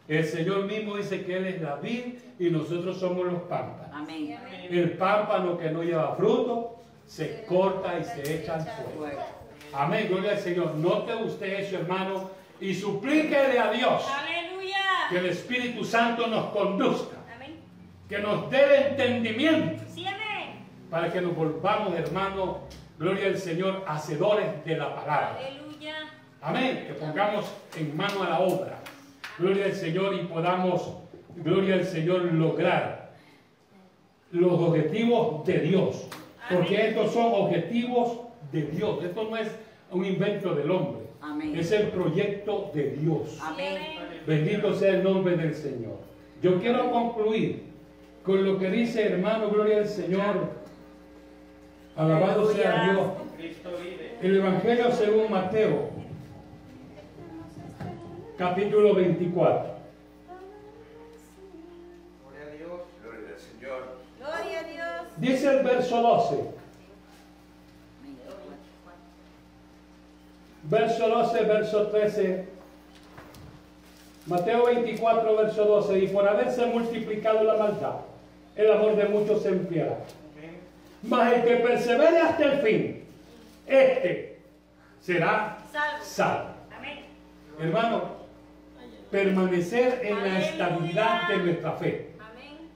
El 0.10 0.26
Señor 0.26 0.64
mismo 0.66 0.98
dice 0.98 1.24
que 1.24 1.38
Él 1.38 1.46
es 1.46 1.62
la 1.62 1.76
vid 1.76 2.16
y 2.40 2.50
nosotros 2.50 3.00
somos 3.00 3.26
los 3.28 3.44
pámpanos. 3.44 3.94
Amén. 3.94 4.38
El 4.70 4.92
pámpano 4.98 5.56
que 5.58 5.70
no 5.70 5.84
lleva 5.84 6.16
fruto 6.16 6.78
se 7.06 7.44
corta 7.46 7.98
y 8.00 8.04
se 8.04 8.42
echa 8.42 8.56
al 8.56 8.62
fuego. 8.66 8.90
Fuego. 8.98 9.22
Amén, 9.72 10.08
gloria 10.10 10.32
al 10.32 10.40
Señor. 10.40 10.74
Note 10.76 11.14
usted 11.16 11.60
eso, 11.60 11.76
hermano, 11.78 12.32
y 12.60 12.74
suplíquele 12.74 13.60
a 13.60 13.72
Dios 13.72 14.04
Aleluya. 14.10 14.78
que 15.12 15.18
el 15.20 15.26
Espíritu 15.28 15.86
Santo 15.86 16.26
nos 16.28 16.48
conduzca, 16.48 17.18
Amén. 17.36 17.58
que 18.10 18.18
nos 18.18 18.50
dé 18.50 18.64
el 18.66 18.84
entendimiento 18.92 19.84
Sí, 19.94 20.06
amén. 20.08 20.66
para 20.90 21.14
que 21.14 21.22
nos 21.22 21.36
volvamos, 21.36 21.94
hermano, 21.94 22.62
gloria 22.98 23.28
al 23.28 23.38
Señor, 23.38 23.84
hacedores 23.88 24.66
de 24.66 24.76
la 24.76 24.96
palabra. 24.96 25.38
Aleluya. 25.40 25.96
Amén. 26.42 26.86
Que 26.88 26.94
pongamos 26.94 27.46
en 27.78 27.96
mano 27.96 28.24
a 28.24 28.30
la 28.30 28.40
obra. 28.40 28.80
Gloria 29.40 29.66
al 29.66 29.74
Señor 29.74 30.16
y 30.16 30.26
podamos, 30.26 30.98
gloria 31.38 31.76
al 31.76 31.86
Señor, 31.86 32.34
lograr 32.34 33.12
los 34.32 34.52
objetivos 34.54 35.46
de 35.46 35.60
Dios. 35.60 36.08
Porque 36.50 36.90
estos 36.90 37.14
son 37.14 37.32
objetivos 37.34 38.20
de 38.52 38.64
Dios. 38.64 39.04
Esto 39.04 39.24
no 39.30 39.38
es 39.38 39.50
un 39.92 40.06
invento 40.06 40.56
del 40.56 40.70
hombre. 40.72 41.04
Amén. 41.22 41.56
Es 41.56 41.72
el 41.72 41.88
proyecto 41.88 42.72
de 42.74 42.92
Dios. 42.92 43.38
Amén. 43.42 43.78
Bendito 44.26 44.74
sea 44.74 44.96
el 44.96 45.04
nombre 45.04 45.38
del 45.38 45.54
Señor. 45.54 45.98
Yo 46.42 46.60
quiero 46.60 46.92
concluir 46.92 47.64
con 48.24 48.46
lo 48.46 48.58
que 48.60 48.70
dice 48.70 49.06
hermano, 49.06 49.50
gloria 49.50 49.78
al 49.78 49.88
Señor. 49.88 50.60
Alabado 51.96 52.52
sea. 52.52 52.92
Dios. 52.92 53.08
El 54.22 54.38
Evangelio 54.38 54.92
según 54.92 55.32
Mateo, 55.32 55.90
capítulo 58.40 58.96
24. 58.96 59.66
Gloria 62.24 62.46
a 62.48 62.56
Dios. 62.56 62.82
Gloria 63.04 63.30
al 63.36 63.40
Señor. 63.40 63.98
Gloria 64.18 64.60
a 64.60 64.64
Dios. 64.64 65.08
Dice 65.18 65.58
el 65.58 65.64
verso 65.66 66.02
12, 66.02 66.36
verso 70.64 71.10
12, 71.10 71.44
verso 71.44 71.88
13. 71.88 72.48
Mateo 74.26 74.66
24, 74.68 75.36
verso 75.36 75.66
12. 75.66 76.00
Y 76.00 76.08
por 76.08 76.26
haberse 76.26 76.66
multiplicado 76.68 77.44
la 77.44 77.58
maldad, 77.58 77.96
el 78.56 78.72
amor 78.72 78.96
de 78.96 79.06
muchos 79.06 79.44
se 79.44 79.50
enfriará. 79.50 79.98
Mas 81.02 81.34
el 81.34 81.44
que 81.44 81.56
persevere 81.58 82.20
hasta 82.20 82.44
el 82.44 82.62
fin, 82.62 83.04
este 83.68 84.40
será 85.02 85.58
Salvo. 85.72 86.04
salvo. 86.06 86.50
Amén. 86.78 87.06
Hermano, 87.60 88.19
permanecer 89.12 90.02
en 90.04 90.16
la 90.16 90.22
Aleluya. 90.24 90.50
estabilidad 90.50 91.28
de 91.28 91.38
nuestra 91.38 91.72
fe. 91.74 92.10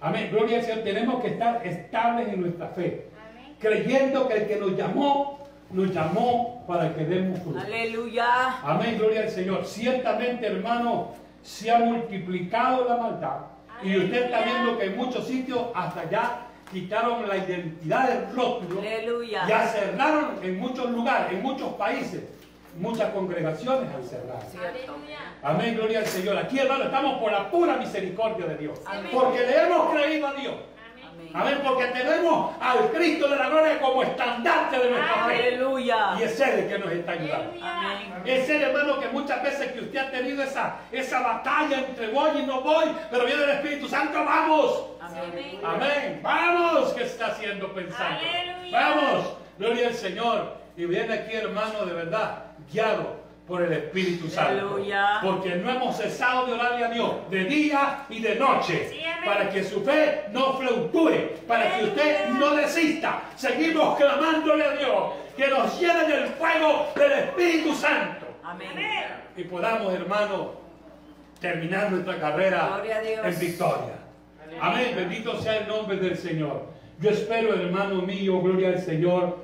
Amén. 0.01 0.29
Gloria 0.31 0.57
al 0.59 0.63
Señor. 0.65 0.84
Tenemos 0.84 1.21
que 1.21 1.27
estar 1.29 1.65
estables 1.65 2.27
en 2.27 2.41
nuestra 2.41 2.67
fe. 2.69 3.07
Amén. 3.31 3.55
Creyendo 3.59 4.27
que 4.27 4.34
el 4.34 4.47
que 4.47 4.55
nos 4.57 4.75
llamó, 4.75 5.47
nos 5.71 5.93
llamó 5.93 6.65
para 6.67 6.93
que 6.93 7.05
demos 7.05 7.39
fruto. 7.39 7.59
Aleluya. 7.59 8.59
Amén. 8.63 8.97
Gloria 8.97 9.21
al 9.21 9.29
Señor. 9.29 9.65
Ciertamente, 9.65 10.47
hermano, 10.47 11.11
se 11.41 11.71
ha 11.71 11.79
multiplicado 11.79 12.86
la 12.88 12.97
maldad. 12.97 13.38
Y 13.81 13.97
usted 13.97 14.25
está 14.25 14.38
Aleluya. 14.39 14.61
viendo 14.63 14.79
que 14.79 14.86
en 14.88 14.97
muchos 14.97 15.25
sitios 15.27 15.67
hasta 15.73 16.09
ya 16.09 16.47
quitaron 16.71 17.27
la 17.27 17.38
identidad 17.38 18.09
del 18.09 18.36
rótulo. 18.36 18.79
Aleluya. 18.81 19.45
Ya 19.47 19.67
cerraron 19.67 20.31
en 20.41 20.59
muchos 20.59 20.89
lugares, 20.91 21.31
en 21.34 21.41
muchos 21.43 21.73
países. 21.75 22.23
Muchas 22.76 23.11
congregaciones 23.11 23.93
han 23.93 24.03
cerrado. 24.03 24.41
Amén, 25.43 25.76
gloria 25.76 25.99
al 25.99 26.07
Señor. 26.07 26.38
Aquí, 26.38 26.57
hermano, 26.59 26.86
estamos 26.86 27.19
por 27.19 27.32
la 27.32 27.49
pura 27.49 27.78
misericordia 27.78 28.47
de 28.47 28.57
Dios. 28.57 28.80
Amén. 28.86 29.11
Porque 29.11 29.39
le 29.39 29.61
hemos 29.61 29.93
creído 29.93 30.28
a 30.28 30.34
Dios. 30.34 30.55
Amén. 31.34 31.61
Porque 31.63 31.86
tenemos 31.86 32.55
al 32.59 32.89
Cristo 32.91 33.28
de 33.28 33.36
la 33.36 33.49
gloria 33.49 33.80
como 33.80 34.03
estandarte 34.03 34.80
de 34.80 34.89
nuestra 34.89 35.26
fe. 35.26 35.34
Aleluya. 35.34 36.15
Y 36.19 36.24
es 36.24 36.39
Él 36.39 36.59
el 36.59 36.67
que 36.67 36.80
nos 36.80 36.91
está 36.91 37.11
ayudando. 37.11 37.53
Amén. 37.61 38.13
Es 38.26 38.49
el 38.49 38.61
hermano 38.61 38.99
que 38.99 39.07
muchas 39.09 39.43
veces 39.43 39.71
que 39.71 39.80
usted 39.82 39.99
ha 39.99 40.11
tenido 40.11 40.43
esa, 40.43 40.78
esa 40.91 41.21
batalla 41.21 41.80
entre 41.80 42.07
voy 42.11 42.39
y 42.39 42.45
no 42.45 42.61
voy, 42.61 42.86
pero 43.11 43.26
viene 43.26 43.43
el 43.43 43.49
Espíritu 43.51 43.88
Santo, 43.88 44.24
vamos. 44.24 44.86
Amén. 44.99 45.59
Amén. 45.63 46.19
Vamos, 46.24 46.93
que 46.93 47.03
está 47.03 47.28
haciendo 47.28 47.71
pensando. 47.74 48.19
Aleluya. 48.19 48.80
Vamos. 48.80 49.34
Gloria 49.59 49.88
al 49.88 49.93
Señor. 49.93 50.63
Y 50.76 50.86
viene 50.86 51.13
aquí, 51.13 51.36
hermano, 51.36 51.86
de 51.86 51.93
verdad, 51.93 52.45
guiado 52.72 53.24
por 53.47 53.61
el 53.61 53.74
Espíritu 53.74 54.30
Santo. 54.30 54.51
Aleluya. 54.51 55.20
Porque 55.22 55.55
no 55.55 55.70
hemos 55.70 55.97
cesado 55.97 56.45
de 56.45 56.53
orarle 56.53 56.86
a 56.86 56.89
Dios 56.89 57.11
de 57.30 57.43
día 57.45 58.05
y 58.09 58.22
de 58.22 58.36
noche. 58.36 58.88
Sí, 58.89 59.01
para 59.26 59.49
que 59.49 59.64
su 59.64 59.82
fe 59.84 60.26
no 60.32 60.57
fluctúe. 60.57 61.11
Para 61.47 61.78
que 61.78 61.84
usted 61.86 62.30
no 62.30 62.55
desista. 62.55 63.24
Seguimos 63.36 63.97
clamándole 63.97 64.64
a 64.64 64.72
Dios. 64.78 65.14
Que 65.36 65.47
nos 65.47 65.80
llene 65.80 66.07
del 66.07 66.28
fuego 66.28 66.88
del 66.95 67.11
Espíritu 67.11 67.74
Santo. 67.74 68.28
Amén. 68.43 68.70
Y 69.36 69.43
podamos, 69.45 69.93
hermano, 69.93 70.51
terminar 71.39 71.91
nuestra 71.91 72.20
carrera 72.20 72.82
en 73.24 73.39
victoria. 73.39 73.95
Amén. 74.61 74.93
Bendito 74.95 75.41
sea 75.41 75.57
el 75.57 75.68
nombre 75.68 75.97
del 75.97 76.18
Señor. 76.18 76.68
Yo 76.99 77.09
espero, 77.09 77.53
hermano 77.53 78.01
mío, 78.03 78.39
gloria 78.41 78.70
al 78.70 78.80
Señor, 78.80 79.38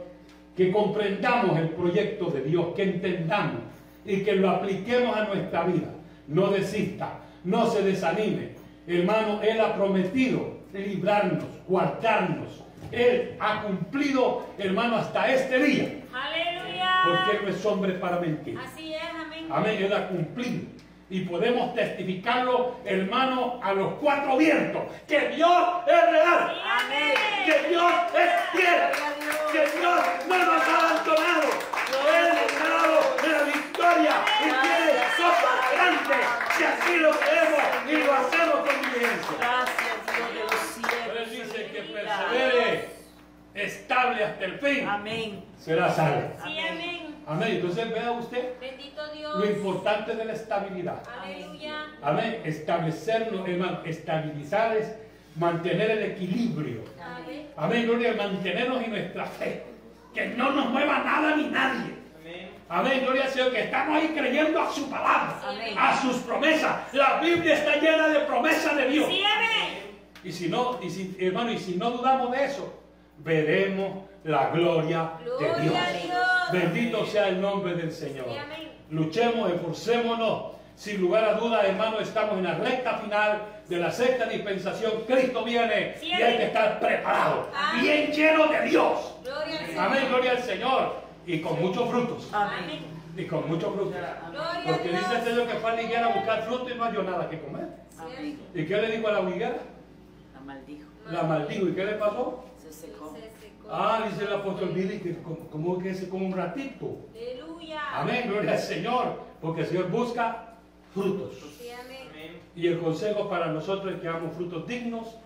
que 0.60 0.74
comprendamos 0.74 1.58
el 1.58 1.70
proyecto 1.70 2.26
de 2.26 2.42
Dios, 2.42 2.74
que 2.76 2.84
entendamos 2.84 3.62
y 4.04 4.24
que 4.24 4.36
lo 4.36 4.50
apliquemos 4.50 5.16
a 5.16 5.24
nuestra 5.24 5.64
vida. 5.64 5.88
No 6.28 6.48
desista, 6.48 7.20
no 7.46 7.68
se 7.68 7.82
desanime. 7.82 8.56
Hermano, 8.86 9.42
Él 9.42 9.62
ha 9.62 9.74
prometido 9.74 10.58
librarnos, 10.74 11.46
guardarnos. 11.66 12.62
Él 12.92 13.38
ha 13.40 13.64
cumplido, 13.64 14.48
hermano, 14.58 14.98
hasta 14.98 15.34
este 15.34 15.64
día, 15.64 16.02
Aleluya. 16.14 16.92
porque 17.06 17.38
Él 17.38 17.44
no 17.46 17.50
es 17.52 17.66
hombre 17.66 17.94
para 17.94 18.20
mentir. 18.20 18.58
Así 18.60 18.94
es, 18.94 19.02
amén. 19.18 19.48
Amén, 19.50 19.82
Él 19.82 19.94
ha 19.94 20.10
cumplido. 20.10 20.64
Y 21.12 21.22
podemos 21.22 21.74
testificarlo, 21.74 22.78
hermano, 22.86 23.60
a 23.64 23.74
los 23.74 23.94
cuatro 23.96 24.38
vientos, 24.38 24.84
que 25.08 25.30
Dios 25.30 25.64
es 25.88 26.12
real, 26.12 26.62
Amén. 26.64 27.14
que 27.46 27.70
Dios 27.70 27.92
es 28.14 28.30
fiel, 28.52 28.82
que 29.52 29.80
Dios 29.80 30.00
no 30.28 30.38
nos 30.38 30.68
ha 30.68 30.78
abandonado. 30.92 31.50
Él 32.16 32.28
ha 32.62 32.70
dado 32.70 33.00
la 33.28 33.44
victoria 33.44 34.16
y 34.40 34.44
tiene 34.44 35.02
cosas 35.18 35.58
grandes, 35.74 36.28
si 36.58 36.64
así 36.64 36.98
lo 36.98 37.12
creemos 37.12 37.64
y 37.88 38.06
lo 38.06 38.14
hacemos 38.14 38.56
con 38.60 38.82
diligencia. 38.82 39.38
Gracias, 39.40 39.96
Dios 40.16 40.34
de 40.36 40.44
los 40.44 40.90
Pero 41.08 41.20
Él 41.20 41.26
cielos. 41.30 41.48
dice 41.54 41.66
que 41.72 41.82
persevere 41.82 42.90
estable 43.56 44.24
hasta 44.26 44.46
el 44.46 44.60
fin, 44.60 44.88
Amén. 44.88 45.44
será 45.58 45.92
salvo. 45.92 46.34
Sí, 46.46 46.60
amén. 46.60 46.99
Amén. 47.30 47.50
Entonces 47.58 47.90
vea 47.92 48.12
usted 48.12 48.60
Bendito 48.60 49.04
lo 49.38 49.46
importante 49.46 50.16
de 50.16 50.26
la 50.26 50.34
estabilidad. 50.34 51.04
Aleluya. 51.22 51.86
Amén. 52.02 52.42
Establecernos, 52.44 53.48
hermano, 53.48 53.82
estabilizar 53.86 54.76
es 54.76 54.96
mantener 55.36 55.92
el 55.92 56.04
equilibrio. 56.12 56.82
Amén. 57.00 57.48
Amén, 57.56 57.86
gloria, 57.86 58.14
mantenernos 58.18 58.82
en 58.84 58.90
nuestra 58.90 59.26
fe. 59.26 59.64
Que 60.14 60.26
no 60.30 60.52
nos 60.54 60.70
mueva 60.72 61.00
nada 61.04 61.36
ni 61.36 61.44
nadie. 61.50 61.94
Amén. 62.20 62.50
Amén, 62.68 63.02
gloria 63.06 63.26
al 63.26 63.30
Señor, 63.30 63.52
que 63.52 63.62
estamos 63.62 63.96
ahí 63.96 64.08
creyendo 64.18 64.60
a 64.60 64.72
su 64.72 64.90
palabra, 64.90 65.40
Amén. 65.48 65.76
a 65.78 66.02
sus 66.02 66.18
promesas. 66.18 66.94
La 66.94 67.20
Biblia 67.20 67.54
está 67.54 67.76
llena 67.76 68.08
de 68.10 68.20
promesas 68.22 68.76
de 68.76 68.88
Dios. 68.90 69.08
Sí, 69.08 69.22
amén. 69.24 69.80
Y 70.24 70.32
si 70.32 70.50
no, 70.50 70.80
y 70.82 70.90
si, 70.90 71.16
hermano, 71.20 71.52
y 71.52 71.60
si 71.60 71.76
no 71.76 71.92
dudamos 71.92 72.32
de 72.32 72.46
eso, 72.46 72.74
veremos 73.20 74.04
la 74.24 74.50
gloria, 74.50 75.12
Gloria 75.24 75.54
de 75.56 75.62
Dios. 75.62 75.76
a 75.76 75.92
Dios. 75.92 76.39
Bendito 76.52 77.06
sea 77.06 77.30
el 77.30 77.42
nombre 77.42 77.76
del 77.76 77.92
Señor. 77.92 78.28
Luchemos, 78.90 79.52
esforcémonos. 79.52 80.60
Sin 80.76 81.02
lugar 81.02 81.26
a 81.26 81.34
dudas, 81.34 81.66
hermano, 81.66 82.00
estamos 82.00 82.38
en 82.38 82.46
la 82.46 82.54
recta 82.54 83.00
final 83.00 83.42
de 83.68 83.78
la 83.80 83.92
sexta 83.92 84.28
dispensación. 84.28 84.94
Cristo 85.06 85.44
viene 85.44 85.98
y 86.02 86.14
hay 86.14 86.38
que 86.38 86.46
estar 86.46 86.80
preparado, 86.80 87.50
Amén. 87.54 87.84
bien 87.84 88.12
lleno 88.14 88.48
de 88.48 88.62
Dios. 88.62 89.16
Gloria 89.22 89.60
al 89.60 89.66
Señor. 89.66 89.84
Amén, 89.84 90.04
gloria 90.08 90.32
al 90.32 90.42
Señor. 90.42 90.94
Y 91.28 91.42
con 91.42 91.60
muchos 91.60 91.90
frutos. 91.90 92.30
Amén. 92.32 92.80
Y 93.18 93.26
con 93.26 93.50
muchos 93.50 93.74
frutos. 93.74 93.94
Porque 94.66 94.90
dice 94.90 95.16
el. 95.18 95.24
Señor 95.26 95.48
que 95.48 95.54
fue 95.56 95.70
a 95.70 95.76
la 95.76 95.82
higuera 95.82 96.06
a 96.06 96.16
buscar 96.16 96.44
fruto 96.44 96.70
y 96.74 96.78
no 96.78 96.84
halló 96.86 97.04
nada 97.04 97.30
que 97.30 97.42
comer. 97.42 97.68
Amén. 98.00 98.40
¿Y 98.56 98.66
qué 98.66 98.78
le 98.78 98.96
dijo 98.96 99.08
a 99.10 99.12
la 99.12 99.30
higuera? 99.30 99.58
La 100.34 100.40
maldijo. 100.40 100.88
La 101.12 101.24
maldijo. 101.24 101.68
¿Y 101.68 101.74
qué 101.74 101.84
le 101.84 101.94
pasó? 101.96 102.46
Se 102.58 102.72
secó. 102.72 103.14
Ah, 103.72 104.08
dice 104.10 104.26
el 104.26 104.34
apóstol 104.34 104.70
Billy 104.70 105.00
que 105.00 105.22
como, 105.22 105.48
como 105.48 105.80
que 105.80 105.92
es 105.92 106.04
como 106.06 106.26
un 106.26 106.34
ratito. 106.34 107.08
Aleluya. 107.14 107.82
Amén, 107.94 108.30
gloria 108.30 108.52
al 108.54 108.60
Señor. 108.60 109.22
Porque 109.42 109.62
el 109.62 109.68
Señor 109.68 109.90
busca 109.90 110.56
frutos. 110.94 111.36
Sí, 111.60 111.70
amén. 111.70 112.08
Amén. 112.10 112.40
Y 112.56 112.68
el 112.68 112.80
consejo 112.80 113.30
para 113.30 113.48
nosotros 113.48 113.94
es 113.94 114.02
que 114.02 114.08
hagamos 114.08 114.36
frutos 114.36 114.68
dignos 114.68 115.18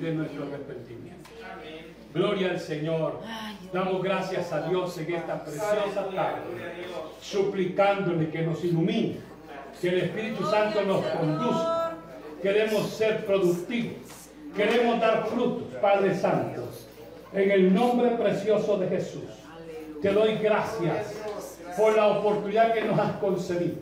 De 0.00 0.12
nuestro 0.12 0.44
arrepentimiento. 0.44 1.30
Sí, 1.30 1.42
amén. 1.42 1.94
Gloria 2.14 2.50
al 2.50 2.60
Señor. 2.60 3.20
Damos 3.72 4.02
gracias 4.02 4.52
a 4.52 4.68
Dios 4.68 4.96
en 4.98 5.14
esta 5.14 5.42
preciosa 5.42 6.08
tarde, 6.14 6.42
suplicándole 7.20 8.30
que 8.30 8.42
nos 8.42 8.62
ilumine, 8.64 9.16
que 9.80 9.88
el 9.88 9.98
Espíritu 9.98 10.44
Santo 10.44 10.82
nos 10.82 11.04
conduzca. 11.06 11.96
Queremos 12.40 12.88
ser 12.90 13.26
productivos, 13.26 13.96
queremos 14.54 15.00
dar 15.00 15.26
frutos, 15.26 15.74
Padre 15.80 16.14
Santo, 16.14 16.68
en 17.34 17.50
el 17.50 17.74
nombre 17.74 18.10
precioso 18.10 18.78
de 18.78 18.88
Jesús. 18.88 19.24
Te 20.00 20.12
doy 20.12 20.36
gracias 20.36 21.14
por 21.76 21.96
la 21.96 22.06
oportunidad 22.08 22.72
que 22.72 22.82
nos 22.82 22.98
has 22.98 23.12
concedido. 23.16 23.76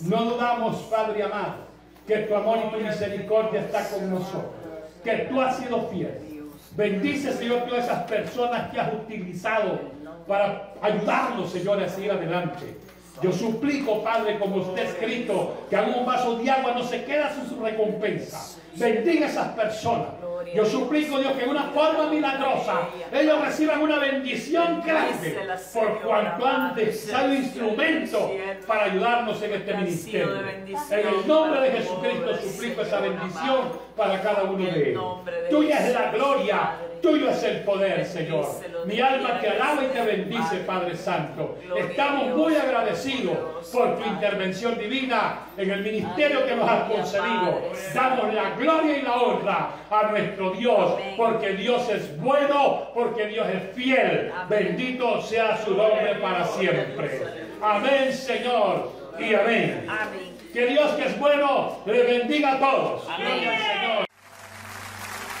No 0.00 0.24
dudamos, 0.24 0.76
Padre 0.84 1.22
amado, 1.22 1.54
que 2.06 2.18
tu 2.18 2.34
amor 2.34 2.58
y 2.66 2.76
tu 2.76 2.84
misericordia 2.84 3.60
está 3.60 3.88
con 3.88 4.10
nosotros, 4.10 4.52
que 5.04 5.12
tú 5.30 5.40
has 5.40 5.56
sido 5.58 5.88
fiel. 5.88 6.42
Bendice, 6.76 7.32
Señor, 7.32 7.62
todas 7.68 7.84
esas 7.84 8.04
personas 8.04 8.70
que 8.70 8.80
has 8.80 8.92
utilizado 8.92 9.80
para 10.26 10.72
ayudarnos, 10.80 11.50
Señor, 11.50 11.82
a 11.82 11.88
seguir 11.88 12.12
adelante. 12.12 12.76
Yo 13.22 13.32
suplico, 13.32 14.02
Padre, 14.04 14.38
como 14.38 14.62
está 14.62 14.82
escrito, 14.82 15.66
que 15.68 15.76
algún 15.76 16.06
vaso 16.06 16.36
de 16.38 16.50
agua 16.50 16.72
no 16.72 16.84
se 16.84 17.04
queda 17.04 17.34
sin 17.34 17.48
su 17.48 17.60
recompensa. 17.60 18.56
Bendiga 18.76 19.26
a 19.26 19.30
esas 19.30 19.48
personas. 19.54 20.08
Yo 20.54 20.64
suplico, 20.64 21.18
Dios, 21.18 21.32
que 21.32 21.44
de 21.44 21.50
una 21.50 21.64
forma 21.64 22.08
milagrosa 22.08 22.88
ellos 23.12 23.40
reciban 23.40 23.82
una 23.82 23.98
bendición 23.98 24.82
grande 24.84 25.38
por 25.72 26.00
cuanto 26.00 26.46
han 26.46 26.74
sido 26.92 27.34
instrumento 27.34 28.32
para 28.66 28.84
ayudarnos 28.84 29.42
en 29.42 29.52
este 29.52 29.74
ministerio. 29.74 30.40
En 30.90 31.08
el 31.08 31.26
nombre 31.26 31.60
de 31.60 31.70
Jesucristo 31.78 32.36
suplico 32.42 32.82
esa 32.82 33.00
bendición 33.00 33.88
para 33.96 34.22
cada 34.22 34.44
uno 34.44 34.64
de 34.64 34.90
ellos. 34.90 35.04
Tuya 35.50 35.86
es 35.86 35.94
la 35.94 36.10
gloria, 36.12 36.76
tuyo 37.00 37.30
es 37.30 37.42
el 37.42 37.60
poder, 37.60 38.04
Señor. 38.04 38.46
Mi 38.86 39.00
alma 39.00 39.40
te 39.40 39.48
alaba 39.48 39.84
y 39.84 39.88
te 39.88 40.02
bendice, 40.02 40.58
Padre 40.66 40.96
Santo. 40.96 41.58
Estamos 41.76 42.36
muy 42.36 42.56
agradecidos 42.56 43.36
por 43.72 43.98
tu 43.98 44.08
intervención 44.08 44.78
divina 44.78 45.46
en 45.56 45.70
el 45.70 45.82
ministerio 45.82 46.46
que 46.46 46.54
nos 46.54 46.68
has 46.68 46.90
concedido. 46.90 47.62
Damos 47.94 48.34
la 48.34 48.50
gloria 48.50 48.98
y 48.98 49.02
la 49.02 49.16
honra 49.16 49.70
a 49.90 50.02
nuestro 50.10 50.50
Dios, 50.52 50.92
porque 51.16 51.54
Dios 51.54 51.88
es 51.88 52.18
bueno, 52.20 52.90
porque 52.94 53.26
Dios 53.26 53.46
es 53.48 53.74
fiel. 53.74 54.32
Bendito 54.48 55.20
sea 55.22 55.56
su 55.56 55.76
nombre 55.76 56.14
para 56.16 56.44
siempre. 56.46 57.22
Amén, 57.60 58.12
Señor, 58.12 58.92
y 59.18 59.34
amén. 59.34 59.86
Que 60.52 60.66
Dios 60.66 60.92
que 60.92 61.04
es 61.04 61.18
bueno 61.18 61.78
le 61.86 62.02
bendiga 62.04 62.54
a 62.54 62.58
todos. 62.58 63.08
Amén. 63.08 63.40
Señor. 63.40 64.07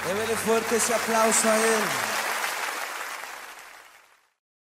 Débele 0.06 0.36
fuerte 0.36 0.76
ese 0.76 0.94
aplauso 0.94 1.48
a 1.48 1.56
Él. 1.56 2.07